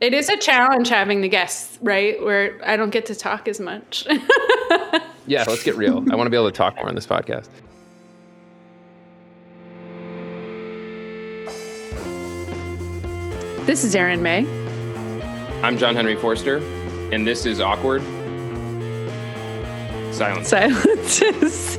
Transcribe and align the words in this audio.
It 0.00 0.14
is 0.14 0.30
a 0.30 0.36
challenge 0.38 0.88
having 0.88 1.20
the 1.20 1.28
guests, 1.28 1.78
right? 1.82 2.22
Where 2.22 2.58
I 2.64 2.76
don't 2.76 2.88
get 2.88 3.04
to 3.06 3.14
talk 3.14 3.46
as 3.46 3.60
much. 3.60 4.06
yeah, 5.26 5.44
let's 5.46 5.62
get 5.62 5.76
real. 5.76 6.02
I 6.10 6.16
want 6.16 6.24
to 6.26 6.30
be 6.30 6.38
able 6.38 6.50
to 6.50 6.56
talk 6.56 6.76
more 6.76 6.88
on 6.88 6.94
this 6.94 7.06
podcast. 7.06 7.48
This 13.66 13.84
is 13.84 13.94
Erin 13.94 14.22
May. 14.22 14.46
I'm 15.62 15.76
John 15.76 15.94
Henry 15.94 16.16
Forster, 16.16 16.56
and 17.12 17.26
this 17.26 17.44
is 17.44 17.60
Awkward 17.60 18.00
Silence. 20.14 20.48
Silences. 20.48 21.78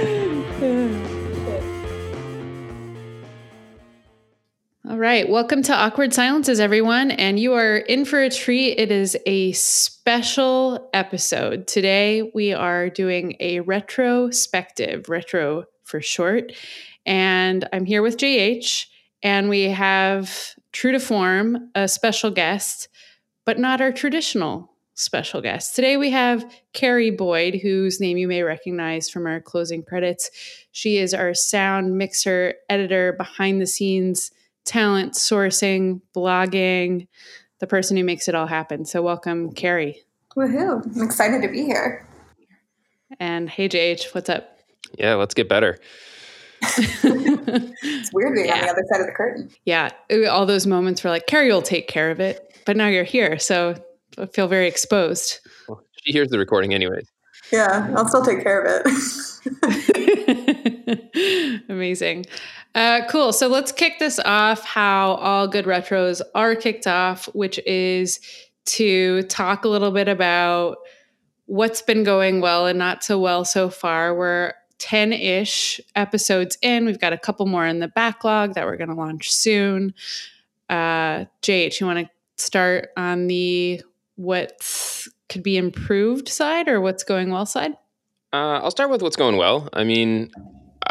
All 4.96 5.02
right. 5.02 5.28
Welcome 5.28 5.62
to 5.64 5.74
Awkward 5.74 6.14
Silences, 6.14 6.58
everyone. 6.58 7.10
And 7.10 7.38
you 7.38 7.52
are 7.52 7.76
in 7.76 8.06
for 8.06 8.22
a 8.22 8.30
treat. 8.30 8.78
It 8.78 8.90
is 8.90 9.14
a 9.26 9.52
special 9.52 10.88
episode. 10.94 11.66
Today, 11.66 12.30
we 12.34 12.54
are 12.54 12.88
doing 12.88 13.36
a 13.38 13.60
retrospective, 13.60 15.10
retro 15.10 15.64
for 15.84 16.00
short. 16.00 16.54
And 17.04 17.68
I'm 17.74 17.84
here 17.84 18.00
with 18.00 18.16
JH, 18.16 18.86
and 19.22 19.50
we 19.50 19.64
have, 19.64 20.54
true 20.72 20.92
to 20.92 20.98
form, 20.98 21.68
a 21.74 21.88
special 21.88 22.30
guest, 22.30 22.88
but 23.44 23.58
not 23.58 23.82
our 23.82 23.92
traditional 23.92 24.72
special 24.94 25.42
guest. 25.42 25.76
Today 25.76 25.98
we 25.98 26.08
have 26.12 26.50
Carrie 26.72 27.10
Boyd, 27.10 27.56
whose 27.56 28.00
name 28.00 28.16
you 28.16 28.28
may 28.28 28.42
recognize 28.42 29.10
from 29.10 29.26
our 29.26 29.42
closing 29.42 29.82
credits. 29.82 30.30
She 30.72 30.96
is 30.96 31.12
our 31.12 31.34
sound 31.34 31.98
mixer, 31.98 32.54
editor, 32.70 33.12
behind 33.12 33.60
the 33.60 33.66
scenes 33.66 34.30
talent 34.66 35.14
sourcing, 35.14 36.00
blogging, 36.14 37.08
the 37.60 37.66
person 37.66 37.96
who 37.96 38.04
makes 38.04 38.28
it 38.28 38.34
all 38.34 38.46
happen. 38.46 38.84
So, 38.84 39.02
welcome, 39.02 39.52
Carrie. 39.52 40.02
Woohoo! 40.36 40.84
I'm 40.96 41.02
excited 41.02 41.40
to 41.42 41.48
be 41.48 41.64
here. 41.64 42.06
And 43.18 43.48
hey, 43.48 43.68
JH, 43.68 44.14
what's 44.14 44.28
up? 44.28 44.58
Yeah, 44.98 45.14
let's 45.14 45.34
get 45.34 45.48
better. 45.48 45.78
it's 46.62 48.12
weird 48.12 48.34
being 48.34 48.46
yeah. 48.46 48.54
on 48.54 48.60
the 48.62 48.70
other 48.70 48.84
side 48.92 49.00
of 49.00 49.06
the 49.06 49.12
curtain. 49.12 49.50
Yeah, 49.64 49.90
all 50.30 50.46
those 50.46 50.66
moments 50.66 51.02
where 51.02 51.10
like 51.10 51.26
Carrie 51.26 51.50
will 51.50 51.62
take 51.62 51.88
care 51.88 52.10
of 52.10 52.20
it, 52.20 52.60
but 52.66 52.76
now 52.76 52.88
you're 52.88 53.04
here, 53.04 53.38
so 53.38 53.74
I 54.18 54.26
feel 54.26 54.48
very 54.48 54.66
exposed. 54.66 55.40
Well, 55.68 55.82
she 56.02 56.12
hears 56.12 56.28
the 56.28 56.38
recording 56.38 56.74
anyways. 56.74 57.06
Yeah, 57.52 57.92
I'll 57.96 58.08
still 58.08 58.24
take 58.24 58.42
care 58.42 58.62
of 58.62 58.82
it. 58.84 60.12
Amazing. 61.68 62.26
Uh, 62.74 63.02
cool. 63.08 63.32
So 63.32 63.48
let's 63.48 63.72
kick 63.72 63.98
this 63.98 64.18
off 64.20 64.64
how 64.64 65.14
all 65.14 65.48
good 65.48 65.64
retros 65.64 66.20
are 66.34 66.54
kicked 66.54 66.86
off, 66.86 67.26
which 67.34 67.58
is 67.66 68.20
to 68.66 69.22
talk 69.24 69.64
a 69.64 69.68
little 69.68 69.90
bit 69.90 70.08
about 70.08 70.78
what's 71.46 71.80
been 71.80 72.04
going 72.04 72.40
well 72.40 72.66
and 72.66 72.78
not 72.78 73.02
so 73.02 73.18
well 73.18 73.44
so 73.44 73.70
far. 73.70 74.14
We're 74.14 74.52
10 74.78 75.12
ish 75.12 75.80
episodes 75.94 76.58
in. 76.60 76.84
We've 76.84 77.00
got 77.00 77.12
a 77.12 77.18
couple 77.18 77.46
more 77.46 77.66
in 77.66 77.78
the 77.78 77.88
backlog 77.88 78.54
that 78.54 78.66
we're 78.66 78.76
going 78.76 78.90
to 78.90 78.94
launch 78.94 79.32
soon. 79.32 79.94
Uh, 80.68 81.24
JH, 81.42 81.80
you 81.80 81.86
want 81.86 82.00
to 82.06 82.10
start 82.36 82.90
on 82.96 83.26
the 83.28 83.82
what 84.16 84.60
could 85.28 85.42
be 85.42 85.56
improved 85.56 86.28
side 86.28 86.68
or 86.68 86.80
what's 86.80 87.04
going 87.04 87.30
well 87.30 87.46
side? 87.46 87.72
Uh, 88.32 88.60
I'll 88.60 88.70
start 88.70 88.90
with 88.90 89.02
what's 89.02 89.16
going 89.16 89.36
well. 89.36 89.68
I 89.72 89.84
mean, 89.84 90.30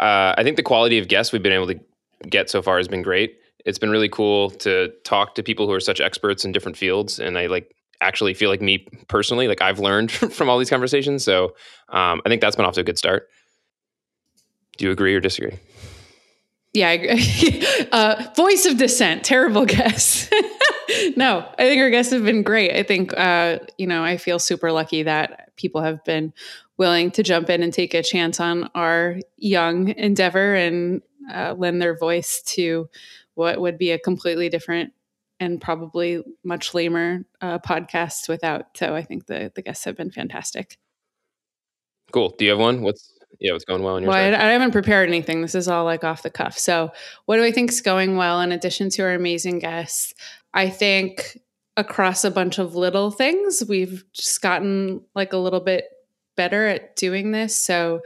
uh, 0.00 0.34
I 0.36 0.42
think 0.42 0.56
the 0.56 0.62
quality 0.62 0.98
of 0.98 1.08
guests 1.08 1.32
we've 1.32 1.42
been 1.42 1.52
able 1.52 1.68
to 1.68 1.80
get 2.28 2.50
so 2.50 2.62
far 2.62 2.76
has 2.78 2.88
been 2.88 3.02
great. 3.02 3.38
It's 3.64 3.78
been 3.78 3.90
really 3.90 4.08
cool 4.08 4.50
to 4.50 4.92
talk 5.04 5.34
to 5.34 5.42
people 5.42 5.66
who 5.66 5.72
are 5.72 5.80
such 5.80 6.00
experts 6.00 6.44
in 6.44 6.52
different 6.52 6.76
fields, 6.76 7.18
and 7.18 7.36
I 7.36 7.46
like 7.46 7.74
actually 8.00 8.34
feel 8.34 8.50
like 8.50 8.60
me 8.60 8.86
personally, 9.08 9.48
like 9.48 9.60
I've 9.60 9.78
learned 9.78 10.12
from 10.12 10.48
all 10.48 10.58
these 10.58 10.70
conversations. 10.70 11.24
So 11.24 11.54
um, 11.88 12.20
I 12.24 12.28
think 12.28 12.40
that's 12.40 12.56
been 12.56 12.64
off 12.64 12.74
to 12.74 12.80
a 12.80 12.84
good 12.84 12.98
start. 12.98 13.28
Do 14.76 14.84
you 14.84 14.90
agree 14.90 15.14
or 15.14 15.20
disagree? 15.20 15.58
Yeah, 16.74 17.16
uh, 17.92 18.22
voice 18.36 18.66
of 18.66 18.76
dissent. 18.76 19.24
Terrible 19.24 19.64
guess. 19.66 20.28
no, 21.16 21.48
I 21.58 21.62
think 21.62 21.80
our 21.80 21.90
guests 21.90 22.12
have 22.12 22.24
been 22.24 22.42
great. 22.42 22.72
I 22.72 22.82
think 22.82 23.18
uh, 23.18 23.60
you 23.78 23.86
know 23.86 24.04
I 24.04 24.18
feel 24.18 24.38
super 24.38 24.70
lucky 24.70 25.02
that 25.02 25.56
people 25.56 25.80
have 25.80 26.04
been 26.04 26.34
willing 26.78 27.10
to 27.12 27.22
jump 27.22 27.50
in 27.50 27.62
and 27.62 27.72
take 27.72 27.94
a 27.94 28.02
chance 28.02 28.40
on 28.40 28.70
our 28.74 29.16
young 29.36 29.88
endeavor 29.88 30.54
and 30.54 31.02
uh, 31.32 31.54
lend 31.56 31.80
their 31.80 31.96
voice 31.96 32.42
to 32.42 32.88
what 33.34 33.60
would 33.60 33.78
be 33.78 33.90
a 33.90 33.98
completely 33.98 34.48
different 34.48 34.92
and 35.38 35.60
probably 35.60 36.22
much 36.44 36.74
lamer 36.74 37.24
uh, 37.40 37.58
podcast 37.58 38.28
without. 38.28 38.76
So 38.76 38.94
I 38.94 39.02
think 39.02 39.26
the 39.26 39.52
the 39.54 39.62
guests 39.62 39.84
have 39.84 39.96
been 39.96 40.10
fantastic. 40.10 40.78
Cool. 42.12 42.34
Do 42.38 42.44
you 42.44 42.52
have 42.52 42.60
one? 42.60 42.82
What's 42.82 43.12
yeah, 43.40 43.52
what's 43.52 43.64
going 43.64 43.82
well 43.82 43.96
on 43.96 44.02
your 44.02 44.10
well? 44.10 44.34
I, 44.34 44.48
I 44.48 44.52
haven't 44.52 44.72
prepared 44.72 45.08
anything. 45.08 45.42
This 45.42 45.54
is 45.54 45.68
all 45.68 45.84
like 45.84 46.04
off 46.04 46.22
the 46.22 46.30
cuff. 46.30 46.58
So, 46.58 46.90
what 47.26 47.36
do 47.36 47.44
I 47.44 47.52
think 47.52 47.70
is 47.70 47.80
going 47.80 48.16
well? 48.16 48.40
In 48.40 48.52
addition 48.52 48.90
to 48.90 49.02
our 49.02 49.14
amazing 49.14 49.58
guests, 49.58 50.14
I 50.54 50.70
think 50.70 51.38
across 51.76 52.24
a 52.24 52.30
bunch 52.30 52.58
of 52.58 52.74
little 52.74 53.10
things, 53.10 53.62
we've 53.68 54.04
just 54.12 54.40
gotten 54.40 55.02
like 55.14 55.34
a 55.34 55.38
little 55.38 55.60
bit 55.60 55.84
better 56.36 56.66
at 56.66 56.96
doing 56.96 57.32
this. 57.32 57.56
So, 57.56 58.02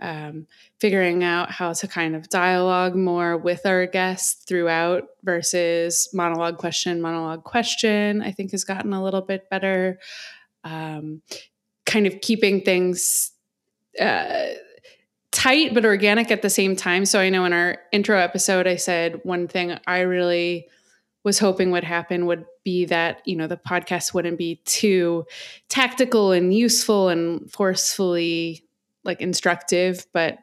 um, 0.00 0.46
figuring 0.80 1.22
out 1.22 1.50
how 1.50 1.74
to 1.74 1.86
kind 1.86 2.16
of 2.16 2.28
dialogue 2.30 2.94
more 2.94 3.36
with 3.36 3.66
our 3.66 3.86
guests 3.86 4.44
throughout 4.44 5.04
versus 5.22 6.08
monologue 6.14 6.56
question, 6.56 7.02
monologue 7.02 7.44
question, 7.44 8.22
I 8.22 8.32
think 8.32 8.52
has 8.52 8.64
gotten 8.64 8.94
a 8.94 9.04
little 9.04 9.20
bit 9.20 9.50
better. 9.50 9.98
Um, 10.64 11.20
kind 11.84 12.06
of 12.06 12.20
keeping 12.22 12.62
things 12.62 13.32
uh, 14.00 14.46
tight 15.32 15.74
but 15.74 15.84
organic 15.84 16.30
at 16.30 16.42
the 16.42 16.50
same 16.50 16.76
time. 16.76 17.04
So 17.04 17.20
I 17.20 17.28
know 17.28 17.44
in 17.44 17.52
our 17.52 17.78
intro 17.92 18.18
episode, 18.18 18.66
I 18.66 18.76
said 18.76 19.20
one 19.22 19.48
thing 19.48 19.78
I 19.86 20.00
really 20.00 20.66
was 21.24 21.38
hoping 21.38 21.70
would 21.70 21.84
happen 21.84 22.26
would 22.26 22.44
be 22.64 22.84
that 22.86 23.20
you 23.24 23.36
know 23.36 23.46
the 23.46 23.56
podcast 23.56 24.14
wouldn't 24.14 24.38
be 24.38 24.56
too 24.64 25.24
tactical 25.68 26.32
and 26.32 26.54
useful 26.54 27.08
and 27.08 27.50
forcefully 27.50 28.64
like 29.04 29.20
instructive 29.20 30.06
but 30.12 30.38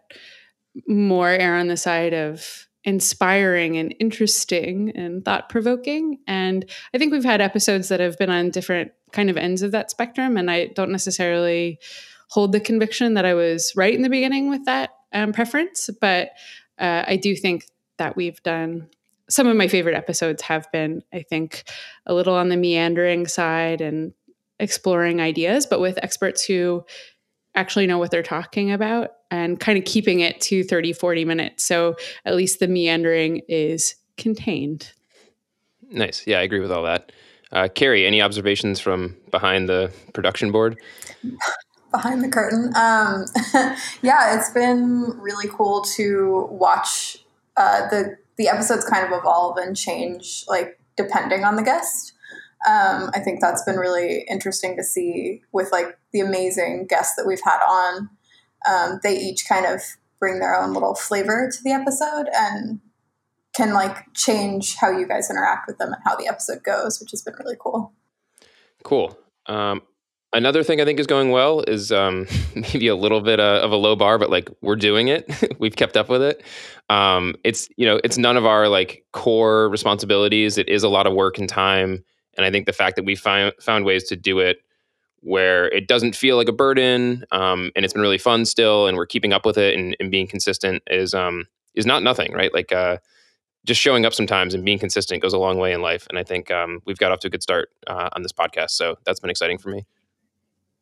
more 0.88 1.30
err 1.30 1.58
on 1.58 1.68
the 1.68 1.78
side 1.78 2.14
of 2.14 2.68
inspiring 2.84 3.78
and 3.78 3.94
interesting 4.00 4.92
and 4.96 5.26
thought 5.26 5.50
provoking 5.50 6.20
and 6.28 6.70
i 6.94 6.98
think 6.98 7.12
we've 7.12 7.26
had 7.26 7.42
episodes 7.42 7.90
that 7.90 8.00
have 8.00 8.18
been 8.18 8.30
on 8.30 8.50
different 8.50 8.92
kind 9.12 9.30
of 9.30 9.38
ends 9.38 9.62
of 9.62 9.72
that 9.72 9.92
spectrum 9.92 10.38
and 10.38 10.50
i 10.50 10.68
don't 10.68 10.92
necessarily 10.92 11.80
hold 12.30 12.52
the 12.52 12.60
conviction 12.60 13.16
that 13.16 13.26
i 13.26 13.34
was 13.34 13.74
right 13.76 13.94
in 13.94 14.04
the 14.04 14.10
beginning 14.10 14.50
with 14.50 14.64
that 14.66 14.92
um, 15.14 15.34
preference 15.34 15.90
but 16.00 16.30
uh, 16.80 17.04
i 17.08 17.16
do 17.16 17.36
think 17.36 17.66
that 17.98 18.16
we've 18.16 18.42
done 18.44 18.88
some 19.30 19.48
of 19.48 19.56
my 19.58 19.68
favorite 19.68 19.96
episodes 19.96 20.42
have 20.44 20.72
been, 20.72 21.04
I 21.14 21.22
think, 21.22 21.64
a 22.06 22.14
little 22.14 22.36
on 22.36 22.50
the 22.50 22.58
meandering 22.58 23.28
side 23.28 23.82
and 23.82 24.14
exploring 24.60 25.22
ideas, 25.22 25.66
but 25.66 25.80
with 25.80 26.00
experts 26.02 26.44
who 26.44 26.84
actually 27.56 27.88
know 27.88 27.98
what 27.98 28.12
they're 28.12 28.24
talking 28.24 28.72
about 28.72 29.12
and 29.32 29.60
kind 29.60 29.78
of 29.78 29.86
keeping 29.86 30.20
it 30.20 30.40
to 30.42 30.64
30, 30.64 30.94
40 30.94 31.26
minutes. 31.26 31.64
So 31.66 31.96
at 32.26 32.36
least 32.36 32.60
the 32.60 32.68
meandering 32.68 33.42
is 33.48 33.96
contained. 34.16 34.94
Nice. 35.90 36.26
Yeah, 36.28 36.40
I 36.40 36.44
agree 36.44 36.60
with 36.60 36.72
all 36.72 36.84
that. 36.84 37.12
Uh, 37.52 37.68
Carrie, 37.74 38.06
any 38.06 38.22
observations 38.22 38.80
from 38.80 39.16
behind 39.32 39.70
the 39.70 39.92
production 40.14 40.52
board? 40.52 40.80
Behind 41.90 42.22
the 42.22 42.28
curtain. 42.28 42.66
Um, 42.76 43.26
yeah, 44.02 44.38
it's 44.38 44.50
been 44.50 45.18
really 45.22 45.48
cool 45.48 45.84
to 45.96 46.50
watch 46.52 47.18
uh, 47.56 47.88
the 47.90 48.18
the 48.38 48.48
episodes 48.48 48.86
kind 48.86 49.06
of 49.06 49.18
evolve 49.18 49.58
and 49.58 49.76
change 49.76 50.46
like 50.48 50.80
depending 50.96 51.44
on 51.44 51.56
the 51.56 51.64
guest. 51.64 52.14
Um, 52.68 53.12
I 53.14 53.20
think 53.20 53.40
that's 53.40 53.64
been 53.64 53.78
really 53.78 54.26
interesting 54.30 54.76
to 54.78 54.84
see 54.84 55.44
with 55.52 55.72
like 55.72 55.98
the 56.12 56.22
amazing 56.22 56.88
guests 56.88 57.16
that 57.16 57.28
we've 57.28 57.42
had 57.44 57.60
on. 57.64 58.10
Um, 58.68 59.00
they 59.04 59.18
each 59.18 59.48
kind 59.48 59.66
of 59.66 59.82
bring 60.20 60.40
their 60.40 60.56
own 60.56 60.74
little 60.74 60.96
flavor 60.96 61.50
to 61.52 61.64
the 61.64 61.72
episode 61.72 62.28
and 62.34 62.80
can 63.56 63.74
like 63.74 64.14
change 64.14 64.76
how 64.76 64.90
you 64.90 65.08
guys 65.08 65.30
interact 65.30 65.68
with 65.68 65.78
them 65.78 65.94
and 65.94 66.02
how 66.06 66.16
the 66.16 66.28
episode 66.28 66.64
goes, 66.64 67.00
which 67.00 67.12
has 67.12 67.22
been 67.22 67.36
really 67.40 67.56
cool. 67.60 67.94
Cool. 68.84 69.18
Um, 69.46 69.82
Another 70.34 70.62
thing 70.62 70.82
I 70.82 70.86
think 70.86 71.00
is 71.00 71.08
going 71.08 71.32
well 71.32 71.62
is 71.62 71.92
um, 71.92 72.28
maybe 72.56 72.88
a 72.88 72.96
little 72.96 73.22
bit 73.22 73.40
uh, 73.40 73.62
of 73.64 73.72
a 73.72 73.76
low 73.76 73.96
bar, 73.96 74.18
but 74.18 74.30
like 74.30 74.50
we're 74.62 74.76
doing 74.76 75.08
it. 75.08 75.30
We've 75.60 75.76
kept 75.76 75.96
up 75.96 76.10
with 76.10 76.22
it. 76.22 76.44
Um, 76.90 77.36
it's 77.44 77.70
you 77.78 77.86
know 77.86 78.00
it's 78.04 78.18
none 78.18 78.38
of 78.38 78.46
our 78.46 78.68
like 78.68 79.06
core 79.14 79.70
responsibilities. 79.70 80.58
It 80.58 80.70
is 80.70 80.84
a 80.84 80.90
lot 80.90 81.08
of 81.08 81.14
work 81.14 81.38
and 81.38 81.48
time, 81.48 82.04
and 82.36 82.46
I 82.46 82.52
think 82.52 82.66
the 82.66 82.74
fact 82.74 82.98
that 82.98 83.06
we 83.06 83.16
found 83.16 83.54
found 83.60 83.86
ways 83.86 84.04
to 84.06 84.16
do 84.16 84.40
it 84.40 84.60
where 85.22 85.68
it 85.70 85.88
doesn't 85.88 86.16
feel 86.16 86.38
like 86.38 86.48
a 86.48 86.54
burden, 86.54 87.26
um, 87.32 87.72
and 87.76 87.84
it's 87.84 87.94
been 87.94 88.02
really 88.02 88.20
fun 88.20 88.46
still, 88.46 88.86
and 88.88 88.98
we're 88.98 89.06
keeping 89.06 89.34
up 89.34 89.46
with 89.46 89.58
it 89.58 89.76
and, 89.78 89.96
and 90.00 90.12
being 90.12 90.28
consistent 90.28 90.84
is 90.88 91.14
um, 91.14 91.46
is 91.74 91.86
not 91.86 92.04
nothing, 92.04 92.34
right? 92.34 92.54
Like 92.54 92.72
uh, 92.72 92.98
just 93.66 93.82
showing 93.82 94.06
up 94.06 94.14
sometimes 94.14 94.54
and 94.54 94.64
being 94.64 94.80
consistent 94.80 95.22
goes 95.22 95.34
a 95.34 95.38
long 95.38 95.58
way 95.58 95.74
in 95.74 95.82
life. 95.82 96.08
And 96.10 96.18
I 96.18 96.24
think 96.24 96.50
um, 96.52 96.80
we've 96.86 96.98
got 96.98 97.12
off 97.12 97.20
to 97.20 97.28
a 97.28 97.30
good 97.30 97.44
start 97.44 97.70
uh, 97.86 98.10
on 98.14 98.24
this 98.24 98.32
podcast. 98.32 98.72
So 98.72 98.98
that's 99.06 99.20
been 99.20 99.30
exciting 99.30 99.58
for 99.58 99.70
me. 99.70 99.86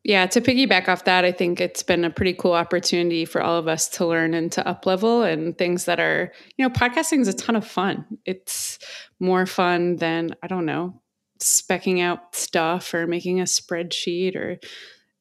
Yeah, 0.06 0.26
to 0.26 0.40
piggyback 0.40 0.86
off 0.86 1.02
that, 1.06 1.24
I 1.24 1.32
think 1.32 1.60
it's 1.60 1.82
been 1.82 2.04
a 2.04 2.10
pretty 2.10 2.32
cool 2.32 2.52
opportunity 2.52 3.24
for 3.24 3.42
all 3.42 3.58
of 3.58 3.66
us 3.66 3.88
to 3.88 4.06
learn 4.06 4.34
and 4.34 4.52
to 4.52 4.64
up 4.64 4.86
level 4.86 5.24
and 5.24 5.58
things 5.58 5.86
that 5.86 5.98
are, 5.98 6.32
you 6.56 6.64
know, 6.64 6.72
podcasting 6.72 7.22
is 7.22 7.26
a 7.26 7.32
ton 7.32 7.56
of 7.56 7.66
fun. 7.66 8.06
It's 8.24 8.78
more 9.18 9.46
fun 9.46 9.96
than, 9.96 10.36
I 10.44 10.46
don't 10.46 10.64
know, 10.64 11.02
specking 11.40 12.00
out 12.00 12.36
stuff 12.36 12.94
or 12.94 13.08
making 13.08 13.40
a 13.40 13.44
spreadsheet 13.46 14.36
or 14.36 14.60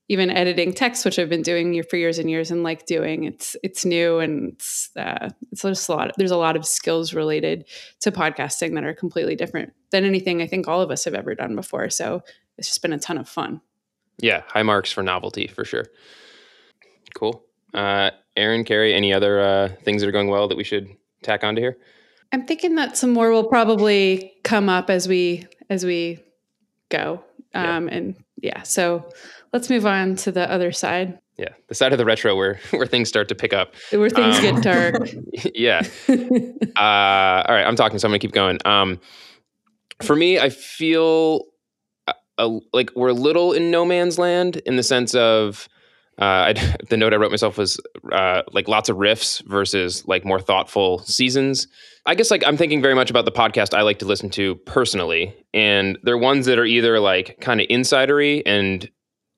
even 0.08 0.30
editing 0.30 0.72
text, 0.72 1.04
which 1.04 1.18
I've 1.18 1.30
been 1.30 1.42
doing 1.42 1.82
for 1.82 1.98
years 1.98 2.20
and 2.20 2.30
years 2.30 2.52
and 2.52 2.62
like 2.62 2.86
doing. 2.86 3.24
It's 3.24 3.56
it's 3.64 3.86
new 3.86 4.20
and 4.20 4.54
it's 4.54 4.92
uh, 4.96 5.30
it's 5.52 5.64
just 5.64 5.90
a 5.90 5.94
lot. 5.94 6.12
There's 6.16 6.30
a 6.30 6.38
lot 6.38 6.56
of 6.56 6.64
skills 6.64 7.12
related 7.12 7.66
to 8.02 8.12
podcasting 8.12 8.76
that 8.76 8.84
are 8.84 8.94
completely 8.94 9.36
different 9.36 9.74
than 9.90 10.06
anything 10.06 10.44
I 10.44 10.48
think 10.48 10.68
all 10.68 10.82
of 10.82 10.92
us 10.92 11.06
have 11.06 11.16
ever 11.16 11.34
done 11.34 11.56
before. 11.56 11.90
So 11.90 12.22
it's 12.60 12.68
just 12.68 12.84
been 12.84 12.94
a 12.94 13.00
ton 13.00 13.18
of 13.18 13.28
fun. 13.28 13.62
Yeah, 14.20 14.44
high 14.48 14.64
marks 14.64 14.92
for 14.92 15.04
novelty 15.04 15.48
for 15.48 15.66
sure. 15.66 15.86
Cool. 17.16 17.44
Uh, 17.74 18.12
Erin, 18.36 18.64
Carrie, 18.64 18.94
any 18.94 19.14
other 19.14 19.40
uh, 19.40 19.70
things 19.84 20.02
that 20.02 20.08
are 20.08 20.14
going 20.14 20.30
well 20.30 20.48
that 20.48 20.58
we 20.58 20.64
should 20.64 20.90
tack 21.22 21.44
onto 21.44 21.62
here? 21.62 21.78
I'm 22.32 22.46
thinking 22.46 22.76
that 22.76 22.98
some 22.98 23.12
more 23.14 23.32
will 23.32 23.46
probably 23.46 24.34
come 24.44 24.70
up 24.70 24.90
as 24.90 25.08
we 25.08 25.46
as 25.70 25.86
we 25.86 26.20
go. 26.90 27.24
Um, 27.54 27.88
yeah. 27.88 27.96
And 27.96 28.16
yeah, 28.42 28.64
so 28.64 29.10
let's 29.54 29.70
move 29.70 29.86
on 29.86 30.16
to 30.18 30.32
the 30.32 30.50
other 30.52 30.72
side. 30.72 31.20
Yeah, 31.38 31.50
the 31.68 31.76
side 31.76 31.92
of 31.92 31.98
the 31.98 32.06
retro 32.06 32.36
where 32.36 32.60
where 32.72 32.88
things 32.88 33.10
start 33.10 33.30
to 33.30 33.36
pick 33.36 33.54
up, 33.54 33.74
where 33.92 34.10
things 34.10 34.38
um, 34.38 34.42
get 34.42 34.64
dark. 34.64 35.10
yeah. 35.56 35.82
uh, 36.10 37.44
all 37.48 37.56
right, 37.56 37.66
I'm 37.66 37.76
talking, 37.76 38.00
so 38.00 38.08
I'm 38.08 38.12
gonna 38.12 38.20
keep 38.20 38.32
going. 38.32 38.60
Um, 38.66 39.00
for 40.02 40.16
me, 40.16 40.40
I 40.40 40.50
feel 40.50 41.46
a, 42.38 42.60
like 42.74 42.92
we're 42.96 43.10
a 43.10 43.14
little 43.14 43.54
in 43.54 43.72
no 43.72 43.86
man's 43.86 44.18
land 44.18 44.58
in 44.66 44.76
the 44.76 44.84
sense 44.84 45.16
of 45.16 45.68
uh, 46.20 46.54
I, 46.54 46.54
the 46.90 46.98
note 46.98 47.14
I 47.14 47.18
wrote 47.18 47.32
myself 47.32 47.58
was 47.58 47.80
uh, 48.12 48.44
like 48.52 48.68
lots 48.68 48.90
of 48.90 48.98
riffs 48.98 49.44
versus 49.46 50.08
like 50.08 50.26
more 50.26 50.40
thoughtful 50.40 51.00
seasons. 51.00 51.68
I 52.06 52.16
guess 52.16 52.32
like 52.32 52.44
I'm 52.46 52.58
thinking 52.58 52.82
very 52.82 52.96
much 52.96 53.10
about 53.10 53.26
the 53.26 53.32
podcast 53.32 53.74
I 53.74 53.82
like 53.82 54.00
to 54.00 54.06
listen 54.06 54.30
to 54.32 54.56
personally, 54.56 55.36
and 55.54 55.98
they're 56.04 56.18
ones 56.18 56.46
that 56.46 56.60
are 56.60 56.66
either 56.66 57.00
like 57.00 57.40
kind 57.42 57.60
of 57.60 57.68
insidery 57.68 58.44
and 58.46 58.90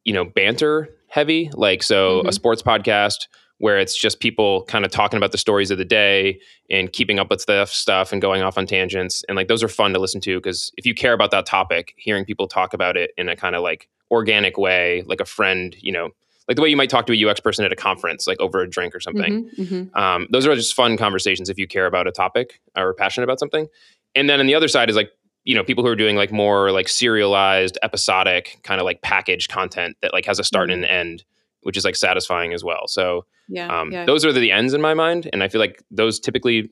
you 0.04 0.14
know 0.14 0.26
banter 0.26 0.90
heavy, 1.10 1.50
like 1.54 1.82
so 1.82 2.20
mm-hmm. 2.20 2.28
a 2.28 2.32
sports 2.34 2.62
podcast 2.62 3.28
where 3.60 3.80
it's 3.80 3.98
just 3.98 4.20
people 4.20 4.64
kind 4.66 4.86
of 4.86 4.92
talking 4.92 5.18
about 5.18 5.32
the 5.32 5.38
stories 5.38 5.72
of 5.72 5.78
the 5.78 5.86
day 5.86 6.40
and 6.70 6.92
keeping 6.94 7.20
up 7.20 7.30
with 7.30 7.42
stuff 7.42 7.70
stuff 7.70 8.12
and 8.12 8.22
going 8.22 8.42
off 8.42 8.58
on 8.58 8.66
tangents 8.66 9.24
and 9.28 9.36
like 9.36 9.48
those 9.48 9.64
are 9.64 9.68
fun 9.68 9.94
to 9.94 10.00
listen 10.00 10.22
to 10.22 10.38
because 10.38 10.72
if 10.78 10.86
you 10.86 10.94
care 10.94 11.14
about 11.14 11.32
that 11.32 11.46
topic 11.46 11.94
hearing 11.98 12.26
people 12.26 12.48
talk 12.48 12.74
about 12.74 12.98
it 12.98 13.12
in 13.18 13.30
a 13.30 13.36
kind 13.36 13.56
of 13.56 13.62
like 13.62 13.90
organic 14.12 14.58
way 14.58 15.04
like 15.06 15.20
a 15.20 15.26
friend 15.26 15.76
you 15.80 15.92
know 15.92 16.10
like 16.48 16.56
the 16.56 16.62
way 16.62 16.70
you 16.70 16.78
might 16.78 16.90
talk 16.90 17.06
to 17.06 17.14
a 17.14 17.30
ux 17.30 17.40
person 17.40 17.66
at 17.66 17.72
a 17.72 17.76
conference 17.76 18.28
like 18.28 18.40
over 18.40 18.62
a 18.62 18.70
drink 18.70 18.96
or 18.96 19.00
something 19.00 19.46
mm-hmm, 19.46 19.62
mm-hmm. 19.62 20.00
Um, 20.00 20.28
those 20.32 20.46
are 20.46 20.56
just 20.56 20.74
fun 20.74 20.98
conversations 20.98 21.50
if 21.50 21.58
you 21.58 21.68
care 21.68 21.86
about 21.86 22.08
a 22.08 22.12
topic 22.12 22.62
or 22.78 22.94
passionate 22.94 23.26
about 23.26 23.40
something 23.40 23.68
and 24.16 24.30
then 24.30 24.40
on 24.40 24.48
the 24.48 24.56
other 24.56 24.68
side 24.68 24.90
is 24.90 24.96
like 24.96 25.12
you 25.44 25.56
know 25.56 25.64
people 25.64 25.84
who 25.84 25.90
are 25.90 25.96
doing 25.96 26.16
like 26.16 26.32
more 26.32 26.72
like 26.72 26.88
serialized 26.88 27.78
episodic 27.82 28.60
kind 28.64 28.80
of 28.80 28.86
like 28.86 29.02
package 29.02 29.48
content 29.48 29.98
that 30.02 30.14
like 30.14 30.26
has 30.26 30.40
a 30.40 30.44
start 30.44 30.70
mm-hmm. 30.70 30.84
and 30.84 30.86
an 30.86 30.90
end 30.90 31.24
which 31.68 31.78
is 31.78 31.86
like 31.86 31.96
satisfying 31.96 32.54
as 32.54 32.64
well 32.64 32.88
so 32.88 33.26
yeah, 33.48 33.80
um, 33.80 33.92
yeah. 33.92 34.06
Those 34.06 34.26
are 34.26 34.34
the 34.34 34.52
ends 34.52 34.74
in 34.74 34.82
my 34.82 34.94
mind. 34.94 35.30
And 35.32 35.44
I 35.44 35.48
feel 35.48 35.60
like 35.60 35.82
those 35.90 36.20
typically 36.20 36.72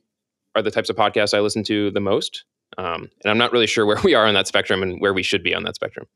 are 0.56 0.62
the 0.62 0.72
types 0.72 0.90
of 0.90 0.96
podcasts 0.96 1.34
I 1.34 1.40
listen 1.40 1.64
to 1.66 1.92
the 1.92 2.00
most. 2.00 2.44
Um, 2.78 3.10
and 3.24 3.32
I'm 3.32 3.38
not 3.38 3.52
really 3.52 3.68
sure 3.68 3.86
where 3.86 4.00
we 4.04 4.14
are 4.14 4.26
on 4.26 4.34
that 4.34 4.48
spectrum 4.48 4.84
and 4.84 5.00
where 5.00 5.14
we 5.14 5.24
should 5.24 5.44
be 5.44 5.56
on 5.56 5.64
that 5.64 5.76
spectrum. 5.76 6.08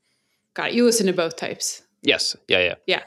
Got 0.53 0.69
it. 0.69 0.73
You 0.75 0.83
listen 0.83 1.07
to 1.07 1.13
both 1.13 1.35
types. 1.35 1.83
Yes. 2.01 2.35
Yeah. 2.47 2.59
Yeah. 2.59 2.75
Yeah. 2.87 3.03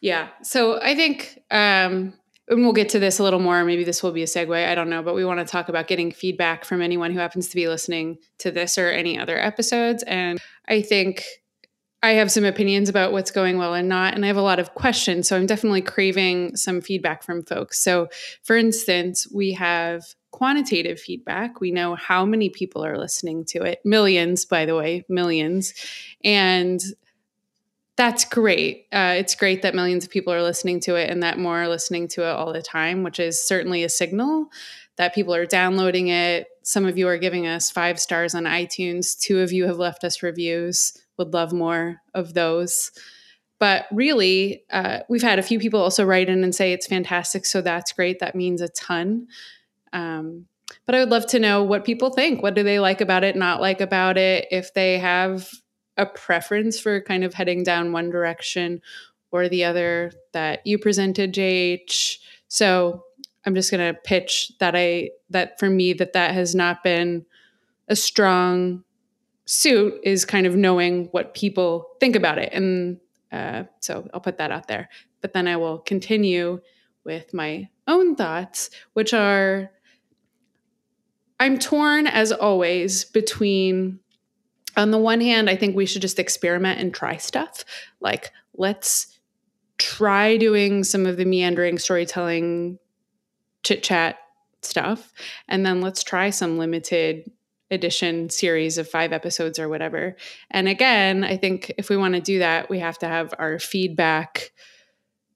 Yeah. 0.00 0.28
So 0.42 0.80
I 0.80 0.94
think, 0.94 1.38
um, 1.50 2.14
and 2.46 2.62
we'll 2.62 2.74
get 2.74 2.90
to 2.90 2.98
this 2.98 3.18
a 3.18 3.22
little 3.22 3.40
more. 3.40 3.64
Maybe 3.64 3.84
this 3.84 4.02
will 4.02 4.12
be 4.12 4.22
a 4.22 4.26
segue. 4.26 4.68
I 4.68 4.74
don't 4.74 4.90
know, 4.90 5.02
but 5.02 5.14
we 5.14 5.24
want 5.24 5.40
to 5.40 5.46
talk 5.46 5.70
about 5.70 5.88
getting 5.88 6.12
feedback 6.12 6.66
from 6.66 6.82
anyone 6.82 7.10
who 7.10 7.18
happens 7.18 7.48
to 7.48 7.56
be 7.56 7.68
listening 7.68 8.18
to 8.38 8.50
this 8.50 8.76
or 8.76 8.90
any 8.90 9.18
other 9.18 9.38
episodes. 9.38 10.02
And 10.02 10.38
I 10.68 10.82
think 10.82 11.24
I 12.04 12.12
have 12.12 12.30
some 12.30 12.44
opinions 12.44 12.90
about 12.90 13.12
what's 13.12 13.30
going 13.30 13.56
well 13.56 13.72
and 13.72 13.88
not, 13.88 14.12
and 14.12 14.24
I 14.24 14.28
have 14.28 14.36
a 14.36 14.42
lot 14.42 14.58
of 14.58 14.74
questions. 14.74 15.26
So 15.26 15.36
I'm 15.36 15.46
definitely 15.46 15.80
craving 15.80 16.54
some 16.54 16.82
feedback 16.82 17.22
from 17.22 17.42
folks. 17.42 17.82
So, 17.82 18.08
for 18.42 18.56
instance, 18.56 19.26
we 19.32 19.52
have 19.52 20.04
quantitative 20.30 21.00
feedback. 21.00 21.62
We 21.62 21.70
know 21.70 21.94
how 21.94 22.26
many 22.26 22.50
people 22.50 22.84
are 22.84 22.98
listening 22.98 23.46
to 23.46 23.62
it 23.62 23.80
millions, 23.86 24.44
by 24.44 24.66
the 24.66 24.76
way, 24.76 25.06
millions. 25.08 25.72
And 26.22 26.82
that's 27.96 28.26
great. 28.26 28.86
Uh, 28.92 29.14
it's 29.16 29.34
great 29.34 29.62
that 29.62 29.74
millions 29.74 30.04
of 30.04 30.10
people 30.10 30.34
are 30.34 30.42
listening 30.42 30.80
to 30.80 30.96
it 30.96 31.08
and 31.08 31.22
that 31.22 31.38
more 31.38 31.62
are 31.62 31.68
listening 31.68 32.08
to 32.08 32.22
it 32.28 32.32
all 32.32 32.52
the 32.52 32.60
time, 32.60 33.02
which 33.02 33.18
is 33.18 33.42
certainly 33.42 33.82
a 33.82 33.88
signal 33.88 34.48
that 34.96 35.14
people 35.14 35.34
are 35.34 35.46
downloading 35.46 36.08
it. 36.08 36.48
Some 36.64 36.84
of 36.84 36.98
you 36.98 37.08
are 37.08 37.18
giving 37.18 37.46
us 37.46 37.70
five 37.70 37.98
stars 37.98 38.34
on 38.34 38.44
iTunes. 38.44 39.18
Two 39.18 39.40
of 39.40 39.52
you 39.52 39.66
have 39.66 39.78
left 39.78 40.04
us 40.04 40.22
reviews 40.22 40.98
would 41.18 41.32
love 41.32 41.52
more 41.52 42.00
of 42.14 42.34
those. 42.34 42.90
But 43.58 43.86
really, 43.92 44.64
uh, 44.70 45.00
we've 45.08 45.22
had 45.22 45.38
a 45.38 45.42
few 45.42 45.58
people 45.58 45.80
also 45.80 46.04
write 46.04 46.28
in 46.28 46.44
and 46.44 46.54
say 46.54 46.72
it's 46.72 46.86
fantastic. 46.86 47.46
So 47.46 47.60
that's 47.60 47.92
great. 47.92 48.18
That 48.18 48.34
means 48.34 48.60
a 48.60 48.68
ton. 48.68 49.28
Um, 49.92 50.46
but 50.86 50.94
I 50.94 51.00
would 51.00 51.10
love 51.10 51.26
to 51.28 51.38
know 51.38 51.62
what 51.62 51.84
people 51.84 52.10
think. 52.10 52.42
What 52.42 52.54
do 52.54 52.62
they 52.62 52.78
like 52.78 53.00
about 53.00 53.24
it, 53.24 53.36
not 53.36 53.60
like 53.60 53.80
about 53.80 54.18
it? 54.18 54.46
If 54.50 54.74
they 54.74 54.98
have 54.98 55.50
a 55.96 56.06
preference 56.06 56.78
for 56.78 57.00
kind 57.00 57.24
of 57.24 57.34
heading 57.34 57.62
down 57.62 57.92
one 57.92 58.10
direction 58.10 58.82
or 59.30 59.48
the 59.48 59.64
other 59.64 60.12
that 60.32 60.66
you 60.66 60.78
presented, 60.78 61.32
JH. 61.32 62.18
So 62.48 63.04
I'm 63.46 63.54
just 63.54 63.70
going 63.70 63.94
to 63.94 64.00
pitch 64.00 64.52
that 64.58 64.74
I, 64.74 65.10
that 65.30 65.58
for 65.58 65.70
me, 65.70 65.92
that 65.94 66.12
that 66.14 66.34
has 66.34 66.54
not 66.54 66.82
been 66.82 67.24
a 67.88 67.96
strong 67.96 68.84
suit 69.46 70.00
is 70.02 70.24
kind 70.24 70.46
of 70.46 70.56
knowing 70.56 71.06
what 71.06 71.34
people 71.34 71.88
think 72.00 72.16
about 72.16 72.38
it. 72.38 72.52
And 72.52 72.98
uh, 73.30 73.64
so 73.80 74.08
I'll 74.14 74.20
put 74.20 74.38
that 74.38 74.50
out 74.50 74.68
there. 74.68 74.88
But 75.20 75.32
then 75.32 75.46
I 75.48 75.56
will 75.56 75.78
continue 75.78 76.60
with 77.04 77.34
my 77.34 77.68
own 77.86 78.16
thoughts, 78.16 78.70
which 78.94 79.12
are 79.12 79.70
I'm 81.40 81.58
torn 81.58 82.06
as 82.06 82.32
always 82.32 83.04
between, 83.04 83.98
on 84.76 84.92
the 84.92 84.98
one 84.98 85.20
hand, 85.20 85.50
I 85.50 85.56
think 85.56 85.76
we 85.76 85.84
should 85.84 86.02
just 86.02 86.18
experiment 86.18 86.80
and 86.80 86.94
try 86.94 87.16
stuff. 87.16 87.64
Like, 88.00 88.30
let's 88.54 89.18
try 89.78 90.36
doing 90.36 90.84
some 90.84 91.06
of 91.06 91.16
the 91.16 91.24
meandering 91.24 91.78
storytelling 91.78 92.78
chit 93.62 93.82
chat 93.82 94.16
stuff. 94.62 95.12
And 95.48 95.66
then 95.66 95.80
let's 95.80 96.02
try 96.02 96.30
some 96.30 96.56
limited 96.56 97.30
edition 97.70 98.30
series 98.30 98.78
of 98.78 98.88
five 98.88 99.12
episodes 99.12 99.58
or 99.58 99.68
whatever. 99.68 100.16
And 100.50 100.68
again, 100.68 101.24
I 101.24 101.36
think 101.36 101.72
if 101.78 101.88
we 101.88 101.96
want 101.96 102.14
to 102.14 102.20
do 102.20 102.38
that, 102.38 102.68
we 102.68 102.78
have 102.78 102.98
to 102.98 103.08
have 103.08 103.34
our 103.38 103.58
feedback 103.58 104.52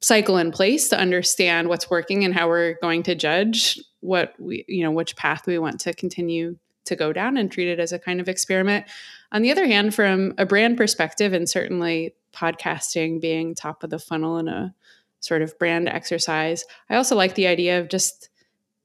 cycle 0.00 0.37
in 0.37 0.52
place 0.52 0.88
to 0.88 0.99
understand 0.99 1.68
what's 1.68 1.90
working 1.90 2.25
and 2.25 2.35
how 2.35 2.49
we're 2.49 2.76
going 2.80 3.02
to 3.04 3.14
judge 3.14 3.80
what 4.00 4.35
we, 4.38 4.64
you 4.68 4.85
know, 4.85 4.92
which 4.92 5.16
path 5.16 5.47
we 5.47 5.58
want 5.58 5.80
to 5.80 5.92
continue 5.92 6.56
to 6.85 6.94
go 6.94 7.12
down 7.12 7.37
and 7.37 7.50
treat 7.50 7.68
it 7.68 7.80
as 7.80 7.92
a 7.92 7.99
kind 7.99 8.20
of 8.20 8.28
experiment. 8.28 8.87
On 9.32 9.42
the 9.42 9.50
other 9.50 9.66
hand, 9.66 9.94
from 9.94 10.35
a 10.38 10.47
brand 10.47 10.76
perspective, 10.76 11.32
and 11.32 11.49
certainly 11.49 12.14
podcasting 12.32 13.20
being 13.20 13.54
top 13.54 13.82
of 13.82 13.90
the 13.90 13.99
funnel 13.99 14.38
in 14.38 14.49
a 14.49 14.75
sort 15.20 15.42
of 15.42 15.58
brand 15.58 15.88
exercise, 15.88 16.64
I 16.88 16.97
also 16.97 17.16
like 17.16 17.35
the 17.35 17.49
idea 17.49 17.80
of 17.80 17.88
just 17.88 18.28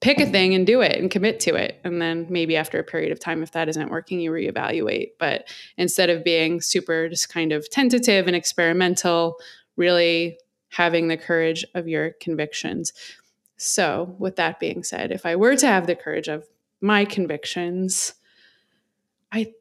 pick 0.03 0.19
a 0.19 0.25
thing 0.25 0.53
and 0.53 0.67
do 0.67 0.81
it 0.81 0.99
and 0.99 1.09
commit 1.09 1.39
to 1.39 1.55
it. 1.55 1.79
And 1.85 2.01
then 2.01 2.27
maybe 2.29 2.57
after 2.57 2.77
a 2.77 2.83
period 2.83 3.13
of 3.13 3.19
time, 3.19 3.41
if 3.41 3.53
that 3.53 3.69
isn't 3.69 3.89
working, 3.89 4.19
you 4.19 4.31
reevaluate. 4.31 5.11
But 5.17 5.47
instead 5.77 6.09
of 6.09 6.25
being 6.25 6.59
super 6.59 7.07
just 7.07 7.29
kind 7.29 7.53
of 7.53 7.69
tentative 7.69 8.27
and 8.27 8.35
experimental, 8.35 9.37
really 9.77 10.37
having 10.67 11.07
the 11.07 11.15
courage 11.15 11.63
of 11.73 11.87
your 11.87 12.11
convictions. 12.19 12.91
So, 13.55 14.13
with 14.19 14.35
that 14.35 14.59
being 14.59 14.83
said, 14.83 15.13
if 15.13 15.25
I 15.25 15.37
were 15.37 15.55
to 15.55 15.67
have 15.67 15.87
the 15.87 15.95
courage 15.95 16.27
of 16.27 16.45
my 16.81 17.05
convictions, 17.05 18.13
I 19.31 19.53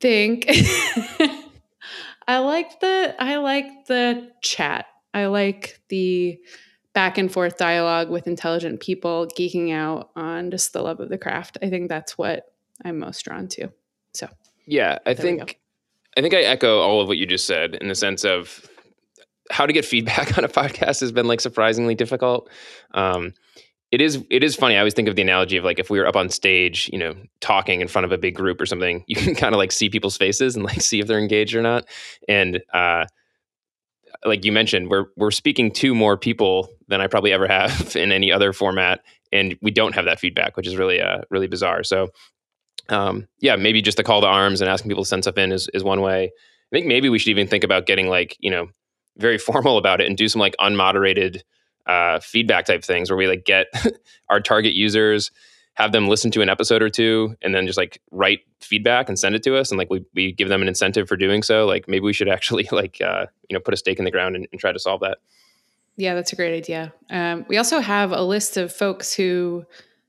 think 0.00 0.46
I 2.26 2.38
like 2.38 2.80
the 2.80 3.14
I 3.16 3.36
like 3.36 3.86
the 3.86 4.28
chat. 4.42 4.86
I 5.14 5.26
like 5.26 5.78
the 5.88 6.40
back 6.94 7.18
and 7.18 7.32
forth 7.32 7.56
dialogue 7.56 8.10
with 8.10 8.26
intelligent 8.26 8.80
people 8.80 9.28
geeking 9.38 9.72
out 9.72 10.10
on 10.14 10.50
just 10.50 10.72
the 10.72 10.82
love 10.82 11.00
of 11.00 11.08
the 11.08 11.18
craft. 11.18 11.58
I 11.62 11.70
think 11.70 11.88
that's 11.88 12.18
what 12.18 12.52
I'm 12.84 12.98
most 12.98 13.22
drawn 13.22 13.48
to. 13.48 13.68
So, 14.14 14.28
yeah, 14.66 14.98
I 15.06 15.14
think 15.14 15.58
I 16.16 16.20
think 16.20 16.34
I 16.34 16.42
echo 16.42 16.80
all 16.80 17.00
of 17.00 17.08
what 17.08 17.16
you 17.16 17.26
just 17.26 17.46
said 17.46 17.74
in 17.76 17.88
the 17.88 17.94
sense 17.94 18.24
of 18.24 18.68
how 19.50 19.66
to 19.66 19.72
get 19.72 19.84
feedback 19.84 20.36
on 20.38 20.44
a 20.44 20.48
podcast 20.48 21.00
has 21.00 21.12
been 21.12 21.26
like 21.26 21.40
surprisingly 21.40 21.94
difficult. 21.94 22.48
Um, 22.92 23.34
it 23.90 24.00
is 24.00 24.24
it 24.30 24.42
is 24.42 24.56
funny. 24.56 24.76
I 24.76 24.78
always 24.78 24.94
think 24.94 25.08
of 25.08 25.16
the 25.16 25.22
analogy 25.22 25.58
of 25.58 25.64
like 25.64 25.78
if 25.78 25.90
we 25.90 25.98
were 25.98 26.06
up 26.06 26.16
on 26.16 26.30
stage, 26.30 26.88
you 26.92 26.98
know, 26.98 27.14
talking 27.40 27.82
in 27.82 27.88
front 27.88 28.06
of 28.06 28.12
a 28.12 28.18
big 28.18 28.34
group 28.34 28.60
or 28.60 28.66
something, 28.66 29.04
you 29.06 29.16
can 29.16 29.34
kind 29.34 29.54
of 29.54 29.58
like 29.58 29.72
see 29.72 29.88
people's 29.88 30.16
faces 30.16 30.56
and 30.56 30.64
like 30.64 30.80
see 30.80 31.00
if 31.00 31.06
they're 31.06 31.18
engaged 31.18 31.54
or 31.54 31.62
not. 31.62 31.84
And 32.28 32.62
uh, 32.72 33.06
like 34.24 34.44
you 34.44 34.52
mentioned, 34.52 34.88
we're 34.88 35.06
we're 35.16 35.30
speaking 35.30 35.70
to 35.72 35.94
more 35.94 36.16
people 36.16 36.68
than 36.88 37.00
I 37.00 37.06
probably 37.06 37.32
ever 37.32 37.48
have 37.48 37.96
in 37.96 38.12
any 38.12 38.32
other 38.32 38.52
format, 38.52 39.00
and 39.32 39.56
we 39.62 39.70
don't 39.70 39.94
have 39.94 40.04
that 40.04 40.20
feedback, 40.20 40.56
which 40.56 40.66
is 40.66 40.76
really 40.76 41.00
uh, 41.00 41.22
really 41.30 41.46
bizarre. 41.46 41.82
So, 41.82 42.08
um, 42.88 43.26
yeah, 43.40 43.56
maybe 43.56 43.82
just 43.82 43.96
the 43.96 44.04
call 44.04 44.20
to 44.20 44.26
arms 44.26 44.60
and 44.60 44.70
asking 44.70 44.88
people 44.88 45.04
to 45.04 45.08
send 45.08 45.24
stuff 45.24 45.38
in 45.38 45.52
is 45.52 45.68
is 45.74 45.84
one 45.84 46.00
way. 46.00 46.24
I 46.24 46.76
think 46.76 46.86
maybe 46.86 47.08
we 47.08 47.18
should 47.18 47.30
even 47.30 47.48
think 47.48 47.64
about 47.64 47.86
getting 47.86 48.08
like 48.08 48.36
you 48.40 48.50
know 48.50 48.68
very 49.16 49.38
formal 49.38 49.78
about 49.78 50.00
it 50.00 50.06
and 50.06 50.16
do 50.16 50.28
some 50.28 50.40
like 50.40 50.56
unmoderated 50.58 51.42
uh, 51.86 52.20
feedback 52.20 52.66
type 52.66 52.84
things 52.84 53.10
where 53.10 53.16
we 53.16 53.26
like 53.26 53.44
get 53.44 53.66
our 54.30 54.40
target 54.40 54.72
users 54.72 55.30
have 55.74 55.92
them 55.92 56.08
listen 56.08 56.30
to 56.30 56.42
an 56.42 56.48
episode 56.48 56.82
or 56.82 56.90
two 56.90 57.34
and 57.42 57.54
then 57.54 57.66
just 57.66 57.78
like 57.78 58.00
write 58.10 58.40
feedback 58.60 59.08
and 59.08 59.18
send 59.18 59.34
it 59.34 59.42
to 59.42 59.56
us 59.56 59.70
and 59.70 59.78
like 59.78 59.90
we, 59.90 60.04
we 60.14 60.32
give 60.32 60.48
them 60.48 60.62
an 60.62 60.68
incentive 60.68 61.08
for 61.08 61.16
doing 61.16 61.42
so 61.42 61.66
like 61.66 61.88
maybe 61.88 62.04
we 62.04 62.12
should 62.12 62.28
actually 62.28 62.68
like 62.72 63.00
uh, 63.00 63.26
you 63.48 63.54
know 63.54 63.60
put 63.60 63.74
a 63.74 63.76
stake 63.76 63.98
in 63.98 64.04
the 64.04 64.10
ground 64.10 64.36
and, 64.36 64.46
and 64.52 64.60
try 64.60 64.72
to 64.72 64.78
solve 64.78 65.00
that. 65.00 65.18
Yeah 65.96 66.14
that's 66.14 66.32
a 66.32 66.36
great 66.36 66.54
idea. 66.56 66.92
Um, 67.10 67.44
we 67.48 67.56
also 67.56 67.80
have 67.80 68.12
a 68.12 68.22
list 68.22 68.56
of 68.56 68.72
folks 68.72 69.14
who 69.14 69.64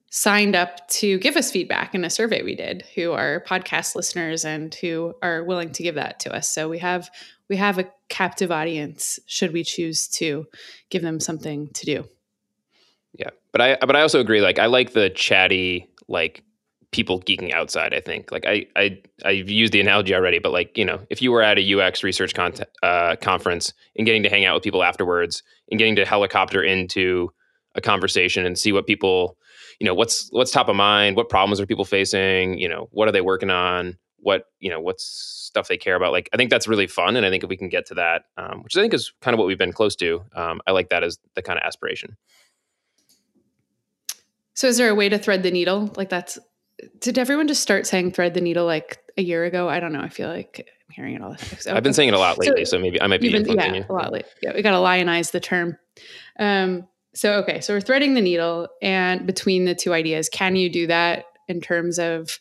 signed 0.09 0.55
up 0.55 0.87
to 0.87 1.17
give 1.19 1.35
us 1.35 1.49
feedback 1.49 1.95
in 1.95 2.05
a 2.05 2.09
survey 2.09 2.43
we 2.43 2.55
did 2.55 2.83
who 2.93 3.13
are 3.13 3.43
podcast 3.47 3.95
listeners 3.95 4.45
and 4.45 4.75
who 4.75 5.15
are 5.23 5.43
willing 5.43 5.71
to 5.71 5.81
give 5.81 5.95
that 5.95 6.19
to 6.19 6.35
us. 6.35 6.47
So 6.49 6.69
we 6.69 6.79
have 6.79 7.09
we 7.49 7.55
have 7.57 7.79
a 7.79 7.89
captive 8.09 8.51
audience 8.51 9.19
should 9.27 9.53
we 9.53 9.63
choose 9.63 10.07
to 10.07 10.45
give 10.89 11.01
them 11.01 11.19
something 11.19 11.69
to 11.69 11.85
do 11.85 12.05
but 13.53 13.61
i 13.61 13.77
but 13.79 13.95
i 13.95 14.01
also 14.01 14.19
agree 14.19 14.41
like 14.41 14.59
i 14.59 14.65
like 14.65 14.91
the 14.91 15.09
chatty 15.11 15.87
like 16.09 16.43
people 16.91 17.19
geeking 17.21 17.51
outside 17.53 17.93
i 17.93 17.99
think. 17.99 18.31
Like 18.31 18.45
i 18.45 18.65
i 18.75 18.99
i've 19.25 19.49
used 19.49 19.73
the 19.73 19.79
analogy 19.79 20.13
already 20.13 20.39
but 20.39 20.51
like 20.51 20.77
you 20.77 20.85
know 20.85 20.99
if 21.09 21.21
you 21.21 21.31
were 21.31 21.41
at 21.41 21.57
a 21.57 21.73
ux 21.73 22.03
research 22.03 22.33
con- 22.33 22.53
uh, 22.83 23.15
conference 23.21 23.73
and 23.97 24.05
getting 24.05 24.23
to 24.23 24.29
hang 24.29 24.45
out 24.45 24.55
with 24.55 24.63
people 24.63 24.83
afterwards 24.83 25.41
and 25.71 25.77
getting 25.77 25.95
to 25.95 26.05
helicopter 26.05 26.61
into 26.61 27.31
a 27.75 27.81
conversation 27.81 28.45
and 28.45 28.57
see 28.57 28.71
what 28.71 28.85
people 28.85 29.37
you 29.79 29.85
know 29.85 29.93
what's 29.93 30.29
what's 30.31 30.51
top 30.51 30.69
of 30.69 30.75
mind 30.75 31.15
what 31.15 31.29
problems 31.29 31.59
are 31.59 31.65
people 31.65 31.85
facing 31.85 32.57
you 32.57 32.69
know 32.69 32.87
what 32.91 33.07
are 33.07 33.11
they 33.11 33.21
working 33.21 33.49
on 33.49 33.97
what 34.17 34.45
you 34.59 34.69
know 34.69 34.79
what's 34.79 35.03
stuff 35.03 35.67
they 35.67 35.77
care 35.77 35.95
about 35.95 36.11
like 36.11 36.29
i 36.33 36.37
think 36.37 36.49
that's 36.49 36.67
really 36.67 36.87
fun 36.87 37.15
and 37.15 37.25
i 37.25 37.29
think 37.29 37.43
if 37.43 37.49
we 37.49 37.57
can 37.57 37.69
get 37.69 37.85
to 37.85 37.93
that 37.93 38.25
um, 38.37 38.63
which 38.63 38.77
i 38.77 38.81
think 38.81 38.93
is 38.93 39.11
kind 39.21 39.33
of 39.33 39.39
what 39.39 39.47
we've 39.47 39.57
been 39.57 39.73
close 39.73 39.95
to 39.95 40.23
um, 40.35 40.61
i 40.67 40.71
like 40.71 40.89
that 40.89 41.03
as 41.03 41.17
the 41.35 41.41
kind 41.41 41.57
of 41.57 41.63
aspiration 41.63 42.15
so 44.53 44.67
is 44.67 44.77
there 44.77 44.89
a 44.89 44.95
way 44.95 45.09
to 45.09 45.17
thread 45.17 45.43
the 45.43 45.51
needle 45.51 45.91
like 45.95 46.09
that's 46.09 46.39
did 46.99 47.17
everyone 47.17 47.47
just 47.47 47.61
start 47.61 47.87
saying 47.87 48.11
thread 48.11 48.33
the 48.33 48.41
needle 48.41 48.65
like 48.65 48.99
a 49.17 49.21
year 49.21 49.45
ago 49.45 49.69
i 49.69 49.79
don't 49.79 49.93
know 49.93 50.01
i 50.01 50.09
feel 50.09 50.27
like 50.27 50.67
i'm 50.67 50.93
hearing 50.93 51.15
it 51.15 51.21
all 51.21 51.31
the 51.31 51.37
time 51.37 51.59
so, 51.59 51.75
i've 51.75 51.83
been 51.83 51.93
saying 51.93 52.09
it 52.09 52.15
a 52.15 52.19
lot 52.19 52.37
lately 52.37 52.65
so, 52.65 52.77
so 52.77 52.81
maybe 52.81 53.01
i 53.01 53.07
might 53.07 53.21
be 53.21 53.31
been, 53.31 53.45
yeah, 53.45 53.73
you. 53.73 53.85
a 53.87 53.93
lot 53.93 54.11
late. 54.11 54.25
yeah 54.41 54.53
we 54.53 54.61
got 54.61 54.71
to 54.71 54.77
lionize 54.77 55.31
the 55.31 55.39
term 55.39 55.77
um, 56.39 56.87
so 57.13 57.33
okay 57.35 57.61
so 57.61 57.73
we're 57.73 57.81
threading 57.81 58.15
the 58.15 58.21
needle 58.21 58.67
and 58.81 59.25
between 59.27 59.65
the 59.65 59.75
two 59.75 59.93
ideas 59.93 60.29
can 60.29 60.55
you 60.55 60.69
do 60.69 60.87
that 60.87 61.25
in 61.47 61.61
terms 61.61 61.99
of 61.99 62.39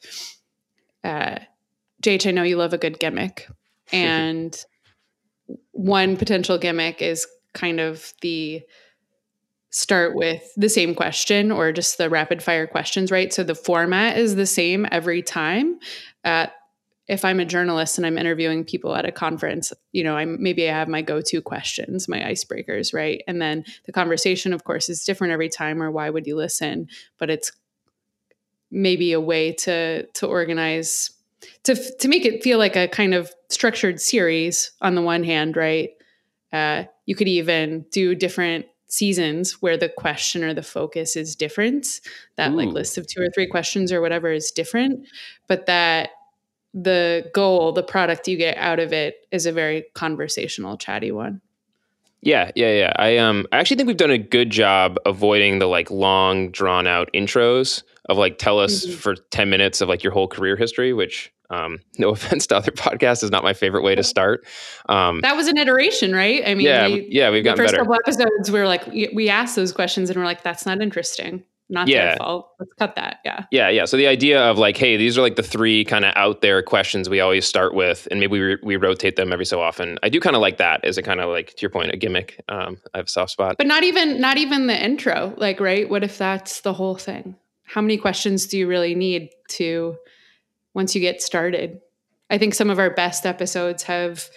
uh, 1.05 1.37
JH, 2.03 2.27
I 2.27 2.31
know 2.33 2.43
you 2.43 2.57
love 2.57 2.73
a 2.73 2.79
good 2.79 2.99
gimmick. 2.99 3.49
And 3.95 4.57
one 5.73 6.17
potential 6.17 6.57
gimmick 6.57 7.03
is 7.03 7.27
kind 7.53 7.79
of 7.79 8.15
the 8.23 8.63
start 9.73 10.15
with 10.15 10.53
the 10.57 10.69
same 10.69 10.95
question 10.95 11.51
or 11.51 11.73
just 11.73 11.99
the 11.99 12.11
rapid 12.11 12.43
fire 12.43 12.67
questions, 12.67 13.11
right? 13.11 13.33
So 13.33 13.43
the 13.43 13.55
format 13.55 14.19
is 14.19 14.37
the 14.37 14.47
same 14.47 14.87
every 14.93 15.23
time. 15.23 15.81
Uh, 16.25 16.47
if 17.09 17.25
I'm 17.25 17.41
a 17.41 17.45
journalist 17.45 17.99
and 17.99 18.07
I'm 18.07 18.19
interviewing 18.19 18.65
people 18.65 18.95
at 18.95 19.07
a 19.07 19.13
conference, 19.13 19.73
you 19.91 20.05
know, 20.05 20.17
I 20.17 20.25
maybe 20.27 20.69
I 20.69 20.73
have 20.73 20.89
my 20.89 21.03
go-to 21.03 21.41
questions, 21.41 22.07
my 22.07 22.21
icebreakers, 22.21 22.95
right? 22.95 23.23
And 23.27 23.41
then 23.43 23.65
the 23.87 23.93
conversation, 23.93 24.53
of 24.53 24.65
course, 24.65 24.89
is 24.89 25.05
different 25.05 25.33
every 25.33 25.49
time. 25.49 25.83
Or 25.83 25.91
why 25.91 26.11
would 26.11 26.27
you 26.27 26.37
listen? 26.37 26.89
But 27.19 27.31
it's 27.31 27.51
maybe 28.71 29.13
a 29.13 29.21
way 29.21 29.53
to 29.53 30.07
to 30.07 30.27
organize 30.27 31.11
to 31.65 31.75
to 31.75 32.09
make 32.09 32.25
it 32.25 32.43
feel 32.43 32.59
like 32.59 32.77
a 32.77 32.89
kind 32.89 33.15
of 33.15 33.33
structured 33.49 34.01
series 34.01 34.71
on 34.81 34.95
the 34.95 35.03
one 35.03 35.25
hand, 35.25 35.57
right? 35.57 35.91
Uh, 36.53 36.85
you 37.07 37.17
could 37.17 37.29
even 37.29 37.87
do 37.91 38.15
different 38.15 38.67
seasons 38.93 39.63
where 39.63 39.79
the 39.79 39.89
question 39.89 40.45
or 40.45 40.53
the 40.53 40.63
focus 40.63 41.17
is 41.17 41.35
different. 41.35 42.01
That 42.37 42.53
Ooh. 42.53 42.57
like 42.57 42.69
list 42.69 42.99
of 42.99 43.07
two 43.07 43.23
or 43.23 43.31
three 43.35 43.47
questions 43.47 43.91
or 43.91 44.03
whatever 44.03 44.31
is 44.31 44.51
different, 44.51 45.07
but 45.49 45.65
that 45.65 46.11
the 46.75 47.31
goal, 47.33 47.73
the 47.73 47.83
product 47.83 48.29
you 48.29 48.37
get 48.37 48.59
out 48.59 48.79
of 48.79 48.93
it 48.93 49.27
is 49.31 49.47
a 49.47 49.53
very 49.53 49.87
conversational, 49.95 50.77
chatty 50.77 51.11
one. 51.11 51.41
Yeah, 52.21 52.51
yeah, 52.55 52.73
yeah. 52.73 52.93
I 52.97 53.17
um 53.17 53.47
I 53.51 53.59
actually 53.59 53.79
think 53.79 53.87
we've 53.87 53.97
done 53.97 54.11
a 54.11 54.19
good 54.19 54.51
job 54.51 54.99
avoiding 55.07 55.59
the 55.59 55.67
like 55.67 55.91
long 55.91 56.51
drawn 56.51 56.87
out 56.87 57.11
intros 57.15 57.83
of 58.11 58.19
like 58.19 58.37
tell 58.37 58.59
us 58.59 58.85
mm-hmm. 58.85 58.97
for 58.97 59.15
10 59.17 59.49
minutes 59.49 59.81
of 59.81 59.89
like 59.89 60.05
your 60.05 60.13
whole 60.13 60.29
career 60.29 60.55
history, 60.55 60.93
which 60.93 61.33
um, 61.53 61.79
no 61.99 62.11
offense 62.11 62.47
to 62.49 62.57
other 62.57 62.73
podcasts, 62.73 63.23
is 63.23 63.31
not 63.31 63.45
my 63.45 63.53
favorite 63.53 63.83
way 63.83 63.95
to 63.95 64.03
start. 64.03 64.47
Um, 64.89 65.21
that 65.21 65.37
was 65.37 65.49
an 65.49 65.59
iteration, 65.59 66.13
right? 66.13 66.43
I 66.47 66.55
mean, 66.55 66.67
yeah, 66.67 66.89
we, 66.89 67.07
yeah, 67.11 67.31
we've 67.31 67.45
got 67.45 67.57
first 67.57 67.73
better. 67.73 67.85
couple 67.85 67.95
episodes. 67.95 68.51
We 68.51 68.59
were 68.59 68.67
like, 68.67 68.87
we 68.87 69.29
asked 69.29 69.57
those 69.57 69.73
questions, 69.73 70.11
and 70.11 70.19
we're 70.19 70.25
like, 70.25 70.43
that's 70.43 70.67
not 70.67 70.81
interesting. 70.81 71.45
Not 71.73 71.89
yeah. 71.89 72.05
their 72.05 72.17
fault. 72.19 72.51
Let's 72.61 72.75
cut 72.75 72.97
that. 72.97 73.21
Yeah. 73.25 73.47
Yeah, 73.51 73.71
yeah. 73.71 73.87
So 73.87 73.97
the 73.97 74.07
idea 74.07 74.43
of 74.43 74.59
like, 74.59 74.77
hey, 74.77 74.99
these 74.99 75.17
are 75.17 75.23
like 75.23 75.37
the 75.37 75.43
three 75.43 75.87
kind 75.87 76.05
of 76.05 76.13
out 76.17 76.43
there 76.43 76.63
questions 76.63 77.09
we 77.09 77.21
always 77.21 77.47
start 77.47 77.75
with, 77.75 78.07
and 78.11 78.21
maybe 78.21 78.39
we, 78.39 78.59
we 78.63 78.77
rotate 78.77 79.17
them 79.17 79.33
every 79.33 79.47
so 79.47 79.63
often. 79.63 79.99
I 80.03 80.11
do 80.11 80.21
kind 80.21 80.37
of 80.37 80.43
like 80.43 80.59
that 80.59 80.85
as 80.85 80.99
a 80.99 81.03
kind 81.03 81.19
of 81.19 81.31
like 81.31 81.55
to 81.55 81.63
your 81.63 81.71
point, 81.71 81.91
a 81.91 81.97
gimmick. 81.97 82.39
Um, 82.51 82.79
I 82.93 82.99
have 82.99 83.07
a 83.07 83.11
soft 83.11 83.31
spot, 83.31 83.57
but 83.57 83.67
not 83.67 83.85
even 83.85 84.21
not 84.21 84.37
even 84.37 84.67
the 84.67 84.85
intro. 84.85 85.33
Like, 85.39 85.61
right? 85.61 85.89
What 85.89 86.05
if 86.05 86.19
that's 86.19 86.61
the 86.61 86.75
whole 86.75 86.97
thing? 86.97 87.37
How 87.65 87.81
many 87.81 87.97
questions 87.97 88.47
do 88.47 88.59
you 88.59 88.67
really 88.67 88.95
need 88.95 89.31
to 89.53 89.97
once 90.75 90.95
you 90.95 91.01
get 91.01 91.23
started? 91.23 91.81
I 92.31 92.39
think 92.39 92.55
some 92.55 92.71
of 92.71 92.79
our 92.79 92.91
best 92.91 93.27
episodes 93.27 93.83
have 93.85 94.29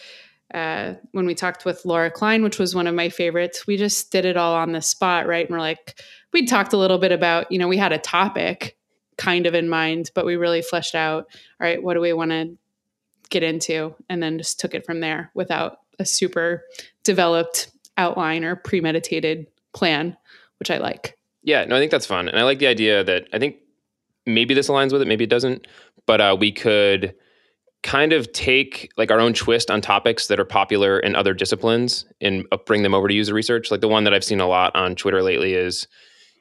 uh, 0.54 0.94
when 1.12 1.26
we 1.26 1.34
talked 1.34 1.66
with 1.66 1.86
Laura 1.86 2.12
Klein, 2.12 2.44
which 2.44 2.60
was 2.60 2.76
one 2.76 2.88
of 2.88 2.96
my 2.96 3.10
favorites, 3.10 3.66
we 3.66 3.78
just 3.78 4.12
did 4.12 4.26
it 4.26 4.38
all 4.38 4.54
on 4.54 4.74
the 4.74 4.82
spot, 4.82 5.28
right? 5.28 5.46
And 5.46 5.54
we're 5.54 5.60
like, 5.60 6.00
we 6.34 6.46
talked 6.46 6.74
a 6.74 6.78
little 6.78 7.00
bit 7.00 7.12
about, 7.12 7.52
you 7.52 7.58
know, 7.58 7.68
we 7.68 7.78
had 7.78 7.92
a 7.92 7.98
topic 7.98 8.78
kind 9.18 9.48
of 9.48 9.56
in 9.56 9.70
mind, 9.70 10.12
but 10.14 10.26
we 10.26 10.36
really 10.36 10.62
fleshed 10.62 10.94
out, 10.94 11.26
all 11.34 11.68
right, 11.68 11.82
what 11.82 11.96
do 11.96 12.02
we 12.02 12.14
want 12.14 12.32
to 12.32 12.58
get 13.30 13.44
into? 13.44 13.96
And 14.08 14.22
then 14.22 14.38
just 14.38 14.60
took 14.60 14.74
it 14.74 14.86
from 14.86 15.00
there 15.00 15.32
without 15.34 15.80
a 16.00 16.06
super 16.06 16.64
developed 17.04 17.72
outline 17.98 18.44
or 18.44 18.56
premeditated 18.56 19.48
plan, 19.74 20.16
which 20.60 20.70
I 20.70 20.78
like. 20.78 21.18
Yeah, 21.44 21.66
no, 21.66 21.76
I 21.76 21.80
think 21.80 21.92
that's 21.92 22.06
fun. 22.06 22.28
And 22.28 22.38
I 22.38 22.44
like 22.44 22.60
the 22.60 22.68
idea 22.68 23.04
that 23.04 23.28
I 23.34 23.40
think 23.40 23.58
maybe 24.26 24.54
this 24.54 24.70
aligns 24.70 24.92
with 24.92 25.02
it, 25.02 25.08
maybe 25.08 25.24
it 25.24 25.30
doesn't, 25.30 25.68
but 26.06 26.22
uh, 26.22 26.36
we 26.40 26.52
could 26.52 27.16
kind 27.84 28.14
of 28.14 28.32
take 28.34 28.90
like 28.98 29.12
our 29.12 29.20
own 29.20 29.34
twist 29.34 29.70
on 29.70 29.80
topics 29.80 30.28
that 30.28 30.40
are 30.40 30.46
popular 30.46 31.00
in 31.00 31.16
other 31.16 31.36
disciplines 31.36 32.06
and 32.20 32.46
uh, 32.52 32.58
bring 32.66 32.82
them 32.82 32.96
over 32.96 33.08
to 33.08 33.14
user 33.14 33.34
research. 33.34 33.70
Like 33.70 33.82
the 33.82 33.88
one 33.88 34.06
that 34.06 34.14
I've 34.14 34.24
seen 34.24 34.40
a 34.40 34.48
lot 34.48 34.76
on 34.76 34.96
Twitter 34.96 35.22
lately 35.22 35.54
is, 35.54 35.88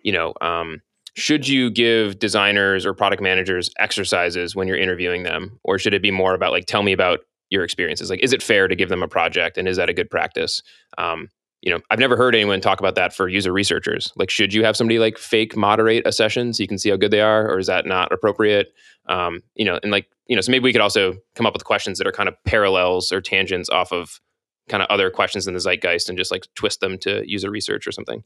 you 0.02 0.12
know, 0.12 0.32
um, 0.40 0.80
should 1.16 1.46
you 1.46 1.70
give 1.70 2.18
designers 2.18 2.86
or 2.86 2.94
product 2.94 3.22
managers 3.22 3.70
exercises 3.78 4.56
when 4.56 4.66
you're 4.66 4.78
interviewing 4.78 5.22
them, 5.22 5.60
or 5.62 5.78
should 5.78 5.94
it 5.94 6.02
be 6.02 6.10
more 6.10 6.34
about 6.34 6.50
like 6.50 6.66
tell 6.66 6.82
me 6.82 6.92
about 6.92 7.20
your 7.50 7.62
experiences? 7.62 8.10
Like, 8.10 8.22
is 8.22 8.32
it 8.32 8.42
fair 8.42 8.66
to 8.66 8.74
give 8.74 8.88
them 8.88 9.02
a 9.02 9.08
project, 9.08 9.56
and 9.56 9.68
is 9.68 9.76
that 9.76 9.88
a 9.88 9.94
good 9.94 10.10
practice? 10.10 10.62
Um, 10.98 11.28
you 11.64 11.70
know, 11.70 11.80
I've 11.90 11.98
never 11.98 12.14
heard 12.14 12.34
anyone 12.34 12.60
talk 12.60 12.78
about 12.78 12.94
that 12.96 13.14
for 13.14 13.26
user 13.26 13.50
researchers. 13.50 14.12
Like, 14.16 14.28
should 14.28 14.52
you 14.52 14.64
have 14.64 14.76
somebody 14.76 14.98
like 14.98 15.16
fake 15.16 15.56
moderate 15.56 16.06
a 16.06 16.12
session 16.12 16.52
so 16.52 16.62
you 16.62 16.68
can 16.68 16.76
see 16.76 16.90
how 16.90 16.96
good 16.96 17.10
they 17.10 17.22
are, 17.22 17.50
or 17.50 17.58
is 17.58 17.68
that 17.68 17.86
not 17.86 18.12
appropriate? 18.12 18.74
Um, 19.06 19.42
you 19.54 19.64
know, 19.64 19.80
and 19.82 19.90
like, 19.90 20.06
you 20.26 20.36
know, 20.36 20.42
so 20.42 20.52
maybe 20.52 20.64
we 20.64 20.72
could 20.72 20.82
also 20.82 21.14
come 21.34 21.46
up 21.46 21.54
with 21.54 21.64
questions 21.64 21.96
that 21.96 22.06
are 22.06 22.12
kind 22.12 22.28
of 22.28 22.34
parallels 22.44 23.10
or 23.12 23.22
tangents 23.22 23.70
off 23.70 23.92
of 23.92 24.20
kind 24.68 24.82
of 24.82 24.90
other 24.90 25.08
questions 25.08 25.46
in 25.46 25.54
the 25.54 25.60
zeitgeist 25.60 26.10
and 26.10 26.18
just 26.18 26.30
like 26.30 26.46
twist 26.54 26.80
them 26.80 26.98
to 26.98 27.22
user 27.26 27.50
research 27.50 27.86
or 27.86 27.92
something. 27.92 28.22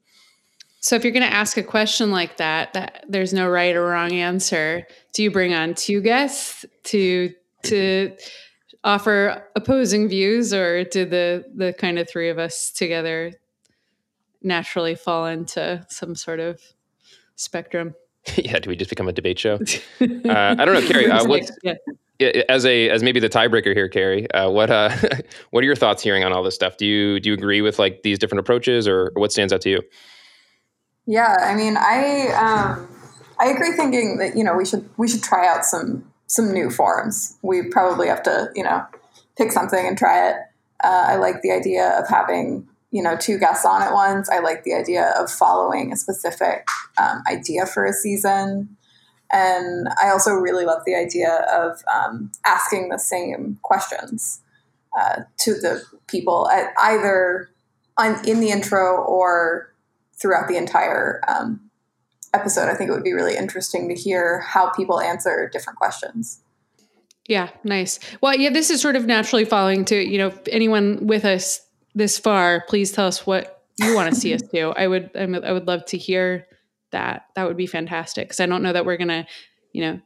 So 0.81 0.97
if 0.97 1.05
you're 1.05 1.13
going 1.13 1.29
to 1.29 1.33
ask 1.33 1.57
a 1.57 1.63
question 1.63 2.11
like 2.11 2.39
that, 2.39 2.73
that 2.73 3.05
there's 3.09 3.33
no 3.33 3.49
right 3.49 3.75
or 3.77 3.85
wrong 3.85 4.13
answer, 4.13 4.85
do 5.13 5.23
you 5.23 5.31
bring 5.31 5.55
on 5.55 5.75
two 5.75 6.01
guests 6.01 6.65
to 6.85 7.33
to 7.65 8.17
offer 8.85 9.45
opposing 9.57 10.09
views, 10.09 10.53
or 10.53 10.85
do 10.85 11.05
the 11.05 11.45
the 11.55 11.73
kind 11.73 11.99
of 11.99 12.09
three 12.09 12.29
of 12.29 12.39
us 12.39 12.71
together 12.71 13.33
naturally 14.43 14.95
fall 14.95 15.27
into 15.27 15.85
some 15.89 16.15
sort 16.15 16.41
of 16.41 16.61
spectrum? 17.37 17.95
yeah, 18.37 18.59
do 18.59 18.71
we 18.71 18.77
just 18.77 18.91
become 18.91 19.09
a 19.09 19.13
debate 19.13 19.39
show? 19.39 19.55
uh, 20.01 20.57
I 20.59 20.65
don't 20.65 20.75
know, 20.75 20.87
Carrie. 20.87 21.11
Uh, 21.11 21.25
what, 21.27 21.51
yeah. 21.63 21.75
As 22.49 22.67
a 22.67 22.91
as 22.91 23.03
maybe 23.05 23.21
the 23.21 23.29
tiebreaker 23.29 23.75
here, 23.75 23.89
Carrie, 23.89 24.29
uh, 24.33 24.51
what 24.51 24.71
uh, 24.71 24.91
what 25.51 25.63
are 25.63 25.67
your 25.67 25.77
thoughts 25.77 26.03
hearing 26.03 26.25
on 26.25 26.33
all 26.33 26.43
this 26.43 26.55
stuff? 26.55 26.77
Do 26.77 26.85
you 26.85 27.21
do 27.21 27.31
you 27.31 27.35
agree 27.35 27.61
with 27.61 27.79
like 27.79 28.03
these 28.03 28.19
different 28.19 28.41
approaches, 28.41 28.89
or, 28.89 29.13
or 29.15 29.21
what 29.21 29.31
stands 29.31 29.53
out 29.53 29.61
to 29.63 29.71
you? 29.71 29.83
Yeah, 31.07 31.37
I 31.41 31.55
mean, 31.55 31.77
I 31.77 32.29
um, 32.33 32.89
I 33.39 33.51
agree. 33.51 33.71
Thinking 33.73 34.19
that 34.19 34.37
you 34.37 34.43
know 34.43 34.57
we 34.57 34.67
should 34.67 34.89
we 34.97 35.07
should 35.07 35.23
try 35.23 35.47
out 35.47 35.65
some 35.65 36.11
some 36.29 36.53
new 36.53 36.71
forms. 36.71 37.37
We 37.43 37.65
probably 37.65 38.07
have 38.09 38.23
to 38.23 38.51
you 38.55 38.63
know 38.63 38.87
pick 39.37 39.53
something 39.53 39.87
and 39.87 39.99
try 39.99 40.31
it. 40.31 40.37
Uh, 40.83 41.05
I 41.09 41.17
like 41.17 41.43
the 41.43 41.51
idea 41.51 41.99
of 41.99 42.09
having 42.09 42.69
you 42.93 43.03
know 43.03 43.17
two 43.17 43.39
guests 43.39 43.67
on 43.67 43.83
at 43.83 43.93
once. 43.93 44.31
I 44.31 44.39
like 44.39 44.63
the 44.63 44.75
idea 44.75 45.13
of 45.19 45.31
following 45.31 45.93
a 45.93 45.97
specific 45.97 46.67
um, 46.97 47.23
idea 47.29 47.67
for 47.67 47.85
a 47.85 47.93
season. 47.93 48.77
And 49.31 49.89
I 50.03 50.09
also 50.09 50.31
really 50.31 50.65
love 50.65 50.83
the 50.87 50.95
idea 50.95 51.47
of 51.53 51.83
um, 51.93 52.33
asking 52.47 52.89
the 52.89 52.99
same 52.99 53.59
questions 53.63 54.41
uh, 54.99 55.23
to 55.41 55.53
the 55.53 55.83
people 56.07 56.49
at 56.51 56.73
either 56.79 57.51
on, 57.99 58.27
in 58.27 58.41
the 58.41 58.51
intro 58.51 58.97
or 59.03 59.73
throughout 60.15 60.49
the 60.49 60.57
entire 60.57 61.21
um, 61.29 61.68
episode. 62.35 62.69
I 62.69 62.75
think 62.75 62.91
it 62.91 62.93
would 62.93 63.05
be 63.05 63.13
really 63.13 63.37
interesting 63.37 63.89
to 63.89 63.95
hear 63.95 64.41
how 64.41 64.71
people 64.71 65.01
answer 65.01 65.49
different 65.53 65.79
questions. 65.79 66.43
Yeah, 67.27 67.51
nice. 67.63 67.99
Well, 68.23 68.35
yeah, 68.35 68.51
this 68.51 68.71
is 68.71 68.81
sort 68.81 68.97
of 68.97 69.07
naturally 69.07 69.45
following 69.45 69.85
to, 69.87 69.97
you 69.97 70.19
know, 70.19 70.33
anyone 70.51 71.07
with 71.07 71.25
us 71.25 71.61
this 71.95 72.19
far, 72.19 72.65
please 72.69 72.91
tell 72.91 73.07
us 73.07 73.27
what 73.27 73.63
you 73.79 73.95
want 73.95 74.13
to 74.13 74.19
see 74.19 74.33
us 74.35 74.43
do. 74.53 74.71
I 74.71 74.87
would 74.87 75.11
I 75.15 75.53
would 75.53 75.67
love 75.67 75.85
to 75.87 75.99
hear 75.99 76.47
that. 76.91 77.27
That 77.37 77.47
would 77.47 77.57
be 77.57 77.67
fantastic 77.67 78.31
cuz 78.31 78.41
I 78.41 78.47
don't 78.47 78.63
know 78.63 78.73
that 78.73 78.87
we're 78.87 78.97
going 78.97 79.09
to, 79.09 79.27
you 79.73 79.83
know, 79.83 80.01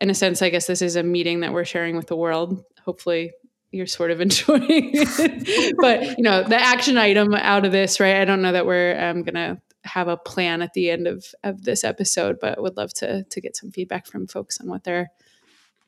in 0.00 0.10
a 0.10 0.14
sense 0.14 0.40
I 0.40 0.48
guess 0.48 0.66
this 0.66 0.80
is 0.80 0.96
a 0.96 1.02
meeting 1.02 1.40
that 1.40 1.52
we're 1.52 1.64
sharing 1.64 1.96
with 1.96 2.06
the 2.06 2.16
world. 2.16 2.64
Hopefully 2.84 3.32
you're 3.70 3.86
sort 3.86 4.10
of 4.10 4.20
enjoying 4.22 4.62
it. 4.94 5.76
but, 5.78 6.16
you 6.16 6.24
know, 6.24 6.42
the 6.42 6.56
action 6.56 6.96
item 6.96 7.34
out 7.34 7.66
of 7.66 7.72
this, 7.72 8.00
right? 8.00 8.16
I 8.16 8.24
don't 8.24 8.40
know 8.40 8.52
that 8.52 8.66
we're 8.66 8.98
um, 8.98 9.22
going 9.22 9.34
to 9.34 9.60
have 9.84 10.08
a 10.08 10.16
plan 10.16 10.62
at 10.62 10.72
the 10.74 10.90
end 10.90 11.06
of 11.06 11.26
of 11.44 11.62
this 11.62 11.84
episode, 11.84 12.38
but 12.40 12.60
would 12.60 12.76
love 12.76 12.92
to 12.94 13.24
to 13.24 13.40
get 13.40 13.56
some 13.56 13.70
feedback 13.70 14.06
from 14.06 14.26
folks 14.26 14.60
on 14.60 14.68
what 14.68 14.84
they're 14.84 15.10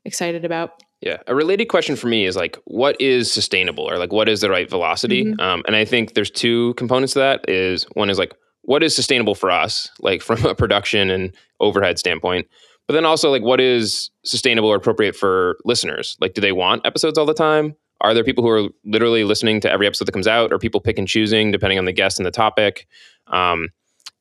excited 0.04 0.44
about. 0.44 0.82
Yeah, 1.00 1.18
a 1.26 1.35
related 1.35 1.66
question 1.66 1.97
for 1.97 2.09
me 2.09 2.26
is 2.26 2.37
like, 2.37 2.59
what 2.64 3.00
is 3.00 3.32
sustainable, 3.32 3.90
or 3.90 3.97
like, 3.97 4.12
what 4.12 4.28
is 4.28 4.42
the 4.42 4.50
right 4.50 4.68
velocity? 4.68 5.25
Mm-hmm. 5.25 5.40
Um, 5.40 5.62
and 5.66 5.75
I 5.75 5.85
think 5.85 6.14
there's 6.14 6.30
two 6.30 6.75
components 6.75 7.14
to 7.14 7.20
that. 7.20 7.49
Is 7.49 7.85
one 7.94 8.11
is 8.11 8.18
like, 8.18 8.35
what 8.62 8.82
is 8.82 8.94
sustainable 8.94 9.35
for 9.35 9.50
us, 9.50 9.90
like 10.00 10.23
from 10.23 10.44
a 10.44 10.54
production 10.54 11.11
and 11.11 11.35
overhead 11.59 11.99
standpoint, 11.99 12.47
but 12.87 12.94
then 12.94 13.06
also 13.06 13.30
like, 13.30 13.42
what 13.42 13.61
is 13.61 14.11
sustainable 14.25 14.68
or 14.68 14.76
appropriate 14.76 15.16
for 15.16 15.56
listeners? 15.64 16.16
Like, 16.20 16.35
do 16.35 16.40
they 16.40 16.52
want 16.52 16.85
episodes 16.85 17.16
all 17.16 17.26
the 17.26 17.35
time? 17.35 17.76
Are 18.02 18.14
there 18.14 18.25
people 18.25 18.42
who 18.42 18.50
are 18.50 18.68
literally 18.85 19.25
listening 19.25 19.61
to 19.61 19.70
every 19.70 19.87
episode 19.87 20.06
that 20.06 20.12
comes 20.12 20.26
out, 20.26 20.52
or 20.52 20.59
people 20.59 20.80
pick 20.80 20.99
and 20.99 21.06
choosing 21.06 21.50
depending 21.50 21.78
on 21.78 21.85
the 21.85 21.92
guest 21.92 22.18
and 22.18 22.26
the 22.26 22.30
topic? 22.30 22.87
Um, 23.28 23.68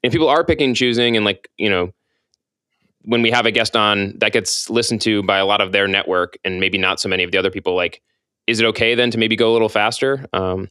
and 0.03 0.11
people 0.11 0.29
are 0.29 0.43
picking 0.43 0.67
and 0.67 0.75
choosing, 0.75 1.15
and 1.15 1.25
like 1.25 1.49
you 1.57 1.69
know, 1.69 1.91
when 3.03 3.21
we 3.21 3.31
have 3.31 3.45
a 3.45 3.51
guest 3.51 3.75
on 3.75 4.13
that 4.19 4.33
gets 4.33 4.69
listened 4.69 5.01
to 5.01 5.23
by 5.23 5.37
a 5.37 5.45
lot 5.45 5.61
of 5.61 5.71
their 5.71 5.87
network 5.87 6.37
and 6.43 6.59
maybe 6.59 6.77
not 6.77 6.99
so 6.99 7.09
many 7.09 7.23
of 7.23 7.31
the 7.31 7.37
other 7.37 7.51
people, 7.51 7.75
like, 7.75 8.01
is 8.47 8.59
it 8.59 8.65
okay 8.65 8.95
then 8.95 9.11
to 9.11 9.17
maybe 9.17 9.35
go 9.35 9.51
a 9.51 9.53
little 9.53 9.69
faster? 9.69 10.25
Um, 10.33 10.69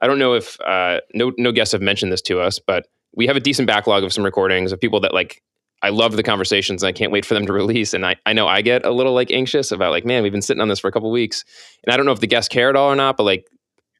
I 0.00 0.06
don't 0.06 0.18
know 0.18 0.34
if 0.34 0.60
uh, 0.60 1.00
no 1.14 1.32
no 1.38 1.52
guests 1.52 1.72
have 1.72 1.82
mentioned 1.82 2.12
this 2.12 2.22
to 2.22 2.40
us, 2.40 2.58
but 2.58 2.86
we 3.14 3.26
have 3.26 3.36
a 3.36 3.40
decent 3.40 3.66
backlog 3.66 4.04
of 4.04 4.12
some 4.12 4.24
recordings 4.24 4.72
of 4.72 4.80
people 4.80 5.00
that 5.00 5.14
like 5.14 5.42
I 5.82 5.90
love 5.90 6.16
the 6.16 6.22
conversations 6.22 6.82
and 6.82 6.88
I 6.88 6.92
can't 6.92 7.12
wait 7.12 7.26
for 7.26 7.34
them 7.34 7.46
to 7.46 7.52
release. 7.62 7.92
And 7.94 8.06
I, 8.06 8.16
I 8.24 8.32
know 8.32 8.48
I 8.48 8.62
get 8.62 8.86
a 8.86 8.90
little 8.90 9.12
like 9.12 9.30
anxious 9.30 9.70
about 9.70 9.90
like, 9.90 10.06
man, 10.06 10.22
we've 10.22 10.32
been 10.32 10.42
sitting 10.42 10.62
on 10.62 10.68
this 10.68 10.80
for 10.80 10.88
a 10.88 10.92
couple 10.92 11.10
weeks. 11.10 11.44
And 11.84 11.92
I 11.92 11.96
don't 11.96 12.06
know 12.06 12.12
if 12.12 12.20
the 12.20 12.26
guests 12.26 12.48
care 12.48 12.70
at 12.70 12.76
all 12.76 12.90
or 12.90 12.96
not, 12.96 13.16
but 13.16 13.24
like 13.24 13.46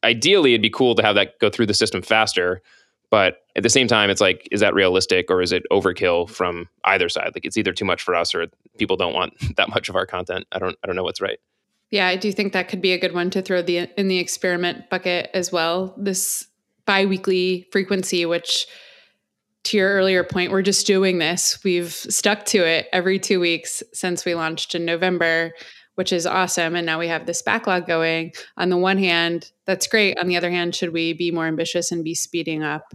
ideally 0.02 0.54
it'd 0.54 0.62
be 0.62 0.70
cool 0.70 0.94
to 0.94 1.02
have 1.02 1.14
that 1.14 1.38
go 1.40 1.50
through 1.50 1.66
the 1.66 1.74
system 1.74 2.00
faster. 2.00 2.62
But 3.14 3.44
at 3.54 3.62
the 3.62 3.70
same 3.70 3.86
time, 3.86 4.10
it's 4.10 4.20
like, 4.20 4.48
is 4.50 4.58
that 4.58 4.74
realistic 4.74 5.30
or 5.30 5.40
is 5.40 5.52
it 5.52 5.62
overkill 5.70 6.28
from 6.28 6.68
either 6.82 7.08
side? 7.08 7.30
Like 7.32 7.44
it's 7.44 7.56
either 7.56 7.72
too 7.72 7.84
much 7.84 8.02
for 8.02 8.12
us 8.12 8.34
or 8.34 8.48
people 8.76 8.96
don't 8.96 9.14
want 9.14 9.34
that 9.56 9.68
much 9.68 9.88
of 9.88 9.94
our 9.94 10.04
content. 10.04 10.48
I 10.50 10.58
don't 10.58 10.76
I 10.82 10.88
don't 10.88 10.96
know 10.96 11.04
what's 11.04 11.20
right. 11.20 11.38
Yeah, 11.92 12.08
I 12.08 12.16
do 12.16 12.32
think 12.32 12.54
that 12.54 12.66
could 12.66 12.80
be 12.80 12.90
a 12.90 12.98
good 12.98 13.14
one 13.14 13.30
to 13.30 13.40
throw 13.40 13.62
the 13.62 13.88
in 13.96 14.08
the 14.08 14.18
experiment 14.18 14.90
bucket 14.90 15.30
as 15.32 15.52
well. 15.52 15.94
This 15.96 16.48
biweekly 16.86 17.68
frequency, 17.70 18.26
which 18.26 18.66
to 19.62 19.76
your 19.76 19.90
earlier 19.90 20.24
point, 20.24 20.50
we're 20.50 20.62
just 20.62 20.84
doing 20.84 21.18
this. 21.18 21.60
We've 21.62 21.92
stuck 21.92 22.44
to 22.46 22.66
it 22.66 22.88
every 22.92 23.20
two 23.20 23.38
weeks 23.38 23.80
since 23.92 24.24
we 24.24 24.34
launched 24.34 24.74
in 24.74 24.84
November, 24.84 25.52
which 25.94 26.12
is 26.12 26.26
awesome. 26.26 26.74
And 26.76 26.86
now 26.86 26.98
we 26.98 27.08
have 27.08 27.26
this 27.26 27.42
backlog 27.42 27.86
going. 27.86 28.32
On 28.56 28.68
the 28.68 28.76
one 28.76 28.98
hand, 28.98 29.50
that's 29.66 29.86
great. 29.86 30.18
On 30.18 30.26
the 30.26 30.36
other 30.36 30.50
hand, 30.50 30.74
should 30.74 30.92
we 30.92 31.12
be 31.12 31.30
more 31.30 31.46
ambitious 31.46 31.92
and 31.92 32.04
be 32.04 32.14
speeding 32.14 32.62
up? 32.62 32.92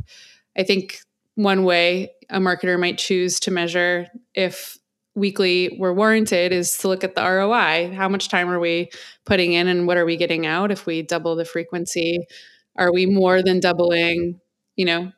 I 0.57 0.63
think 0.63 0.99
one 1.35 1.63
way 1.63 2.11
a 2.29 2.39
marketer 2.39 2.79
might 2.79 2.97
choose 2.97 3.39
to 3.41 3.51
measure 3.51 4.07
if 4.33 4.77
weekly 5.15 5.77
were 5.79 5.93
warranted 5.93 6.51
is 6.51 6.77
to 6.77 6.87
look 6.87 7.03
at 7.03 7.15
the 7.15 7.23
ROI. 7.23 7.93
How 7.95 8.09
much 8.09 8.29
time 8.29 8.49
are 8.49 8.59
we 8.59 8.89
putting 9.25 9.53
in 9.53 9.67
and 9.67 9.87
what 9.87 9.97
are 9.97 10.05
we 10.05 10.17
getting 10.17 10.45
out? 10.45 10.71
If 10.71 10.85
we 10.85 11.01
double 11.01 11.35
the 11.35 11.45
frequency, 11.45 12.27
are 12.75 12.93
we 12.93 13.05
more 13.05 13.41
than 13.41 13.59
doubling, 13.59 14.39
you 14.75 14.85
know, 14.85 15.11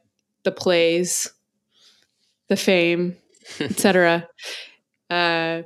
the 0.44 0.52
plays 0.52 1.32
the 2.52 2.58
fame, 2.58 3.16
etc. 3.62 4.28
Uh, 5.10 5.62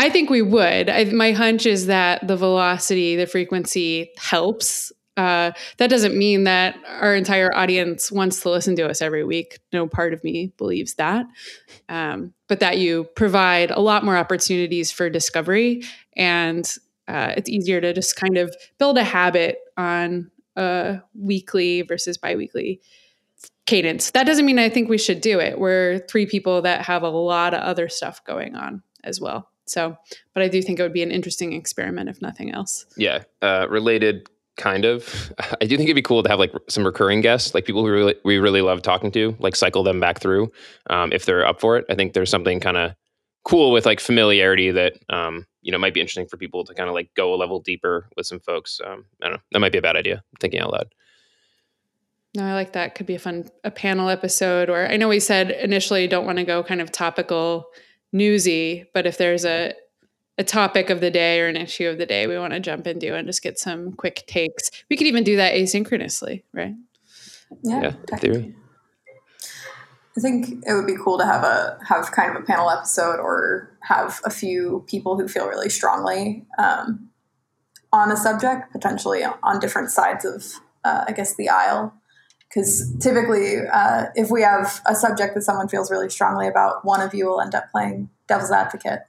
I 0.00 0.08
think 0.08 0.30
we 0.30 0.40
would. 0.40 0.88
I, 0.88 1.04
my 1.04 1.32
hunch 1.32 1.66
is 1.66 1.84
that 1.84 2.26
the 2.26 2.34
velocity, 2.34 3.16
the 3.16 3.26
frequency 3.26 4.12
helps. 4.16 4.90
Uh, 5.18 5.52
that 5.76 5.90
doesn't 5.90 6.16
mean 6.16 6.44
that 6.44 6.74
our 6.86 7.14
entire 7.14 7.54
audience 7.54 8.10
wants 8.10 8.40
to 8.40 8.48
listen 8.48 8.74
to 8.76 8.88
us 8.88 9.02
every 9.02 9.24
week. 9.24 9.58
No 9.74 9.86
part 9.86 10.14
of 10.14 10.24
me 10.24 10.54
believes 10.56 10.94
that. 10.94 11.26
Um, 11.90 12.32
but 12.48 12.60
that 12.60 12.78
you 12.78 13.04
provide 13.14 13.70
a 13.70 13.80
lot 13.80 14.02
more 14.02 14.16
opportunities 14.16 14.90
for 14.90 15.10
discovery, 15.10 15.82
and 16.16 16.64
uh, 17.06 17.34
it's 17.36 17.50
easier 17.50 17.82
to 17.82 17.92
just 17.92 18.16
kind 18.16 18.38
of 18.38 18.56
build 18.78 18.96
a 18.96 19.04
habit 19.04 19.58
on 19.76 20.30
a 20.56 21.02
weekly 21.14 21.82
versus 21.82 22.16
biweekly 22.16 22.80
cadence. 23.66 24.12
That 24.12 24.24
doesn't 24.24 24.46
mean 24.46 24.58
I 24.58 24.70
think 24.70 24.88
we 24.88 24.96
should 24.96 25.20
do 25.20 25.40
it. 25.40 25.58
We're 25.58 25.98
three 26.08 26.24
people 26.24 26.62
that 26.62 26.86
have 26.86 27.02
a 27.02 27.10
lot 27.10 27.52
of 27.52 27.60
other 27.60 27.90
stuff 27.90 28.24
going 28.24 28.56
on 28.56 28.82
as 29.04 29.20
well. 29.20 29.50
So, 29.70 29.96
but 30.34 30.42
I 30.42 30.48
do 30.48 30.62
think 30.62 30.78
it 30.78 30.82
would 30.82 30.92
be 30.92 31.02
an 31.02 31.10
interesting 31.10 31.52
experiment, 31.52 32.08
if 32.08 32.20
nothing 32.20 32.52
else. 32.52 32.86
Yeah, 32.96 33.22
uh, 33.40 33.66
related 33.68 34.28
kind 34.56 34.84
of. 34.84 35.32
I 35.60 35.66
do 35.66 35.76
think 35.76 35.88
it'd 35.88 35.96
be 35.96 36.02
cool 36.02 36.22
to 36.22 36.28
have 36.28 36.38
like 36.38 36.52
some 36.68 36.84
recurring 36.84 37.20
guests, 37.20 37.54
like 37.54 37.64
people 37.64 37.84
who 37.84 37.92
really, 37.92 38.14
we 38.24 38.38
really 38.38 38.62
love 38.62 38.82
talking 38.82 39.10
to, 39.12 39.36
like 39.38 39.56
cycle 39.56 39.82
them 39.82 40.00
back 40.00 40.20
through 40.20 40.50
um, 40.88 41.12
if 41.12 41.24
they're 41.24 41.46
up 41.46 41.60
for 41.60 41.76
it. 41.76 41.84
I 41.88 41.94
think 41.94 42.12
there's 42.12 42.30
something 42.30 42.60
kind 42.60 42.76
of 42.76 42.94
cool 43.44 43.70
with 43.70 43.86
like 43.86 44.00
familiarity 44.00 44.70
that 44.70 44.94
um, 45.08 45.46
you 45.62 45.72
know 45.72 45.78
might 45.78 45.94
be 45.94 46.00
interesting 46.00 46.26
for 46.26 46.36
people 46.36 46.64
to 46.64 46.74
kind 46.74 46.88
of 46.88 46.94
like 46.94 47.10
go 47.14 47.32
a 47.32 47.36
level 47.36 47.60
deeper 47.60 48.08
with 48.16 48.26
some 48.26 48.40
folks. 48.40 48.80
Um, 48.84 49.04
I 49.22 49.26
don't 49.26 49.34
know. 49.34 49.42
That 49.52 49.60
might 49.60 49.72
be 49.72 49.78
a 49.78 49.82
bad 49.82 49.96
idea. 49.96 50.16
I'm 50.16 50.38
thinking 50.40 50.60
out 50.60 50.72
loud. 50.72 50.88
No, 52.34 52.44
I 52.44 52.54
like 52.54 52.74
that. 52.74 52.94
Could 52.94 53.06
be 53.06 53.16
a 53.16 53.18
fun 53.18 53.48
a 53.64 53.70
panel 53.70 54.08
episode. 54.08 54.70
Or 54.70 54.86
I 54.86 54.96
know 54.96 55.08
we 55.08 55.20
said 55.20 55.50
initially 55.50 56.06
don't 56.06 56.26
want 56.26 56.38
to 56.38 56.44
go 56.44 56.62
kind 56.62 56.80
of 56.80 56.92
topical, 56.92 57.66
newsy, 58.12 58.86
but 58.92 59.06
if 59.06 59.18
there's 59.18 59.44
a 59.44 59.74
a 60.40 60.44
topic 60.44 60.88
of 60.88 61.00
the 61.00 61.10
day 61.10 61.38
or 61.38 61.48
an 61.48 61.56
issue 61.56 61.86
of 61.86 61.98
the 61.98 62.06
day 62.06 62.26
we 62.26 62.38
want 62.38 62.54
to 62.54 62.60
jump 62.60 62.86
into 62.86 63.14
and 63.14 63.26
just 63.26 63.42
get 63.42 63.58
some 63.58 63.92
quick 63.92 64.24
takes. 64.26 64.70
We 64.88 64.96
could 64.96 65.06
even 65.06 65.22
do 65.22 65.36
that 65.36 65.52
asynchronously, 65.52 66.44
right? 66.54 66.74
Yeah, 67.62 67.80
yeah 67.82 68.16
theory. 68.16 68.54
I 70.16 70.20
think 70.20 70.64
it 70.66 70.72
would 70.72 70.86
be 70.86 70.96
cool 70.96 71.18
to 71.18 71.26
have 71.26 71.44
a 71.44 71.78
have 71.86 72.10
kind 72.12 72.34
of 72.34 72.42
a 72.42 72.46
panel 72.46 72.70
episode 72.70 73.20
or 73.20 73.76
have 73.82 74.20
a 74.24 74.30
few 74.30 74.84
people 74.88 75.18
who 75.18 75.28
feel 75.28 75.46
really 75.46 75.68
strongly 75.68 76.46
um, 76.58 77.10
on 77.92 78.10
a 78.10 78.16
subject, 78.16 78.72
potentially 78.72 79.22
on 79.24 79.60
different 79.60 79.90
sides 79.90 80.24
of, 80.24 80.44
uh, 80.84 81.04
I 81.06 81.12
guess, 81.12 81.36
the 81.36 81.50
aisle 81.50 81.92
because 82.50 82.92
typically 82.98 83.58
uh, 83.72 84.06
if 84.14 84.30
we 84.30 84.42
have 84.42 84.80
a 84.86 84.94
subject 84.94 85.34
that 85.34 85.42
someone 85.42 85.68
feels 85.68 85.90
really 85.90 86.10
strongly 86.10 86.48
about 86.48 86.84
one 86.84 87.00
of 87.00 87.14
you 87.14 87.26
will 87.26 87.40
end 87.40 87.54
up 87.54 87.70
playing 87.70 88.10
devil's 88.26 88.50
advocate 88.50 89.00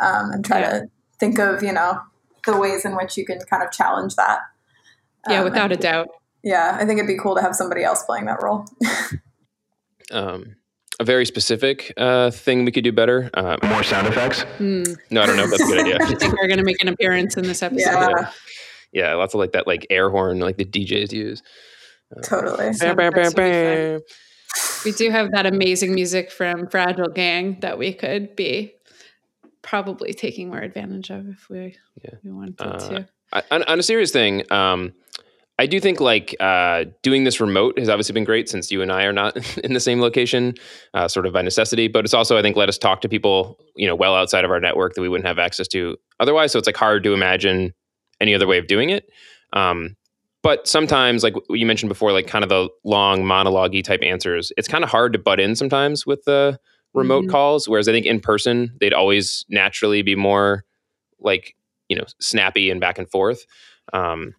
um, 0.00 0.30
and 0.30 0.44
try 0.44 0.60
yeah. 0.60 0.70
to 0.70 0.90
think 1.18 1.38
of 1.38 1.62
you 1.62 1.72
know 1.72 2.00
the 2.46 2.56
ways 2.56 2.84
in 2.84 2.96
which 2.96 3.16
you 3.16 3.26
can 3.26 3.38
kind 3.40 3.62
of 3.62 3.70
challenge 3.72 4.14
that 4.14 4.40
yeah 5.28 5.38
um, 5.38 5.44
without 5.44 5.72
a 5.72 5.76
doubt 5.76 6.08
yeah 6.42 6.76
i 6.80 6.84
think 6.84 6.98
it'd 6.98 7.08
be 7.08 7.18
cool 7.18 7.34
to 7.34 7.42
have 7.42 7.54
somebody 7.54 7.82
else 7.82 8.02
playing 8.04 8.26
that 8.26 8.40
role 8.42 8.64
um, 10.12 10.56
a 10.98 11.04
very 11.04 11.26
specific 11.26 11.92
uh, 11.96 12.30
thing 12.30 12.64
we 12.64 12.72
could 12.72 12.84
do 12.84 12.92
better. 12.92 13.28
Uh, 13.34 13.56
More 13.64 13.82
sound 13.82 14.06
effects? 14.06 14.44
Mm. 14.58 14.96
No, 15.10 15.22
I 15.22 15.26
don't 15.26 15.36
know 15.36 15.44
if 15.44 15.50
that's 15.50 15.62
a 15.62 15.66
good 15.66 15.80
idea. 15.80 15.96
I 16.00 16.14
think 16.14 16.32
we're 16.40 16.46
going 16.46 16.58
to 16.58 16.64
make 16.64 16.80
an 16.80 16.88
appearance 16.88 17.36
in 17.36 17.44
this 17.44 17.62
episode. 17.62 17.90
Yeah. 17.90 18.08
yeah. 18.08 18.30
yeah. 18.92 19.14
lots 19.14 19.34
of 19.34 19.40
like 19.40 19.52
that, 19.52 19.66
like 19.66 19.86
air 19.90 20.08
horn, 20.08 20.38
like 20.38 20.56
the 20.56 20.64
DJs 20.64 21.12
use. 21.12 21.42
Totally. 22.22 22.72
Bam, 22.78 22.96
bam, 22.96 23.12
bam, 23.12 23.32
bam. 23.32 24.00
We 24.84 24.92
do 24.92 25.10
have 25.10 25.32
that 25.32 25.46
amazing 25.46 25.94
music 25.94 26.30
from 26.30 26.68
Fragile 26.68 27.08
Gang 27.08 27.58
that 27.60 27.78
we 27.78 27.92
could 27.92 28.36
be 28.36 28.74
probably 29.62 30.12
taking 30.12 30.48
more 30.48 30.60
advantage 30.60 31.10
of 31.10 31.28
if 31.28 31.48
we, 31.50 31.76
yeah. 32.04 32.10
we 32.22 32.30
wanted 32.30 32.54
uh, 32.60 32.78
to. 32.78 33.08
on, 33.50 33.64
on, 33.64 33.78
a 33.80 33.82
serious 33.82 34.12
thing, 34.12 34.50
um, 34.52 34.92
I 35.58 35.66
do 35.66 35.80
think 35.80 36.00
like 36.00 36.36
uh, 36.38 36.84
doing 37.02 37.24
this 37.24 37.40
remote 37.40 37.78
has 37.78 37.88
obviously 37.88 38.12
been 38.12 38.24
great 38.24 38.48
since 38.48 38.70
you 38.70 38.82
and 38.82 38.92
I 38.92 39.04
are 39.04 39.12
not 39.12 39.36
in 39.64 39.72
the 39.72 39.80
same 39.80 40.00
location, 40.00 40.54
uh, 40.94 41.08
sort 41.08 41.26
of 41.26 41.32
by 41.32 41.42
necessity. 41.42 41.88
But 41.88 42.04
it's 42.04 42.14
also 42.14 42.36
I 42.38 42.42
think 42.42 42.56
let 42.56 42.68
us 42.68 42.78
talk 42.78 43.00
to 43.02 43.08
people 43.08 43.58
you 43.74 43.86
know 43.86 43.94
well 43.94 44.14
outside 44.14 44.44
of 44.44 44.50
our 44.50 44.60
network 44.60 44.94
that 44.94 45.00
we 45.00 45.08
wouldn't 45.08 45.26
have 45.26 45.38
access 45.38 45.66
to 45.68 45.96
otherwise. 46.20 46.52
So 46.52 46.58
it's 46.58 46.68
like 46.68 46.76
hard 46.76 47.02
to 47.04 47.14
imagine 47.14 47.72
any 48.20 48.34
other 48.34 48.46
way 48.46 48.58
of 48.58 48.66
doing 48.66 48.90
it. 48.90 49.08
Um, 49.52 49.96
but 50.46 50.68
sometimes, 50.68 51.24
like 51.24 51.34
you 51.50 51.66
mentioned 51.66 51.88
before, 51.88 52.12
like 52.12 52.28
kind 52.28 52.44
of 52.44 52.48
the 52.48 52.68
long 52.84 53.26
monologue 53.26 53.74
type 53.82 53.98
answers, 54.04 54.52
it's 54.56 54.68
kind 54.68 54.84
of 54.84 54.90
hard 54.90 55.12
to 55.14 55.18
butt 55.18 55.40
in 55.40 55.56
sometimes 55.56 56.06
with 56.06 56.22
the 56.22 56.60
remote 56.94 57.22
mm-hmm. 57.22 57.32
calls. 57.32 57.68
Whereas 57.68 57.88
I 57.88 57.92
think 57.92 58.06
in 58.06 58.20
person, 58.20 58.70
they'd 58.78 58.92
always 58.92 59.44
naturally 59.48 60.02
be 60.02 60.14
more 60.14 60.62
like 61.18 61.56
you 61.88 61.96
know 61.96 62.04
snappy 62.20 62.70
and 62.70 62.80
back 62.80 62.96
and 62.96 63.10
forth. 63.10 63.44
Um, 63.92 64.36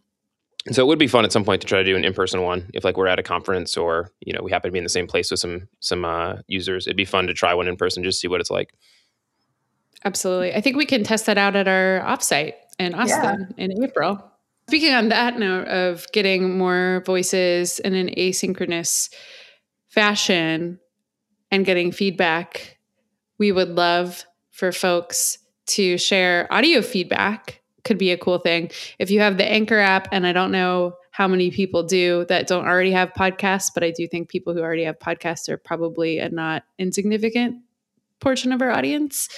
and 0.65 0.73
so 0.73 0.81
it 0.81 0.87
would 0.87 0.97
be 0.97 1.07
fun 1.07 1.25
at 1.25 1.33
some 1.33 1.43
point 1.43 1.61
to 1.63 1.67
try 1.67 1.79
to 1.79 1.83
do 1.83 1.97
an 1.97 2.05
in-person 2.05 2.41
one 2.41 2.69
if 2.73 2.85
like 2.85 2.95
we're 2.95 3.07
at 3.07 3.19
a 3.19 3.23
conference 3.23 3.75
or 3.75 4.09
you 4.21 4.31
know 4.31 4.39
we 4.41 4.49
happen 4.49 4.69
to 4.69 4.71
be 4.71 4.79
in 4.79 4.85
the 4.85 4.89
same 4.89 5.07
place 5.07 5.29
with 5.29 5.41
some 5.41 5.67
some 5.81 6.05
uh, 6.05 6.37
users. 6.47 6.87
It'd 6.87 6.95
be 6.95 7.03
fun 7.03 7.27
to 7.27 7.33
try 7.33 7.53
one 7.53 7.67
in 7.67 7.75
person 7.75 8.01
just 8.01 8.21
see 8.21 8.29
what 8.29 8.39
it's 8.39 8.49
like. 8.49 8.73
Absolutely, 10.05 10.53
I 10.53 10.61
think 10.61 10.77
we 10.77 10.85
can 10.85 11.03
test 11.03 11.25
that 11.25 11.37
out 11.37 11.57
at 11.57 11.67
our 11.67 11.99
offsite 11.99 12.53
in 12.79 12.95
Austin 12.95 13.53
yeah. 13.57 13.65
in 13.65 13.83
April. 13.83 14.23
Speaking 14.67 14.93
on 14.93 15.09
that 15.09 15.39
note 15.39 15.67
of 15.67 16.05
getting 16.11 16.57
more 16.57 17.03
voices 17.05 17.79
in 17.79 17.93
an 17.93 18.09
asynchronous 18.17 19.09
fashion 19.87 20.79
and 21.51 21.65
getting 21.65 21.91
feedback, 21.91 22.77
we 23.37 23.51
would 23.51 23.69
love 23.69 24.25
for 24.51 24.71
folks 24.71 25.37
to 25.67 25.97
share 25.97 26.51
audio 26.51 26.81
feedback 26.81 27.61
could 27.87 27.97
be 27.97 28.11
a 28.11 28.17
cool 28.17 28.37
thing. 28.37 28.69
If 28.99 29.09
you 29.09 29.21
have 29.21 29.37
the 29.37 29.49
Anchor 29.49 29.79
app, 29.79 30.09
and 30.11 30.27
I 30.27 30.33
don't 30.33 30.51
know 30.51 30.95
how 31.11 31.27
many 31.27 31.49
people 31.49 31.83
do 31.83 32.25
that 32.25 32.45
don't 32.45 32.65
already 32.65 32.91
have 32.91 33.13
podcasts, 33.13 33.71
but 33.73 33.83
I 33.83 33.91
do 33.91 34.07
think 34.07 34.29
people 34.29 34.53
who 34.53 34.59
already 34.59 34.83
have 34.83 34.99
podcasts 34.99 35.49
are 35.49 35.57
probably 35.57 36.19
a 36.19 36.29
not 36.29 36.63
insignificant 36.77 37.63
portion 38.19 38.51
of 38.51 38.61
our 38.61 38.69
audience. 38.69 39.29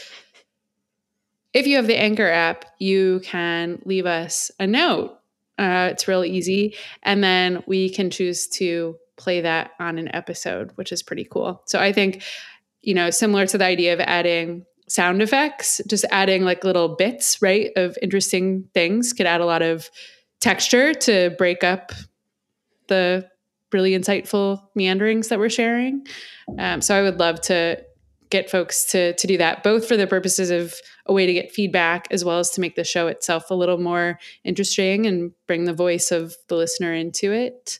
If 1.53 1.67
you 1.67 1.77
have 1.77 1.87
the 1.87 1.97
Anchor 1.97 2.27
app, 2.27 2.65
you 2.79 3.21
can 3.23 3.81
leave 3.85 4.05
us 4.05 4.51
a 4.59 4.67
note. 4.67 5.18
Uh, 5.59 5.89
it's 5.91 6.07
real 6.07 6.23
easy. 6.23 6.75
And 7.03 7.23
then 7.23 7.63
we 7.67 7.89
can 7.89 8.09
choose 8.09 8.47
to 8.47 8.95
play 9.17 9.41
that 9.41 9.71
on 9.79 9.99
an 9.99 10.09
episode, 10.15 10.71
which 10.75 10.91
is 10.91 11.03
pretty 11.03 11.25
cool. 11.25 11.61
So 11.65 11.79
I 11.79 11.91
think, 11.91 12.23
you 12.81 12.93
know, 12.93 13.09
similar 13.09 13.45
to 13.47 13.57
the 13.57 13.65
idea 13.65 13.93
of 13.93 13.99
adding 13.99 14.65
sound 14.87 15.21
effects, 15.21 15.81
just 15.85 16.05
adding 16.11 16.43
like 16.43 16.63
little 16.63 16.95
bits, 16.95 17.41
right, 17.41 17.71
of 17.75 17.97
interesting 18.01 18.69
things 18.73 19.11
could 19.11 19.25
add 19.25 19.41
a 19.41 19.45
lot 19.45 19.61
of 19.61 19.89
texture 20.39 20.93
to 20.93 21.31
break 21.37 21.63
up 21.63 21.91
the 22.87 23.29
really 23.73 23.91
insightful 23.91 24.63
meanderings 24.73 25.27
that 25.27 25.39
we're 25.39 25.49
sharing. 25.49 26.07
Um, 26.57 26.81
so 26.81 26.95
I 26.95 27.01
would 27.01 27.19
love 27.19 27.41
to 27.41 27.83
get 28.29 28.49
folks 28.49 28.85
to 28.91 29.13
to 29.13 29.27
do 29.27 29.37
that, 29.37 29.63
both 29.63 29.87
for 29.87 29.97
the 29.97 30.07
purposes 30.07 30.49
of 30.49 30.73
a 31.09 31.13
way 31.13 31.25
to 31.25 31.33
get 31.33 31.51
feedback, 31.51 32.07
as 32.11 32.23
well 32.23 32.39
as 32.39 32.51
to 32.51 32.61
make 32.61 32.75
the 32.75 32.83
show 32.83 33.07
itself 33.07 33.49
a 33.49 33.55
little 33.55 33.77
more 33.77 34.19
interesting 34.43 35.05
and 35.05 35.33
bring 35.47 35.65
the 35.65 35.73
voice 35.73 36.11
of 36.11 36.35
the 36.47 36.55
listener 36.55 36.93
into 36.93 37.33
it. 37.33 37.79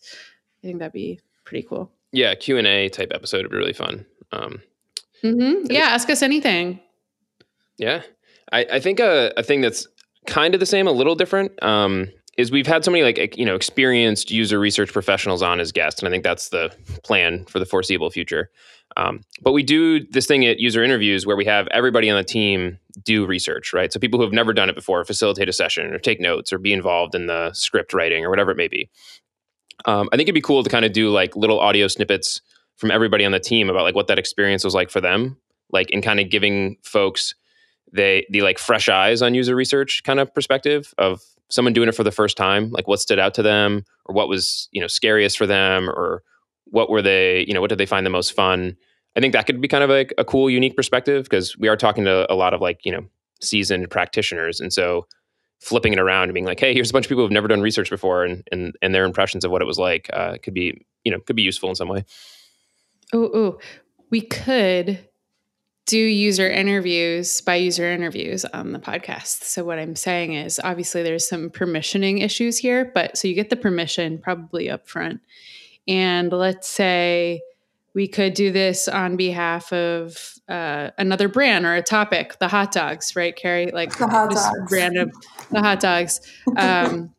I 0.61 0.67
think 0.67 0.79
that'd 0.79 0.91
be 0.91 1.21
pretty 1.45 1.65
cool. 1.67 1.91
Yeah, 2.11 2.35
Q 2.35 2.57
and 2.57 2.67
A 2.67 2.89
type 2.89 3.11
episode 3.13 3.43
would 3.43 3.51
be 3.51 3.57
really 3.57 3.73
fun. 3.73 4.05
Um, 4.31 4.61
mm-hmm. 5.23 5.71
Yeah, 5.71 5.89
ask 5.89 6.09
us 6.09 6.21
anything. 6.21 6.79
Yeah, 7.77 8.01
I, 8.51 8.65
I 8.73 8.79
think 8.79 8.99
a, 8.99 9.31
a 9.37 9.43
thing 9.43 9.61
that's 9.61 9.87
kind 10.27 10.53
of 10.53 10.59
the 10.59 10.65
same, 10.65 10.87
a 10.87 10.91
little 10.91 11.15
different, 11.15 11.51
um, 11.63 12.09
is 12.37 12.51
we've 12.51 12.67
had 12.67 12.83
so 12.83 12.91
many 12.91 13.03
like 13.03 13.37
you 13.37 13.45
know 13.45 13.55
experienced 13.55 14.31
user 14.31 14.59
research 14.59 14.91
professionals 14.91 15.41
on 15.41 15.59
as 15.59 15.71
guests, 15.71 16.01
and 16.01 16.07
I 16.07 16.11
think 16.11 16.23
that's 16.23 16.49
the 16.49 16.73
plan 17.03 17.45
for 17.45 17.59
the 17.59 17.65
foreseeable 17.65 18.09
future. 18.09 18.49
Um, 18.97 19.21
but 19.41 19.51
we 19.51 19.63
do 19.63 20.05
this 20.07 20.25
thing 20.25 20.45
at 20.45 20.59
user 20.59 20.83
interviews 20.83 21.25
where 21.25 21.35
we 21.35 21.45
have 21.45 21.67
everybody 21.67 22.09
on 22.09 22.17
the 22.17 22.23
team 22.23 22.79
do 23.03 23.25
research, 23.25 23.73
right? 23.73 23.91
So 23.91 23.99
people 23.99 24.19
who 24.19 24.23
have 24.23 24.33
never 24.33 24.53
done 24.53 24.69
it 24.69 24.75
before 24.75 25.03
facilitate 25.05 25.49
a 25.49 25.53
session 25.53 25.93
or 25.93 25.99
take 25.99 26.19
notes 26.19 26.51
or 26.51 26.57
be 26.57 26.73
involved 26.73 27.15
in 27.15 27.27
the 27.27 27.53
script 27.53 27.93
writing 27.93 28.25
or 28.25 28.29
whatever 28.29 28.51
it 28.51 28.57
may 28.57 28.67
be. 28.67 28.89
Um, 29.85 30.09
I 30.11 30.17
think 30.17 30.27
it'd 30.27 30.35
be 30.35 30.41
cool 30.41 30.63
to 30.63 30.69
kind 30.69 30.85
of 30.85 30.93
do 30.93 31.09
like 31.09 31.35
little 31.35 31.59
audio 31.59 31.87
snippets 31.87 32.41
from 32.77 32.91
everybody 32.91 33.25
on 33.25 33.31
the 33.31 33.39
team 33.39 33.69
about 33.69 33.83
like 33.83 33.95
what 33.95 34.07
that 34.07 34.19
experience 34.19 34.63
was 34.63 34.73
like 34.73 34.89
for 34.89 35.01
them, 35.01 35.37
like 35.71 35.89
in 35.91 36.01
kind 36.01 36.19
of 36.19 36.29
giving 36.29 36.77
folks 36.83 37.35
they 37.91 38.25
the 38.29 38.41
like 38.41 38.59
fresh 38.59 38.87
eyes 38.87 39.21
on 39.21 39.33
user 39.33 39.55
research 39.55 40.03
kind 40.03 40.19
of 40.19 40.33
perspective 40.33 40.93
of 40.97 41.21
someone 41.49 41.73
doing 41.73 41.89
it 41.89 41.95
for 41.95 42.03
the 42.03 42.11
first 42.11 42.37
time, 42.37 42.69
like 42.69 42.87
what 42.87 42.99
stood 42.99 43.19
out 43.19 43.33
to 43.33 43.41
them 43.41 43.83
or 44.05 44.13
what 44.13 44.29
was 44.29 44.69
you 44.71 44.81
know 44.81 44.87
scariest 44.87 45.37
for 45.37 45.47
them 45.47 45.89
or 45.89 46.23
what 46.65 46.89
were 46.89 47.01
they 47.01 47.45
you 47.47 47.53
know 47.53 47.61
what 47.61 47.69
did 47.69 47.79
they 47.79 47.85
find 47.85 48.05
the 48.05 48.11
most 48.11 48.33
fun. 48.33 48.77
I 49.15 49.19
think 49.19 49.33
that 49.33 49.45
could 49.45 49.59
be 49.59 49.67
kind 49.67 49.83
of 49.83 49.89
like 49.89 50.13
a 50.17 50.25
cool, 50.25 50.49
unique 50.49 50.75
perspective 50.75 51.23
because 51.23 51.57
we 51.57 51.67
are 51.67 51.75
talking 51.75 52.05
to 52.05 52.31
a 52.31 52.35
lot 52.35 52.53
of 52.53 52.61
like 52.61 52.79
you 52.83 52.91
know 52.91 53.05
seasoned 53.41 53.89
practitioners, 53.89 54.59
and 54.59 54.71
so 54.71 55.07
flipping 55.59 55.91
it 55.93 55.99
around 55.99 56.23
and 56.23 56.33
being 56.33 56.45
like, 56.45 56.59
hey, 56.59 56.73
here's 56.73 56.89
a 56.89 56.93
bunch 56.93 57.05
of 57.05 57.09
people 57.09 57.23
who've 57.23 57.31
never 57.31 57.47
done 57.47 57.61
research 57.61 57.89
before, 57.89 58.23
and 58.23 58.47
and 58.51 58.75
and 58.81 58.93
their 58.93 59.05
impressions 59.05 59.43
of 59.43 59.51
what 59.51 59.61
it 59.61 59.65
was 59.65 59.79
like 59.79 60.09
uh, 60.13 60.37
could 60.41 60.53
be 60.53 60.85
you 61.03 61.11
know 61.11 61.19
could 61.19 61.35
be 61.35 61.41
useful 61.41 61.69
in 61.69 61.75
some 61.75 61.89
way. 61.89 62.05
Oh, 63.13 63.29
oh, 63.33 63.59
we 64.09 64.21
could 64.21 64.99
do 65.89 65.97
user 65.97 66.47
interviews 66.47 67.41
by 67.41 67.55
user 67.55 67.91
interviews 67.91 68.45
on 68.45 68.73
the 68.73 68.79
podcast. 68.79 69.43
So 69.43 69.63
what 69.63 69.79
I'm 69.79 69.95
saying 69.95 70.33
is 70.33 70.61
obviously 70.63 71.01
there's 71.01 71.27
some 71.27 71.49
permissioning 71.49 72.21
issues 72.21 72.59
here, 72.59 72.91
but 72.93 73.17
so 73.17 73.27
you 73.27 73.33
get 73.33 73.49
the 73.49 73.55
permission 73.55 74.19
probably 74.19 74.69
up 74.69 74.87
front. 74.87 75.21
And 75.87 76.31
let's 76.31 76.69
say 76.69 77.41
we 77.93 78.07
could 78.07 78.33
do 78.33 78.51
this 78.51 78.87
on 78.87 79.15
behalf 79.15 79.73
of 79.73 80.33
uh, 80.47 80.91
another 80.97 81.27
brand 81.27 81.65
or 81.65 81.75
a 81.75 81.81
topic, 81.81 82.37
the 82.39 82.47
hot 82.47 82.71
dogs, 82.71 83.15
right, 83.15 83.35
Carrie? 83.35 83.71
Like 83.71 83.97
the 83.97 84.07
hot 84.07 84.31
dogs. 84.31 84.71
random 84.71 85.11
the 85.51 85.61
hot 85.61 85.79
dogs. 85.79 86.21
Um, 86.57 87.13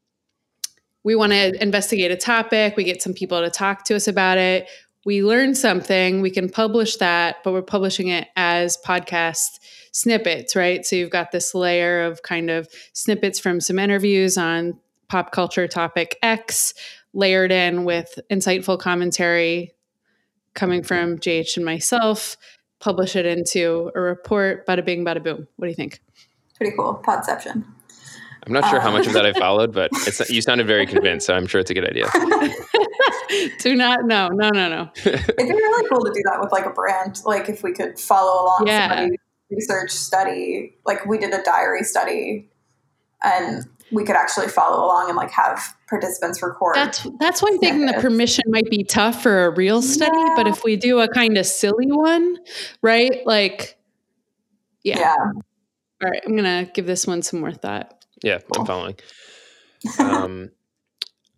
we 1.05 1.15
want 1.15 1.33
to 1.33 1.63
investigate 1.63 2.11
a 2.11 2.17
topic. 2.17 2.77
We 2.77 2.85
get 2.85 3.03
some 3.03 3.15
people 3.15 3.41
to 3.41 3.51
talk 3.51 3.85
to 3.85 3.97
us 3.97 4.07
about 4.07 4.39
it 4.39 4.69
we 5.05 5.23
learn 5.23 5.55
something, 5.55 6.21
we 6.21 6.31
can 6.31 6.49
publish 6.49 6.97
that, 6.97 7.37
but 7.43 7.53
we're 7.53 7.63
publishing 7.63 8.09
it 8.09 8.29
as 8.37 8.77
podcast 8.85 9.59
snippets, 9.93 10.55
right? 10.55 10.85
So 10.85 10.97
you've 10.97 11.11
got 11.11 11.33
this 11.33 11.55
layer 11.55 12.03
of 12.03 12.23
kind 12.23 12.51
of 12.51 12.69
snippets 12.93 13.39
from 13.39 13.61
some 13.61 13.79
interviews 13.79 14.37
on 14.37 14.79
pop 15.09 15.33
culture 15.33 15.67
topic 15.67 16.19
X, 16.23 16.75
layered 17.15 17.51
in 17.51 17.85
with 17.85 18.19
insightful 18.31 18.79
commentary 18.79 19.73
coming 20.55 20.83
from 20.83 21.19
JH 21.19 21.57
and 21.57 21.65
myself, 21.65 22.37
publish 22.81 23.17
it 23.17 23.27
into 23.27 23.91
a 23.95 24.01
report, 24.01 24.67
bada 24.67 24.85
bing, 24.85 25.05
bada 25.05 25.23
boom. 25.23 25.47
What 25.57 25.67
do 25.67 25.71
you 25.71 25.77
think? 25.77 26.01
Pretty 26.57 26.77
cool. 26.77 27.03
Podception. 27.05 27.65
I'm 28.47 28.53
not 28.53 28.69
sure 28.71 28.81
how 28.81 28.91
much 28.91 29.07
of 29.07 29.13
that 29.13 29.27
I 29.27 29.31
um. 29.31 29.35
followed, 29.39 29.73
but 29.73 29.91
it's, 30.07 30.29
you 30.31 30.41
sounded 30.43 30.67
very 30.67 30.87
convinced, 30.87 31.27
so 31.27 31.35
I'm 31.35 31.47
sure 31.47 31.61
it's 31.61 31.71
a 31.71 31.75
good 31.75 31.89
idea. 31.89 32.07
Do 33.61 33.77
not, 33.77 34.05
no, 34.05 34.29
no, 34.29 34.51
no, 34.51 34.69
no. 34.69 34.91
It'd 35.05 35.37
be 35.37 35.45
really 35.45 35.89
cool 35.89 36.05
to 36.05 36.11
do 36.13 36.21
that 36.25 36.41
with 36.41 36.51
like 36.51 36.67
a 36.67 36.71
brand. 36.71 37.21
Like 37.25 37.49
if 37.49 37.63
we 37.63 37.73
could 37.73 37.99
follow 37.99 38.43
along 38.43 38.67
yeah. 38.67 38.89
somebody's 38.89 39.19
research 39.51 39.91
study, 39.93 40.77
like 40.85 41.07
we 41.07 41.17
did 41.19 41.33
a 41.33 41.43
diary 41.43 41.85
study, 41.85 42.51
and 43.23 43.65
we 43.93 44.05
could 44.05 44.17
actually 44.17 44.49
follow 44.49 44.85
along 44.85 45.09
and 45.09 45.17
like 45.17 45.31
have 45.31 45.75
participants 45.89 46.43
record. 46.43 46.77
That's 46.77 47.07
that's 47.19 47.43
why 47.43 47.57
thinking 47.61 47.87
the 47.87 47.95
permission 47.95 48.45
might 48.49 48.71
be 48.71 48.85
tough 48.85 49.23
for 49.23 49.47
a 49.47 49.51
real 49.51 49.83
study, 49.83 50.17
yeah. 50.17 50.35
but 50.37 50.47
if 50.47 50.63
we 50.65 50.77
do 50.77 51.01
a 51.01 51.09
kind 51.09 51.37
of 51.37 51.47
silly 51.47 51.91
one, 51.91 52.39
right? 52.83 53.21
Like, 53.27 53.77
yeah. 54.83 54.99
yeah. 54.99 55.17
All 56.03 56.11
right, 56.11 56.23
I'm 56.27 56.37
gonna 56.37 56.71
give 56.73 56.87
this 56.87 57.07
one 57.07 57.23
some 57.23 57.41
more 57.41 57.53
thought. 57.53 58.05
Yeah, 58.23 58.39
I'm 58.57 58.67
following. 58.67 58.97
Um, 59.99 60.51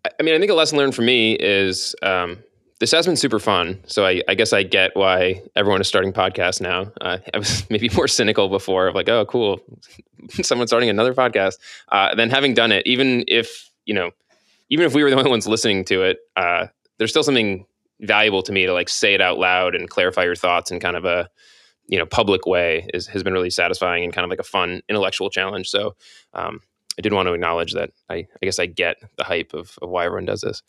I 0.05 0.25
mean, 0.25 0.35
I 0.35 0.39
think 0.41 0.51
a 0.51 0.55
lesson 0.55 0.77
learned 0.77 0.97
for 0.97 1.03
me 1.03 1.35
is 1.35 1.95
um, 2.03 2.43
this 2.83 2.91
has 2.91 3.07
been 3.07 3.15
super 3.15 3.39
fun. 3.39 3.79
So 3.87 4.05
I, 4.05 4.23
I, 4.27 4.35
guess 4.35 4.53
I 4.53 4.65
get 4.65 4.97
why 4.97 5.41
everyone 5.55 5.81
is 5.81 5.87
starting 5.87 6.13
podcasts 6.13 6.61
now. 6.61 6.91
Uh, 7.01 7.19
I 7.35 7.39
was 7.39 7.65
maybe 7.71 7.89
more 7.95 8.09
cynical 8.09 8.49
before 8.49 8.89
of 8.89 8.97
like, 8.97 9.09
oh, 9.09 9.25
cool, 9.25 9.61
someone's 10.31 10.71
starting 10.71 10.91
another 10.91 11.15
podcast. 11.15 11.59
Uh, 11.93 12.13
then 12.17 12.29
having 12.29 12.55
done 12.55 12.73
it, 12.73 12.85
even 12.85 13.25
if 13.29 13.71
you 13.85 13.95
know, 13.95 14.11
even 14.69 14.85
if 14.85 14.97
we 14.97 15.05
were 15.05 15.11
the 15.11 15.17
only 15.17 15.31
ones 15.31 15.47
listening 15.47 15.85
to 15.85 16.03
it, 16.03 16.19
uh, 16.37 16.67
there's 16.99 17.11
still 17.11 17.23
something 17.23 17.67
valuable 18.01 18.43
to 18.43 18.51
me 18.51 18.67
to 18.67 18.73
like 18.73 18.89
say 18.89 19.15
it 19.15 19.21
out 19.21 19.39
loud 19.39 19.77
and 19.77 19.89
clarify 19.89 20.25
your 20.25 20.35
thoughts 20.35 20.73
in 20.73 20.81
kind 20.81 20.97
of 20.97 21.05
a 21.05 21.31
you 21.87 21.99
know 21.99 22.07
public 22.07 22.47
way 22.47 22.89
is 22.93 23.07
has 23.07 23.23
been 23.23 23.33
really 23.33 23.51
satisfying 23.51 24.03
and 24.03 24.13
kind 24.13 24.25
of 24.25 24.31
like 24.31 24.41
a 24.41 24.43
fun 24.43 24.83
intellectual 24.89 25.31
challenge. 25.31 25.69
So 25.69 25.95
um, 26.35 26.59
I 26.99 27.03
did 27.03 27.13
want 27.13 27.29
to 27.29 27.33
acknowledge 27.33 27.75
that 27.75 27.91
I, 28.11 28.27
I 28.43 28.45
guess 28.45 28.59
I 28.59 28.67
get 28.67 28.97
the 29.19 29.25
hype 29.25 29.55
of, 29.55 29.79
of 29.81 29.89
why 29.89 30.05
everyone 30.05 30.25
does 30.25 30.41
this. 30.41 30.65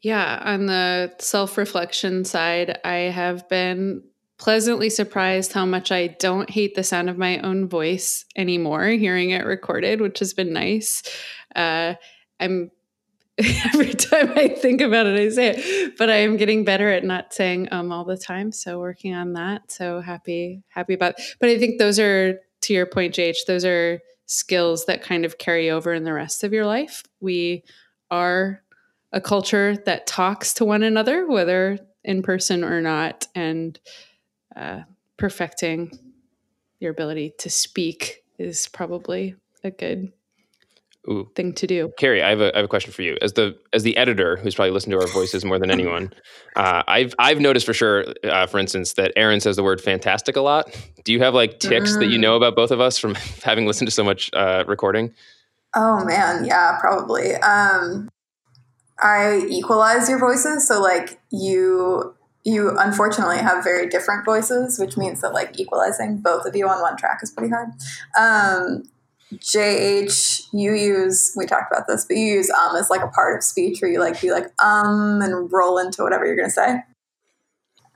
Yeah, 0.00 0.40
on 0.44 0.66
the 0.66 1.14
self 1.18 1.56
reflection 1.56 2.24
side, 2.24 2.78
I 2.84 2.94
have 2.94 3.48
been 3.48 4.02
pleasantly 4.38 4.90
surprised 4.90 5.52
how 5.52 5.64
much 5.64 5.92
I 5.92 6.08
don't 6.08 6.50
hate 6.50 6.74
the 6.74 6.82
sound 6.82 7.08
of 7.08 7.16
my 7.16 7.38
own 7.40 7.68
voice 7.68 8.24
anymore, 8.36 8.86
hearing 8.86 9.30
it 9.30 9.44
recorded, 9.44 10.00
which 10.00 10.18
has 10.18 10.34
been 10.34 10.52
nice. 10.52 11.02
Uh, 11.54 11.94
I'm 12.40 12.70
every 13.38 13.94
time 13.94 14.32
I 14.36 14.48
think 14.48 14.80
about 14.80 15.06
it, 15.06 15.18
I 15.18 15.28
say 15.30 15.54
it, 15.56 15.96
but 15.96 16.10
I 16.10 16.16
am 16.16 16.36
getting 16.36 16.64
better 16.64 16.90
at 16.90 17.02
not 17.04 17.32
saying 17.32 17.68
um 17.72 17.90
all 17.90 18.04
the 18.04 18.16
time. 18.16 18.52
So 18.52 18.78
working 18.78 19.14
on 19.14 19.32
that. 19.34 19.70
So 19.70 20.00
happy, 20.00 20.62
happy 20.68 20.94
about. 20.94 21.14
But 21.40 21.48
I 21.48 21.58
think 21.58 21.78
those 21.78 21.98
are 21.98 22.38
to 22.62 22.72
your 22.72 22.86
point, 22.86 23.14
JH. 23.14 23.46
Those 23.46 23.64
are 23.64 24.00
skills 24.26 24.84
that 24.86 25.02
kind 25.02 25.24
of 25.24 25.38
carry 25.38 25.70
over 25.70 25.92
in 25.92 26.04
the 26.04 26.12
rest 26.12 26.44
of 26.44 26.52
your 26.52 26.66
life. 26.66 27.02
We 27.20 27.64
are 28.10 28.62
a 29.12 29.20
culture 29.20 29.76
that 29.84 30.06
talks 30.06 30.54
to 30.54 30.64
one 30.64 30.82
another, 30.82 31.26
whether 31.26 31.78
in 32.04 32.22
person 32.22 32.64
or 32.64 32.80
not, 32.80 33.26
and 33.34 33.78
uh, 34.56 34.80
perfecting 35.16 35.98
your 36.80 36.90
ability 36.90 37.32
to 37.38 37.50
speak 37.50 38.24
is 38.38 38.68
probably 38.68 39.36
a 39.62 39.70
good 39.70 40.12
Ooh. 41.08 41.28
thing 41.34 41.52
to 41.54 41.66
do. 41.66 41.92
Carrie, 41.98 42.22
I 42.22 42.30
have, 42.30 42.40
a, 42.40 42.54
I 42.54 42.58
have 42.58 42.64
a 42.64 42.68
question 42.68 42.92
for 42.92 43.02
you. 43.02 43.16
As 43.20 43.34
the 43.34 43.56
as 43.72 43.82
the 43.82 43.96
editor, 43.96 44.36
who's 44.36 44.54
probably 44.54 44.72
listened 44.72 44.92
to 44.92 45.00
our 45.00 45.06
voices 45.08 45.44
more 45.44 45.58
than 45.58 45.70
anyone, 45.78 46.12
uh, 46.56 46.82
I've 46.86 47.14
I've 47.18 47.40
noticed 47.40 47.66
for 47.66 47.74
sure, 47.74 48.06
uh, 48.24 48.46
for 48.46 48.58
instance, 48.58 48.94
that 48.94 49.12
Erin 49.16 49.40
says 49.40 49.56
the 49.56 49.62
word 49.62 49.80
"fantastic" 49.80 50.36
a 50.36 50.40
lot. 50.40 50.76
Do 51.04 51.12
you 51.12 51.20
have 51.20 51.34
like 51.34 51.58
ticks 51.60 51.92
mm. 51.92 52.00
that 52.00 52.06
you 52.06 52.18
know 52.18 52.36
about 52.36 52.56
both 52.56 52.70
of 52.70 52.80
us 52.80 52.98
from 52.98 53.14
having 53.42 53.66
listened 53.66 53.88
to 53.88 53.92
so 53.92 54.04
much 54.04 54.30
uh, 54.32 54.64
recording? 54.66 55.12
Oh 55.74 56.04
man, 56.04 56.44
yeah, 56.44 56.78
probably. 56.80 57.34
Um, 57.36 58.08
I 59.02 59.44
equalize 59.48 60.08
your 60.08 60.18
voices, 60.18 60.66
so 60.66 60.80
like 60.80 61.20
you 61.30 62.14
you 62.44 62.76
unfortunately 62.78 63.38
have 63.38 63.62
very 63.62 63.88
different 63.88 64.24
voices, 64.24 64.78
which 64.78 64.96
means 64.96 65.20
that 65.20 65.32
like 65.32 65.58
equalizing 65.58 66.18
both 66.18 66.44
of 66.44 66.56
you 66.56 66.68
on 66.68 66.80
one 66.80 66.96
track 66.96 67.20
is 67.22 67.30
pretty 67.30 67.52
hard. 67.52 67.68
Um, 68.18 68.84
JH, 69.34 70.48
you 70.52 70.74
use, 70.74 71.32
we 71.36 71.46
talked 71.46 71.72
about 71.72 71.86
this, 71.86 72.04
but 72.04 72.16
you 72.16 72.26
use 72.26 72.50
um 72.50 72.76
as 72.76 72.90
like 72.90 73.02
a 73.02 73.08
part 73.08 73.36
of 73.36 73.44
speech 73.44 73.80
where 73.80 73.90
you 73.90 74.00
like 74.00 74.20
be 74.20 74.30
like 74.30 74.46
um 74.62 75.20
and 75.22 75.50
roll 75.52 75.78
into 75.78 76.02
whatever 76.02 76.26
you're 76.26 76.36
going 76.36 76.48
to 76.48 76.52
say. 76.52 76.82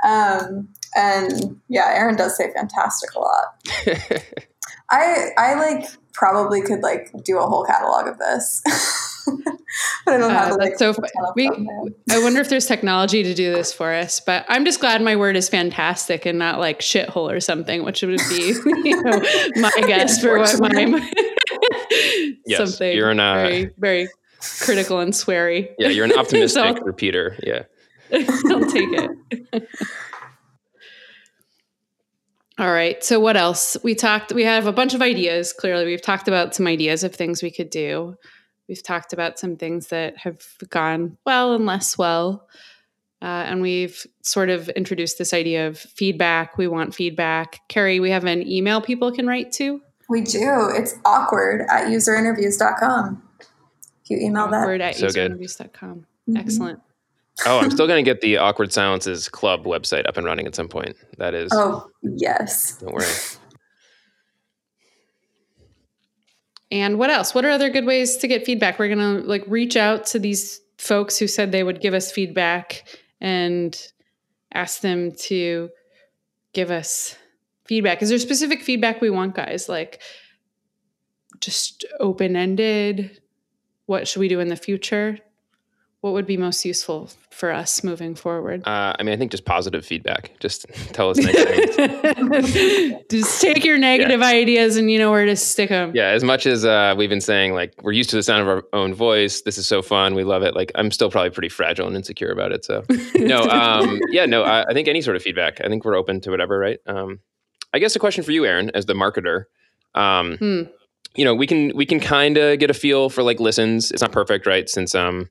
Um, 0.06 0.68
and 0.94 1.60
yeah, 1.68 1.92
Erin 1.94 2.16
does 2.16 2.36
say 2.36 2.52
fantastic 2.52 3.10
a 3.14 3.18
lot. 3.18 3.44
I, 4.90 5.30
I 5.36 5.54
like 5.54 5.88
probably 6.16 6.62
could 6.62 6.80
like 6.80 7.12
do 7.22 7.38
a 7.38 7.46
whole 7.46 7.64
catalog 7.64 8.08
of 8.08 8.18
this. 8.18 8.62
but 10.04 10.14
I 10.14 10.16
don't 10.16 10.30
have 10.30 10.52
uh, 10.52 10.56
like, 10.56 10.78
so 10.78 10.94
we, 11.34 11.48
I 11.48 12.18
wonder 12.18 12.40
if 12.40 12.48
there's 12.48 12.66
technology 12.66 13.22
to 13.22 13.34
do 13.34 13.52
this 13.52 13.72
for 13.72 13.92
us, 13.92 14.20
but 14.20 14.46
I'm 14.48 14.64
just 14.64 14.80
glad 14.80 15.02
my 15.02 15.14
word 15.14 15.36
is 15.36 15.48
fantastic 15.48 16.24
and 16.26 16.38
not 16.38 16.58
like 16.58 16.80
shithole 16.80 17.30
or 17.30 17.40
something, 17.40 17.84
which 17.84 18.02
would 18.02 18.18
be 18.30 18.54
you 18.84 19.02
know, 19.02 19.22
my 19.56 19.72
guess 19.86 20.20
for 20.20 20.38
what 20.38 20.58
my 20.60 21.10
yes, 22.46 22.56
something 22.56 22.96
you're 22.96 23.10
an, 23.10 23.20
uh, 23.20 23.34
very 23.34 23.70
very 23.78 24.08
critical 24.60 25.00
and 25.00 25.12
sweary. 25.12 25.68
Yeah, 25.78 25.88
you're 25.88 26.06
an 26.06 26.18
optimistic 26.18 26.78
so, 26.78 26.84
repeater. 26.84 27.36
Yeah, 27.42 27.64
I'll 28.12 28.70
take 28.70 28.88
it. 29.52 29.68
All 32.58 32.72
right. 32.72 33.02
So 33.04 33.20
what 33.20 33.36
else? 33.36 33.76
We 33.82 33.94
talked 33.94 34.32
we 34.32 34.44
have 34.44 34.66
a 34.66 34.72
bunch 34.72 34.94
of 34.94 35.02
ideas. 35.02 35.52
Clearly, 35.52 35.84
we've 35.84 36.02
talked 36.02 36.26
about 36.26 36.54
some 36.54 36.66
ideas 36.66 37.04
of 37.04 37.14
things 37.14 37.42
we 37.42 37.50
could 37.50 37.68
do. 37.68 38.16
We've 38.68 38.82
talked 38.82 39.12
about 39.12 39.38
some 39.38 39.56
things 39.56 39.88
that 39.88 40.16
have 40.18 40.42
gone 40.70 41.18
well 41.24 41.54
and 41.54 41.66
less 41.66 41.96
well. 41.98 42.48
Uh, 43.22 43.44
and 43.46 43.62
we've 43.62 44.06
sort 44.22 44.50
of 44.50 44.68
introduced 44.70 45.18
this 45.18 45.32
idea 45.32 45.68
of 45.68 45.78
feedback. 45.78 46.58
We 46.58 46.68
want 46.68 46.94
feedback. 46.94 47.60
Carrie, 47.68 48.00
we 48.00 48.10
have 48.10 48.24
an 48.24 48.46
email 48.46 48.80
people 48.80 49.12
can 49.12 49.26
write 49.26 49.52
to. 49.52 49.80
We 50.08 50.20
do. 50.20 50.70
It's 50.74 50.94
awkward 51.04 51.62
at 51.70 51.88
userinterviews.com. 51.88 53.22
If 54.04 54.10
you 54.10 54.18
email 54.18 54.44
awkward 54.44 54.80
that. 54.80 54.90
at 54.90 54.96
so 54.96 55.06
userinterviews.com. 55.06 56.06
Mm-hmm. 56.28 56.36
Excellent. 56.36 56.80
Oh, 57.44 57.58
I'm 57.58 57.70
still 57.70 57.86
going 57.86 58.02
to 58.02 58.08
get 58.08 58.22
the 58.22 58.38
Awkward 58.38 58.72
Silences 58.72 59.28
Club 59.28 59.64
website 59.64 60.08
up 60.08 60.16
and 60.16 60.24
running 60.24 60.46
at 60.46 60.54
some 60.54 60.68
point. 60.68 60.96
That 61.18 61.34
is. 61.34 61.50
Oh, 61.52 61.90
yes. 62.02 62.78
Don't 62.78 62.94
worry. 62.94 63.06
And 66.70 66.98
what 66.98 67.10
else? 67.10 67.34
What 67.34 67.44
are 67.44 67.50
other 67.50 67.68
good 67.68 67.84
ways 67.84 68.16
to 68.18 68.28
get 68.28 68.46
feedback? 68.46 68.78
We're 68.78 68.88
going 68.88 69.20
to 69.20 69.28
like 69.28 69.44
reach 69.46 69.76
out 69.76 70.06
to 70.06 70.18
these 70.18 70.60
folks 70.78 71.18
who 71.18 71.26
said 71.26 71.52
they 71.52 71.62
would 71.62 71.80
give 71.80 71.94
us 71.94 72.10
feedback 72.10 72.84
and 73.20 73.80
ask 74.52 74.80
them 74.80 75.12
to 75.12 75.68
give 76.54 76.70
us 76.70 77.16
feedback. 77.66 78.02
Is 78.02 78.08
there 78.08 78.18
specific 78.18 78.62
feedback 78.62 79.00
we 79.00 79.10
want, 79.10 79.34
guys? 79.34 79.68
Like 79.68 80.00
just 81.40 81.84
open 82.00 82.34
ended? 82.34 83.20
What 83.84 84.08
should 84.08 84.20
we 84.20 84.28
do 84.28 84.40
in 84.40 84.48
the 84.48 84.56
future? 84.56 85.18
What 86.06 86.12
would 86.12 86.26
be 86.26 86.36
most 86.36 86.64
useful 86.64 87.10
for 87.30 87.50
us 87.50 87.82
moving 87.82 88.14
forward? 88.14 88.62
Uh, 88.64 88.94
I 88.96 89.02
mean, 89.02 89.12
I 89.12 89.16
think 89.16 89.32
just 89.32 89.44
positive 89.44 89.84
feedback. 89.84 90.30
Just 90.38 90.64
tell 90.92 91.10
us 91.10 91.18
nice 91.18 91.34
things. 91.34 93.02
just 93.10 93.42
take 93.42 93.64
your 93.64 93.76
negative 93.76 94.20
yeah. 94.20 94.26
ideas 94.26 94.76
and 94.76 94.88
you 94.88 95.00
know 95.00 95.10
where 95.10 95.26
to 95.26 95.34
stick 95.34 95.70
them. 95.70 95.90
Yeah, 95.96 96.10
as 96.10 96.22
much 96.22 96.46
as 96.46 96.64
uh, 96.64 96.94
we've 96.96 97.10
been 97.10 97.20
saying, 97.20 97.54
like 97.54 97.74
we're 97.82 97.90
used 97.90 98.10
to 98.10 98.16
the 98.16 98.22
sound 98.22 98.42
of 98.42 98.46
our 98.46 98.62
own 98.72 98.94
voice. 98.94 99.42
This 99.42 99.58
is 99.58 99.66
so 99.66 99.82
fun. 99.82 100.14
We 100.14 100.22
love 100.22 100.44
it. 100.44 100.54
Like 100.54 100.70
I'm 100.76 100.92
still 100.92 101.10
probably 101.10 101.30
pretty 101.30 101.48
fragile 101.48 101.88
and 101.88 101.96
insecure 101.96 102.30
about 102.30 102.52
it. 102.52 102.64
So 102.64 102.84
no, 103.16 103.40
um, 103.40 104.00
yeah, 104.12 104.26
no. 104.26 104.44
I, 104.44 104.62
I, 104.68 104.74
think 104.74 104.86
any 104.86 105.02
sort 105.02 105.16
of 105.16 105.24
feedback. 105.24 105.60
I 105.60 105.66
think 105.66 105.84
we're 105.84 105.96
open 105.96 106.20
to 106.20 106.30
whatever. 106.30 106.56
Right. 106.56 106.78
Um, 106.86 107.18
I 107.74 107.80
guess 107.80 107.96
a 107.96 107.98
question 107.98 108.22
for 108.22 108.30
you, 108.30 108.46
Erin, 108.46 108.70
as 108.74 108.86
the 108.86 108.94
marketer. 108.94 109.46
Um, 109.96 110.36
hmm. 110.36 110.62
You 111.16 111.24
know, 111.24 111.34
we 111.34 111.48
can 111.48 111.76
we 111.76 111.84
can 111.84 111.98
kind 111.98 112.36
of 112.36 112.60
get 112.60 112.70
a 112.70 112.74
feel 112.74 113.10
for 113.10 113.24
like 113.24 113.40
listens. 113.40 113.90
It's 113.90 114.02
not 114.02 114.12
perfect, 114.12 114.46
right? 114.46 114.68
Since 114.68 114.94
um, 114.94 115.30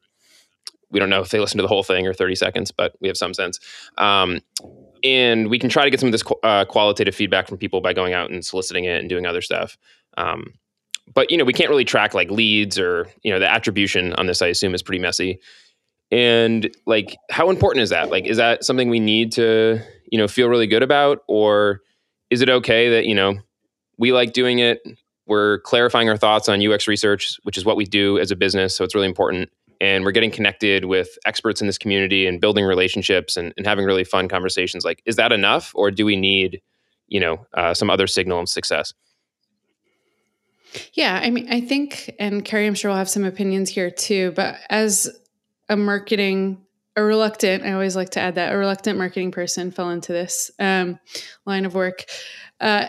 we 0.96 1.00
don't 1.00 1.10
know 1.10 1.20
if 1.20 1.28
they 1.28 1.42
listen 1.42 1.58
to 1.58 1.62
the 1.62 1.68
whole 1.68 1.84
thing 1.84 2.08
or 2.08 2.14
30 2.14 2.36
seconds, 2.36 2.72
but 2.72 2.96
we 3.02 3.10
have 3.10 3.18
some 3.18 3.34
sense. 3.34 3.60
Um, 3.98 4.40
and 5.04 5.50
we 5.50 5.60
can 5.60 5.70
try 5.70 5.84
to 5.84 5.90
get 5.90 6.00
some 6.00 6.08
of 6.08 6.14
this 6.14 6.24
uh, 6.42 6.64
qualitative 6.64 7.14
feedback 7.14 7.50
from 7.50 7.58
people 7.58 7.82
by 7.82 7.92
going 7.92 8.14
out 8.14 8.32
and 8.32 8.46
soliciting 8.46 8.86
it 8.86 9.02
and 9.02 9.10
doing 9.10 9.26
other 9.26 9.42
stuff. 9.42 9.78
Um, 10.16 10.54
but 11.14 11.30
you 11.30 11.38
know, 11.38 11.44
we 11.44 11.52
can't 11.52 11.70
really 11.70 11.84
track 11.84 12.14
like 12.14 12.32
leads 12.32 12.80
or 12.80 13.10
you 13.24 13.32
know 13.32 13.40
the 13.40 13.52
attribution 13.52 14.14
on 14.14 14.26
this. 14.26 14.42
I 14.42 14.48
assume 14.48 14.74
is 14.74 14.82
pretty 14.82 15.02
messy. 15.02 15.42
And 16.12 16.74
like, 16.86 17.18
how 17.30 17.50
important 17.50 17.84
is 17.84 17.90
that? 17.90 18.10
Like, 18.10 18.26
is 18.26 18.38
that 18.38 18.64
something 18.64 18.90
we 18.90 19.02
need 19.02 19.34
to 19.34 19.82
you 20.10 20.18
know 20.18 20.30
feel 20.30 20.48
really 20.48 20.66
good 20.66 20.82
about, 20.82 21.24
or 21.28 21.82
is 22.30 22.42
it 22.42 22.50
okay 22.50 22.90
that 22.92 23.06
you 23.06 23.16
know 23.16 23.36
we 23.98 24.14
like 24.14 24.32
doing 24.32 24.60
it? 24.60 24.82
We're 25.28 25.60
clarifying 25.60 26.08
our 26.08 26.18
thoughts 26.18 26.48
on 26.48 26.66
UX 26.66 26.88
research, 26.88 27.38
which 27.44 27.58
is 27.58 27.66
what 27.66 27.76
we 27.76 27.84
do 27.84 28.18
as 28.18 28.32
a 28.32 28.36
business. 28.38 28.78
So 28.78 28.86
it's 28.86 28.96
really 28.96 29.08
important 29.08 29.50
and 29.82 30.04
we're 30.04 30.12
getting 30.12 30.32
connected 30.32 30.86
with 30.86 31.18
experts 31.26 31.62
in 31.62 31.68
this 31.68 31.78
community 31.78 32.28
and 32.28 32.42
building 32.42 32.66
relationships 32.66 33.38
and, 33.38 33.54
and 33.58 33.66
having 33.66 33.86
really 33.86 34.04
fun 34.04 34.28
conversations 34.28 34.86
like 34.86 35.02
is 35.06 35.16
that 35.16 35.32
enough 35.32 35.72
or 35.76 35.92
do 35.92 36.06
we 36.06 36.16
need 36.16 36.62
you 37.08 37.20
know 37.20 37.46
uh, 37.54 37.74
some 37.74 37.90
other 37.90 38.08
signal 38.08 38.40
of 38.40 38.50
success? 38.50 38.94
Yeah 40.94 41.20
i 41.22 41.30
mean 41.30 41.48
i 41.52 41.62
think 41.62 42.14
and 42.20 42.44
carrie 42.44 42.68
i'm 42.68 42.76
sure 42.76 42.92
we'll 42.92 42.98
have 42.98 43.10
some 43.10 43.24
opinions 43.24 43.70
here 43.70 43.90
too 43.90 44.34
but 44.36 44.58
as 44.70 45.10
a 45.70 45.78
marketing 45.78 46.62
a 46.98 47.04
reluctant 47.04 47.64
i 47.64 47.72
always 47.72 47.96
like 47.96 48.10
to 48.12 48.20
add 48.20 48.36
that 48.36 48.54
a 48.54 48.58
reluctant 48.58 48.98
marketing 48.98 49.32
person 49.32 49.72
fell 49.72 49.90
into 49.90 50.12
this 50.12 50.52
um, 50.60 51.00
line 51.46 51.66
of 51.66 51.74
work. 51.74 52.06
Uh, 52.60 52.88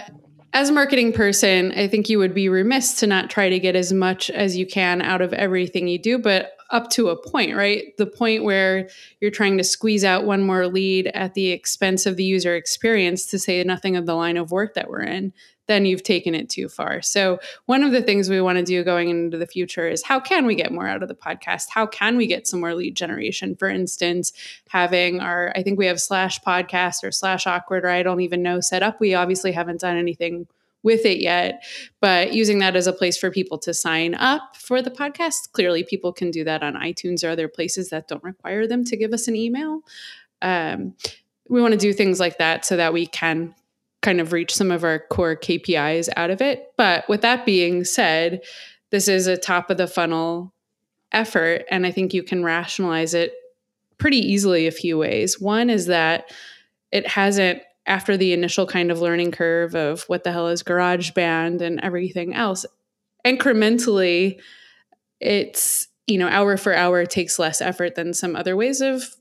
as 0.56 0.70
a 0.70 0.72
marketing 0.72 1.12
person, 1.12 1.70
I 1.72 1.86
think 1.86 2.08
you 2.08 2.18
would 2.18 2.32
be 2.32 2.48
remiss 2.48 3.00
to 3.00 3.06
not 3.06 3.28
try 3.28 3.50
to 3.50 3.58
get 3.58 3.76
as 3.76 3.92
much 3.92 4.30
as 4.30 4.56
you 4.56 4.66
can 4.66 5.02
out 5.02 5.20
of 5.20 5.34
everything 5.34 5.86
you 5.86 5.98
do, 5.98 6.18
but 6.18 6.52
up 6.70 6.90
to 6.90 7.08
a 7.08 7.16
point, 7.16 7.56
right? 7.56 7.96
The 7.96 8.06
point 8.06 8.44
where 8.44 8.88
you're 9.20 9.30
trying 9.30 9.58
to 9.58 9.64
squeeze 9.64 10.04
out 10.04 10.24
one 10.24 10.42
more 10.42 10.66
lead 10.66 11.08
at 11.08 11.34
the 11.34 11.48
expense 11.48 12.06
of 12.06 12.16
the 12.16 12.24
user 12.24 12.54
experience, 12.54 13.26
to 13.26 13.38
say 13.38 13.62
nothing 13.64 13.96
of 13.96 14.06
the 14.06 14.14
line 14.14 14.36
of 14.36 14.50
work 14.50 14.74
that 14.74 14.88
we're 14.90 15.02
in, 15.02 15.32
then 15.66 15.84
you've 15.84 16.02
taken 16.02 16.34
it 16.34 16.48
too 16.48 16.68
far. 16.68 17.02
So, 17.02 17.38
one 17.66 17.82
of 17.82 17.92
the 17.92 18.02
things 18.02 18.28
we 18.28 18.40
want 18.40 18.58
to 18.58 18.64
do 18.64 18.84
going 18.84 19.08
into 19.08 19.36
the 19.36 19.46
future 19.46 19.88
is 19.88 20.02
how 20.04 20.20
can 20.20 20.46
we 20.46 20.54
get 20.54 20.72
more 20.72 20.86
out 20.86 21.02
of 21.02 21.08
the 21.08 21.14
podcast? 21.14 21.66
How 21.70 21.86
can 21.86 22.16
we 22.16 22.26
get 22.26 22.46
some 22.46 22.60
more 22.60 22.74
lead 22.74 22.94
generation? 22.94 23.56
For 23.56 23.68
instance, 23.68 24.32
having 24.68 25.20
our, 25.20 25.52
I 25.56 25.62
think 25.62 25.78
we 25.78 25.86
have 25.86 26.00
slash 26.00 26.40
podcast 26.40 27.04
or 27.04 27.10
slash 27.10 27.46
awkward, 27.46 27.84
or 27.84 27.88
I 27.88 28.02
don't 28.02 28.20
even 28.20 28.42
know 28.42 28.60
set 28.60 28.82
up. 28.82 29.00
We 29.00 29.14
obviously 29.14 29.52
haven't 29.52 29.80
done 29.80 29.96
anything 29.96 30.46
with 30.82 31.04
it 31.04 31.18
yet, 31.18 31.64
but 32.00 32.32
using 32.32 32.58
that 32.60 32.76
as 32.76 32.86
a 32.86 32.92
place 32.92 33.18
for 33.18 33.30
people 33.30 33.58
to 33.58 33.74
sign 33.74 34.14
up 34.14 34.56
for 34.56 34.80
the 34.80 34.90
podcast. 34.90 35.50
Clearly, 35.52 35.82
people 35.82 36.12
can 36.12 36.30
do 36.30 36.44
that 36.44 36.62
on 36.62 36.74
iTunes 36.74 37.24
or 37.24 37.30
other 37.30 37.48
places 37.48 37.90
that 37.90 38.08
don't 38.08 38.22
require 38.22 38.66
them 38.66 38.84
to 38.84 38.96
give 38.96 39.12
us 39.12 39.26
an 39.26 39.34
email. 39.34 39.80
Um, 40.42 40.94
we 41.48 41.60
want 41.60 41.72
to 41.72 41.78
do 41.78 41.92
things 41.92 42.20
like 42.20 42.38
that 42.38 42.64
so 42.64 42.76
that 42.76 42.92
we 42.92 43.06
can 43.06 43.54
kind 44.02 44.20
of 44.20 44.32
reach 44.32 44.54
some 44.54 44.70
of 44.70 44.84
our 44.84 45.00
core 45.10 45.34
KPIs 45.34 46.08
out 46.16 46.30
of 46.30 46.40
it. 46.40 46.72
But 46.76 47.08
with 47.08 47.22
that 47.22 47.44
being 47.44 47.84
said, 47.84 48.42
this 48.90 49.08
is 49.08 49.26
a 49.26 49.36
top 49.36 49.70
of 49.70 49.78
the 49.78 49.88
funnel 49.88 50.52
effort, 51.12 51.64
and 51.70 51.86
I 51.86 51.90
think 51.90 52.14
you 52.14 52.22
can 52.22 52.44
rationalize 52.44 53.14
it 53.14 53.32
pretty 53.98 54.18
easily 54.18 54.66
a 54.66 54.72
few 54.72 54.98
ways. 54.98 55.40
One 55.40 55.70
is 55.70 55.86
that 55.86 56.30
it 56.92 57.06
hasn't 57.08 57.62
after 57.86 58.16
the 58.16 58.32
initial 58.32 58.66
kind 58.66 58.90
of 58.90 59.00
learning 59.00 59.30
curve 59.30 59.74
of 59.74 60.02
what 60.04 60.24
the 60.24 60.32
hell 60.32 60.48
is 60.48 60.62
GarageBand 60.62 61.60
and 61.60 61.80
everything 61.80 62.34
else, 62.34 62.66
incrementally, 63.24 64.40
it's 65.20 65.88
you 66.06 66.18
know, 66.18 66.28
hour 66.28 66.56
for 66.56 66.74
hour 66.74 67.04
takes 67.04 67.38
less 67.38 67.60
effort 67.60 67.96
than 67.96 68.14
some 68.14 68.36
other 68.36 68.56
ways 68.56 68.80
of 68.80 69.16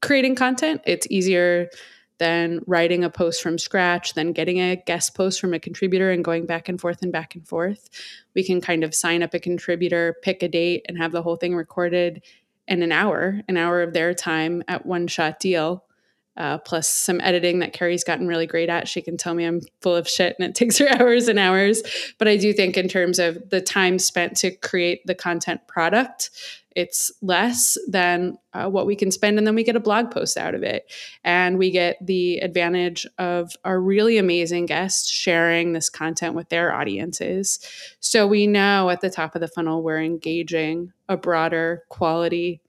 creating 0.00 0.34
content. 0.34 0.80
It's 0.86 1.06
easier 1.10 1.68
than 2.18 2.60
writing 2.66 3.04
a 3.04 3.10
post 3.10 3.42
from 3.42 3.58
scratch, 3.58 4.14
then 4.14 4.32
getting 4.32 4.58
a 4.58 4.76
guest 4.76 5.14
post 5.14 5.38
from 5.38 5.52
a 5.52 5.60
contributor 5.60 6.10
and 6.10 6.24
going 6.24 6.46
back 6.46 6.68
and 6.68 6.80
forth 6.80 7.02
and 7.02 7.12
back 7.12 7.34
and 7.34 7.46
forth. 7.46 7.90
We 8.34 8.42
can 8.42 8.62
kind 8.62 8.84
of 8.84 8.94
sign 8.94 9.22
up 9.22 9.34
a 9.34 9.38
contributor, 9.38 10.16
pick 10.22 10.42
a 10.42 10.48
date, 10.48 10.86
and 10.88 10.96
have 10.96 11.12
the 11.12 11.22
whole 11.22 11.36
thing 11.36 11.54
recorded 11.54 12.22
in 12.66 12.82
an 12.82 12.92
hour, 12.92 13.42
an 13.48 13.58
hour 13.58 13.82
of 13.82 13.92
their 13.92 14.14
time 14.14 14.64
at 14.66 14.86
one 14.86 15.06
shot 15.06 15.38
deal 15.38 15.84
uh, 16.36 16.58
plus 16.58 16.88
some 16.88 17.20
editing 17.20 17.60
that 17.60 17.72
Carrie's 17.72 18.04
gotten 18.04 18.26
really 18.26 18.46
great 18.46 18.68
at. 18.68 18.88
She 18.88 19.02
can 19.02 19.16
tell 19.16 19.34
me 19.34 19.44
I'm 19.44 19.60
full 19.80 19.96
of 19.96 20.08
shit 20.08 20.36
and 20.38 20.48
it 20.48 20.54
takes 20.54 20.78
her 20.78 20.88
hours 21.00 21.28
and 21.28 21.38
hours. 21.38 21.82
But 22.18 22.28
I 22.28 22.36
do 22.36 22.52
think, 22.52 22.76
in 22.76 22.88
terms 22.88 23.18
of 23.18 23.50
the 23.50 23.60
time 23.60 23.98
spent 23.98 24.36
to 24.38 24.50
create 24.50 25.06
the 25.06 25.14
content 25.14 25.66
product, 25.66 26.30
it's 26.76 27.10
less 27.22 27.78
than 27.88 28.36
uh, 28.52 28.68
what 28.68 28.86
we 28.86 28.94
can 28.94 29.10
spend. 29.10 29.38
And 29.38 29.46
then 29.46 29.54
we 29.54 29.64
get 29.64 29.76
a 29.76 29.80
blog 29.80 30.10
post 30.10 30.36
out 30.36 30.54
of 30.54 30.62
it. 30.62 30.92
And 31.24 31.56
we 31.56 31.70
get 31.70 31.96
the 32.04 32.36
advantage 32.38 33.06
of 33.18 33.56
our 33.64 33.80
really 33.80 34.18
amazing 34.18 34.66
guests 34.66 35.10
sharing 35.10 35.72
this 35.72 35.88
content 35.88 36.34
with 36.34 36.50
their 36.50 36.74
audiences. 36.74 37.60
So 38.00 38.26
we 38.26 38.46
know 38.46 38.90
at 38.90 39.00
the 39.00 39.08
top 39.08 39.34
of 39.34 39.40
the 39.40 39.48
funnel, 39.48 39.82
we're 39.82 40.02
engaging 40.02 40.92
a 41.08 41.16
broader 41.16 41.84
quality 41.88 42.60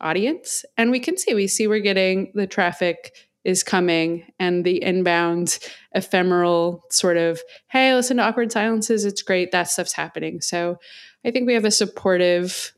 audience 0.00 0.64
and 0.76 0.90
we 0.90 1.00
can 1.00 1.16
see 1.16 1.34
we 1.34 1.46
see 1.46 1.66
we're 1.66 1.80
getting 1.80 2.30
the 2.34 2.46
traffic 2.46 3.16
is 3.44 3.62
coming 3.62 4.30
and 4.38 4.64
the 4.64 4.82
inbound 4.82 5.58
ephemeral 5.94 6.84
sort 6.90 7.16
of 7.16 7.40
hey 7.68 7.94
listen 7.94 8.18
to 8.18 8.22
awkward 8.22 8.52
silences 8.52 9.04
it's 9.04 9.22
great 9.22 9.52
that 9.52 9.68
stuff's 9.70 9.92
happening. 9.92 10.40
So 10.40 10.78
i 11.24 11.30
think 11.30 11.46
we 11.46 11.54
have 11.54 11.64
a 11.64 11.70
supportive 11.70 12.72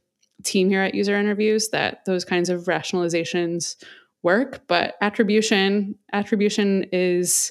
team 0.44 0.68
here 0.68 0.82
at 0.82 0.94
user 0.94 1.16
interviews 1.16 1.70
that 1.70 2.04
those 2.06 2.24
kinds 2.24 2.48
of 2.48 2.64
rationalizations 2.64 3.74
work 4.22 4.60
but 4.68 4.94
attribution 5.00 5.96
attribution 6.12 6.84
is 6.92 7.50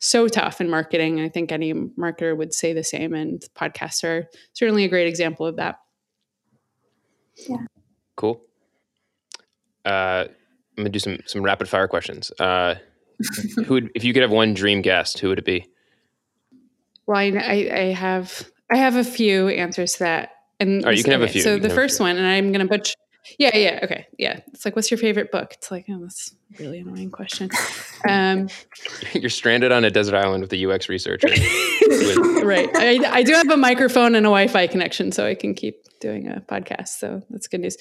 so 0.00 0.26
tough 0.26 0.60
in 0.60 0.68
marketing 0.68 1.20
i 1.20 1.28
think 1.28 1.52
any 1.52 1.72
marketer 1.72 2.36
would 2.36 2.52
say 2.52 2.72
the 2.72 2.82
same 2.82 3.14
and 3.14 3.44
podcasts 3.54 4.02
are 4.02 4.26
certainly 4.54 4.84
a 4.84 4.88
great 4.88 5.06
example 5.06 5.46
of 5.46 5.56
that. 5.56 5.76
Yeah. 7.48 7.58
Cool 8.16 8.47
uh, 9.88 10.24
I'm 10.76 10.84
gonna 10.84 10.90
do 10.90 10.98
some 10.98 11.18
some 11.26 11.42
rapid 11.42 11.68
fire 11.68 11.88
questions. 11.88 12.30
Uh, 12.38 12.76
who 13.66 13.74
would, 13.74 13.90
if 13.94 14.04
you 14.04 14.12
could 14.12 14.22
have 14.22 14.30
one 14.30 14.54
dream 14.54 14.82
guest, 14.82 15.18
who 15.18 15.28
would 15.28 15.38
it 15.38 15.44
be? 15.44 15.66
Well, 17.06 17.18
I, 17.18 17.70
I 17.72 17.92
have 17.92 18.48
I 18.70 18.76
have 18.76 18.96
a 18.96 19.04
few 19.04 19.48
answers 19.48 19.94
to 19.94 19.98
that. 20.00 20.30
And 20.60 20.84
right, 20.84 20.96
you 20.96 21.02
can 21.02 21.12
have 21.12 21.22
a 21.22 21.28
few. 21.28 21.40
So 21.40 21.58
the 21.58 21.70
first 21.70 22.00
one, 22.00 22.16
and 22.16 22.26
I'm 22.26 22.52
gonna 22.52 22.66
butch. 22.66 22.94
Yeah, 23.38 23.54
yeah, 23.56 23.80
okay, 23.82 24.06
yeah. 24.18 24.40
It's 24.48 24.64
like, 24.64 24.74
what's 24.74 24.90
your 24.90 24.98
favorite 24.98 25.30
book? 25.30 25.52
It's 25.52 25.70
like, 25.70 25.84
oh, 25.90 26.00
that's 26.00 26.34
a 26.58 26.62
really 26.62 26.78
annoying 26.78 27.10
question. 27.10 27.50
Um, 28.08 28.48
You're 29.12 29.28
stranded 29.28 29.70
on 29.70 29.84
a 29.84 29.90
desert 29.90 30.14
island 30.14 30.42
with 30.42 30.52
a 30.54 30.66
UX 30.66 30.88
researcher. 30.88 31.28
right. 32.42 32.70
I, 32.74 33.00
I 33.10 33.22
do 33.22 33.34
have 33.34 33.50
a 33.50 33.56
microphone 33.58 34.14
and 34.14 34.24
a 34.24 34.30
Wi-Fi 34.30 34.68
connection, 34.68 35.12
so 35.12 35.26
I 35.26 35.34
can 35.34 35.54
keep 35.54 35.84
doing 36.00 36.26
a 36.26 36.40
podcast. 36.40 36.88
So 36.88 37.22
that's 37.28 37.48
good 37.48 37.60
news. 37.60 37.76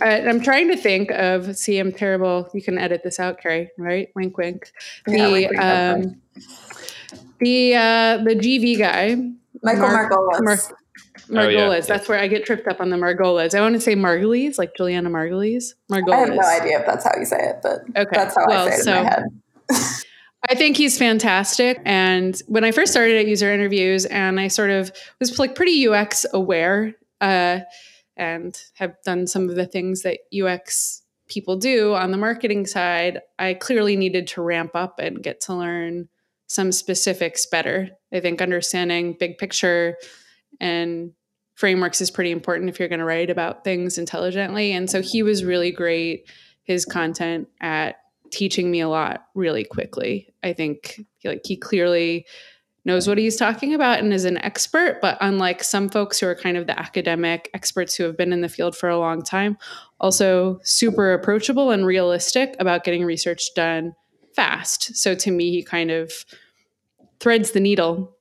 Uh, 0.00 0.04
I'm 0.04 0.40
trying 0.40 0.68
to 0.68 0.76
think 0.76 1.10
of. 1.10 1.56
See, 1.56 1.78
I'm 1.78 1.92
terrible. 1.92 2.48
You 2.54 2.62
can 2.62 2.78
edit 2.78 3.02
this 3.04 3.20
out, 3.20 3.40
Carrie. 3.40 3.70
Right? 3.78 4.08
Wink, 4.14 4.36
wink. 4.36 4.72
The 5.06 5.48
yeah, 5.52 5.92
um, 5.94 6.20
the 7.40 7.74
uh, 7.74 8.24
the 8.24 8.34
GV 8.34 8.78
guy, 8.78 9.16
Michael 9.62 9.82
Mar- 9.82 10.10
Margolis. 10.10 10.40
Mar- 10.42 10.56
Margolis. 11.28 11.46
Oh, 11.46 11.48
yeah. 11.48 11.80
That's 11.80 12.08
where 12.08 12.18
I 12.18 12.28
get 12.28 12.44
tripped 12.44 12.68
up 12.68 12.80
on 12.80 12.90
the 12.90 12.96
Margolis. 12.96 13.54
I 13.54 13.60
want 13.60 13.74
to 13.74 13.80
say 13.80 13.94
Margulies, 13.94 14.58
like 14.58 14.74
Julianna 14.76 15.10
Margulies. 15.10 15.74
Margolis. 15.90 16.12
I 16.12 16.18
have 16.18 16.28
no 16.28 16.42
idea 16.42 16.80
if 16.80 16.86
that's 16.86 17.04
how 17.04 17.12
you 17.18 17.24
say 17.24 17.38
it, 17.38 17.56
but 17.62 17.80
okay. 17.96 18.10
that's 18.12 18.34
how 18.34 18.44
well, 18.46 18.66
I 18.66 18.70
say 18.70 18.76
it 18.76 18.82
so, 18.82 18.96
in 18.98 19.04
my 19.04 19.10
head. 19.10 19.24
I 20.50 20.54
think 20.54 20.76
he's 20.76 20.98
fantastic. 20.98 21.80
And 21.86 22.40
when 22.46 22.64
I 22.64 22.72
first 22.72 22.92
started 22.92 23.16
at 23.16 23.26
user 23.26 23.50
interviews, 23.50 24.04
and 24.06 24.38
I 24.38 24.48
sort 24.48 24.70
of 24.70 24.92
was 25.18 25.38
like 25.38 25.54
pretty 25.54 25.88
UX 25.88 26.26
aware 26.34 26.94
uh, 27.20 27.60
and 28.16 28.60
have 28.74 28.94
done 29.04 29.26
some 29.26 29.48
of 29.48 29.56
the 29.56 29.66
things 29.66 30.02
that 30.02 30.20
UX 30.32 31.02
people 31.28 31.56
do 31.56 31.94
on 31.94 32.10
the 32.10 32.18
marketing 32.18 32.66
side, 32.66 33.20
I 33.38 33.54
clearly 33.54 33.96
needed 33.96 34.26
to 34.28 34.42
ramp 34.42 34.72
up 34.74 34.98
and 34.98 35.22
get 35.22 35.40
to 35.42 35.54
learn 35.54 36.08
some 36.46 36.72
specifics 36.72 37.46
better. 37.46 37.90
I 38.12 38.20
think 38.20 38.42
understanding 38.42 39.16
big 39.18 39.38
picture 39.38 39.96
and 40.60 41.12
frameworks 41.54 42.00
is 42.00 42.10
pretty 42.10 42.30
important 42.30 42.68
if 42.68 42.78
you're 42.78 42.88
going 42.88 42.98
to 42.98 43.04
write 43.04 43.30
about 43.30 43.64
things 43.64 43.98
intelligently. 43.98 44.72
And 44.72 44.90
so 44.90 45.00
he 45.00 45.22
was 45.22 45.44
really 45.44 45.70
great, 45.70 46.28
his 46.62 46.84
content 46.84 47.48
at 47.60 47.96
teaching 48.30 48.70
me 48.70 48.80
a 48.80 48.88
lot 48.88 49.26
really 49.34 49.64
quickly. 49.64 50.28
I 50.42 50.52
think 50.52 51.00
like 51.24 51.42
he 51.44 51.56
clearly 51.56 52.26
knows 52.84 53.08
what 53.08 53.18
he's 53.18 53.36
talking 53.36 53.74
about 53.74 53.98
and 53.98 54.12
is 54.12 54.24
an 54.24 54.38
expert. 54.38 54.98
But 55.00 55.16
unlike 55.20 55.64
some 55.64 55.88
folks 55.88 56.20
who 56.20 56.26
are 56.26 56.34
kind 56.34 56.56
of 56.56 56.66
the 56.66 56.78
academic 56.78 57.50
experts 57.54 57.94
who 57.94 58.04
have 58.04 58.16
been 58.16 58.32
in 58.32 58.42
the 58.42 58.48
field 58.48 58.76
for 58.76 58.88
a 58.88 58.98
long 58.98 59.22
time, 59.22 59.56
also 60.00 60.60
super 60.62 61.12
approachable 61.12 61.70
and 61.70 61.86
realistic 61.86 62.54
about 62.58 62.84
getting 62.84 63.04
research 63.04 63.54
done 63.54 63.94
fast. 64.34 64.96
So 64.96 65.14
to 65.14 65.30
me, 65.30 65.50
he 65.50 65.62
kind 65.62 65.90
of 65.90 66.12
threads 67.20 67.52
the 67.52 67.60
needle 67.60 68.16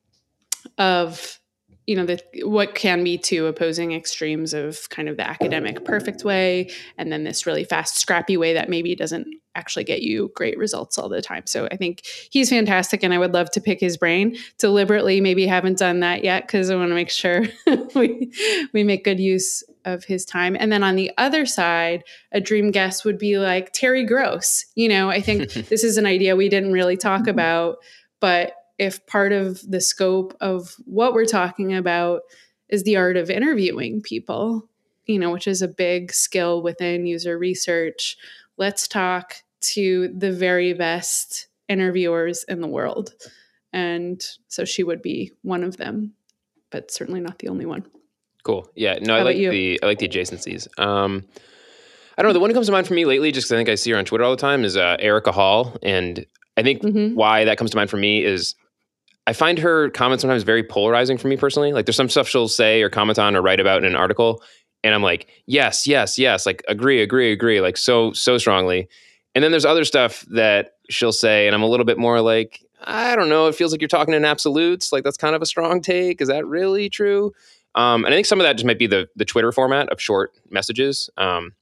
of 0.77 1.39
you 1.87 1.95
know 1.95 2.05
the 2.05 2.21
what 2.43 2.75
can 2.75 3.03
be 3.03 3.17
two 3.17 3.45
opposing 3.47 3.91
extremes 3.91 4.53
of 4.53 4.89
kind 4.89 5.09
of 5.09 5.17
the 5.17 5.27
academic 5.27 5.83
perfect 5.83 6.23
way 6.23 6.69
and 6.97 7.11
then 7.11 7.23
this 7.23 7.45
really 7.45 7.63
fast 7.63 7.97
scrappy 7.97 8.37
way 8.37 8.53
that 8.53 8.69
maybe 8.69 8.95
doesn't 8.95 9.27
actually 9.55 9.83
get 9.83 10.01
you 10.01 10.31
great 10.35 10.57
results 10.57 10.97
all 10.97 11.09
the 11.09 11.21
time. 11.21 11.45
So 11.45 11.67
i 11.71 11.75
think 11.75 12.05
he's 12.31 12.49
fantastic 12.49 13.03
and 13.03 13.13
i 13.13 13.17
would 13.17 13.33
love 13.33 13.51
to 13.51 13.61
pick 13.61 13.79
his 13.79 13.97
brain. 13.97 14.35
Deliberately 14.57 15.21
maybe 15.21 15.45
haven't 15.45 15.77
done 15.77 15.99
that 15.99 16.23
yet 16.23 16.47
because 16.47 16.69
i 16.69 16.75
want 16.75 16.89
to 16.89 16.95
make 16.95 17.09
sure 17.09 17.43
we 17.95 18.31
we 18.73 18.83
make 18.83 19.03
good 19.03 19.19
use 19.19 19.63
of 19.85 20.05
his 20.05 20.23
time. 20.23 20.55
And 20.57 20.71
then 20.71 20.83
on 20.83 20.95
the 20.95 21.11
other 21.17 21.45
side 21.45 22.03
a 22.31 22.39
dream 22.39 22.71
guest 22.71 23.03
would 23.03 23.17
be 23.17 23.37
like 23.37 23.73
terry 23.73 24.05
gross 24.05 24.65
you 24.75 24.87
know? 24.87 25.09
I 25.09 25.21
think 25.21 25.51
this 25.69 25.83
is 25.83 25.97
an 25.97 26.05
idea 26.05 26.35
we 26.35 26.49
didn't 26.49 26.71
really 26.71 26.97
talk 26.97 27.21
mm-hmm. 27.21 27.29
about 27.31 27.77
but 28.19 28.53
if 28.77 29.05
part 29.07 29.31
of 29.31 29.61
the 29.69 29.81
scope 29.81 30.35
of 30.41 30.75
what 30.85 31.13
we're 31.13 31.25
talking 31.25 31.73
about 31.73 32.21
is 32.69 32.83
the 32.83 32.97
art 32.97 33.17
of 33.17 33.29
interviewing 33.29 34.01
people, 34.01 34.67
you 35.05 35.19
know, 35.19 35.31
which 35.31 35.47
is 35.47 35.61
a 35.61 35.67
big 35.67 36.11
skill 36.11 36.61
within 36.61 37.05
user 37.05 37.37
research, 37.37 38.17
let's 38.57 38.87
talk 38.87 39.35
to 39.61 40.09
the 40.09 40.31
very 40.31 40.73
best 40.73 41.47
interviewers 41.69 42.43
in 42.45 42.61
the 42.61 42.67
world. 42.67 43.13
And 43.71 44.23
so 44.47 44.65
she 44.65 44.83
would 44.83 45.01
be 45.01 45.31
one 45.41 45.63
of 45.63 45.77
them, 45.77 46.13
but 46.69 46.91
certainly 46.91 47.19
not 47.19 47.39
the 47.39 47.49
only 47.49 47.65
one. 47.65 47.85
Cool. 48.43 48.69
Yeah. 48.75 48.99
No, 49.01 49.13
How 49.13 49.19
I 49.21 49.23
like 49.23 49.37
the 49.37 49.79
I 49.81 49.85
like 49.85 49.99
the 49.99 50.07
adjacencies. 50.07 50.67
Um, 50.79 51.25
I 52.17 52.21
don't 52.21 52.29
know. 52.29 52.33
The 52.33 52.39
one 52.39 52.49
who 52.49 52.53
comes 52.53 52.67
to 52.67 52.71
mind 52.71 52.87
for 52.87 52.93
me 52.93 53.05
lately, 53.05 53.31
just 53.31 53.45
because 53.45 53.53
I 53.53 53.57
think 53.57 53.69
I 53.69 53.75
see 53.75 53.91
her 53.91 53.97
on 53.97 54.05
Twitter 54.05 54.23
all 54.23 54.31
the 54.31 54.37
time, 54.37 54.63
is 54.63 54.77
uh, 54.77 54.97
Erika 54.99 55.31
Hall, 55.31 55.77
and 55.81 56.25
I 56.57 56.61
think 56.61 56.83
mm-hmm. 56.83 57.15
why 57.15 57.45
that 57.45 57.57
comes 57.57 57.71
to 57.71 57.77
mind 57.77 57.89
for 57.89 57.97
me 57.97 58.23
is 58.23 58.55
I 59.25 59.33
find 59.33 59.57
her 59.59 59.89
comments 59.89 60.21
sometimes 60.21 60.43
very 60.43 60.63
polarizing 60.63 61.17
for 61.17 61.27
me 61.27 61.37
personally. 61.37 61.71
Like 61.71 61.85
there's 61.85 61.95
some 61.95 62.09
stuff 62.09 62.27
she'll 62.27 62.47
say 62.49 62.81
or 62.81 62.89
comment 62.89 63.17
on 63.17 63.35
or 63.35 63.41
write 63.41 63.59
about 63.59 63.77
in 63.79 63.85
an 63.85 63.95
article, 63.95 64.41
and 64.83 64.93
I'm 64.93 65.03
like, 65.03 65.27
yes, 65.45 65.87
yes, 65.87 66.19
yes, 66.19 66.45
like 66.45 66.63
agree, 66.67 67.01
agree, 67.01 67.31
agree, 67.31 67.61
like 67.61 67.77
so, 67.77 68.11
so 68.11 68.37
strongly. 68.37 68.89
And 69.33 69.43
then 69.43 69.51
there's 69.51 69.65
other 69.65 69.85
stuff 69.85 70.25
that 70.31 70.73
she'll 70.89 71.13
say, 71.13 71.47
and 71.47 71.55
I'm 71.55 71.63
a 71.63 71.67
little 71.67 71.85
bit 71.85 71.97
more 71.97 72.21
like, 72.21 72.59
I 72.83 73.15
don't 73.15 73.29
know, 73.29 73.47
it 73.47 73.55
feels 73.55 73.71
like 73.71 73.81
you're 73.81 73.87
talking 73.87 74.13
in 74.13 74.25
absolutes. 74.25 74.91
Like 74.91 75.03
that's 75.03 75.17
kind 75.17 75.35
of 75.35 75.41
a 75.41 75.45
strong 75.45 75.81
take. 75.81 76.21
Is 76.21 76.27
that 76.27 76.45
really 76.45 76.89
true? 76.89 77.31
Um, 77.75 78.03
and 78.05 78.13
I 78.13 78.17
think 78.17 78.27
some 78.27 78.39
of 78.39 78.43
that 78.43 78.53
just 78.53 78.65
might 78.65 78.77
be 78.77 78.87
the 78.87 79.07
the 79.15 79.25
Twitter 79.25 79.51
format 79.51 79.89
of 79.89 80.01
short 80.01 80.31
messages. 80.49 81.09
Um, 81.17 81.53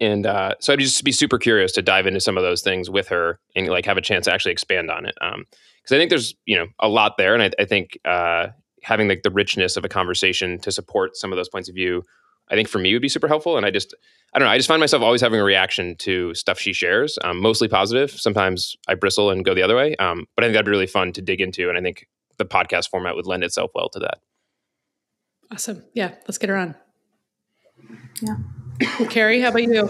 and 0.00 0.26
uh, 0.26 0.54
so 0.60 0.72
I'd 0.72 0.78
just 0.78 1.04
be 1.04 1.12
super 1.12 1.38
curious 1.38 1.72
to 1.72 1.82
dive 1.82 2.06
into 2.06 2.20
some 2.20 2.36
of 2.36 2.42
those 2.42 2.62
things 2.62 2.88
with 2.88 3.08
her 3.08 3.38
and 3.54 3.68
like 3.68 3.86
have 3.86 3.98
a 3.98 4.02
chance 4.02 4.24
to 4.24 4.32
actually 4.32 4.52
expand 4.52 4.90
on 4.90 5.04
it. 5.04 5.14
Um, 5.20 5.44
because 5.86 5.96
I 5.96 6.00
think 6.00 6.10
there's 6.10 6.34
you 6.46 6.56
know 6.56 6.66
a 6.80 6.88
lot 6.88 7.16
there, 7.16 7.32
and 7.32 7.42
I, 7.44 7.50
I 7.60 7.64
think 7.64 7.98
uh, 8.04 8.48
having 8.82 9.08
like 9.08 9.22
the 9.22 9.30
richness 9.30 9.76
of 9.76 9.84
a 9.84 9.88
conversation 9.88 10.58
to 10.60 10.72
support 10.72 11.16
some 11.16 11.32
of 11.32 11.36
those 11.36 11.48
points 11.48 11.68
of 11.68 11.76
view, 11.76 12.02
I 12.50 12.56
think 12.56 12.68
for 12.68 12.78
me 12.78 12.92
would 12.92 13.02
be 13.02 13.08
super 13.08 13.28
helpful. 13.28 13.56
And 13.56 13.64
I 13.64 13.70
just 13.70 13.94
I 14.34 14.40
don't 14.40 14.46
know, 14.46 14.52
I 14.52 14.56
just 14.56 14.68
find 14.68 14.80
myself 14.80 15.02
always 15.02 15.20
having 15.20 15.38
a 15.38 15.44
reaction 15.44 15.94
to 15.98 16.34
stuff 16.34 16.58
she 16.58 16.72
shares, 16.72 17.18
um, 17.22 17.40
mostly 17.40 17.68
positive. 17.68 18.10
Sometimes 18.10 18.76
I 18.88 18.94
bristle 18.94 19.30
and 19.30 19.44
go 19.44 19.54
the 19.54 19.62
other 19.62 19.76
way, 19.76 19.94
um, 19.96 20.26
but 20.34 20.42
I 20.42 20.48
think 20.48 20.54
that'd 20.54 20.66
be 20.66 20.70
really 20.70 20.88
fun 20.88 21.12
to 21.12 21.22
dig 21.22 21.40
into, 21.40 21.68
and 21.68 21.78
I 21.78 21.80
think 21.80 22.08
the 22.36 22.44
podcast 22.44 22.90
format 22.90 23.14
would 23.14 23.26
lend 23.26 23.44
itself 23.44 23.70
well 23.74 23.88
to 23.90 24.00
that. 24.00 24.18
Awesome, 25.52 25.84
yeah, 25.94 26.14
let's 26.26 26.38
get 26.38 26.50
her 26.50 26.56
on. 26.56 26.74
Yeah, 28.20 28.36
Carrie, 29.08 29.40
how 29.40 29.50
about 29.50 29.62
you? 29.62 29.88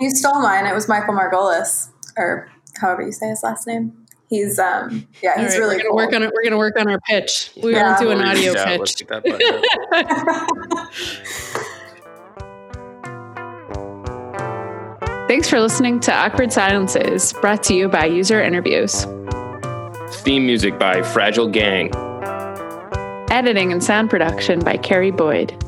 You 0.00 0.10
stole 0.10 0.40
mine. 0.40 0.64
It 0.64 0.74
was 0.74 0.88
Michael 0.88 1.14
Margolis, 1.14 1.90
or 2.16 2.50
however 2.80 3.02
you 3.02 3.12
say 3.12 3.28
his 3.28 3.42
last 3.42 3.66
name 3.66 4.05
he's 4.28 4.58
um 4.58 5.06
yeah 5.22 5.40
he's 5.40 5.52
right, 5.52 5.58
really 5.58 5.76
we're 5.76 5.82
gonna 5.82 5.88
cool. 5.88 5.96
work 5.96 6.12
on 6.14 6.22
it 6.22 6.30
we're 6.34 6.44
gonna 6.44 6.58
work 6.58 6.78
on 6.78 6.88
our 6.88 7.00
pitch. 7.00 7.50
We're 7.62 7.72
yeah. 7.72 7.98
gonna 7.98 8.04
do 8.04 8.10
an 8.10 8.20
audio 8.26 8.52
yeah, 8.52 8.76
pitch. 8.76 9.02
thanks 15.28 15.48
for 15.48 15.60
listening 15.60 16.00
to 16.00 16.12
awkward 16.12 16.52
silences 16.52 17.32
brought 17.34 17.62
to 17.64 17.74
you 17.74 17.88
by 17.88 18.06
user 18.06 18.42
interviews. 18.42 19.04
Theme 20.22 20.46
music 20.46 20.78
by 20.78 21.02
fragile 21.02 21.48
gang. 21.48 21.90
Editing 23.30 23.72
and 23.72 23.82
sound 23.82 24.08
production 24.08 24.60
by 24.60 24.76
carrie 24.76 25.10
boyd. 25.10 25.65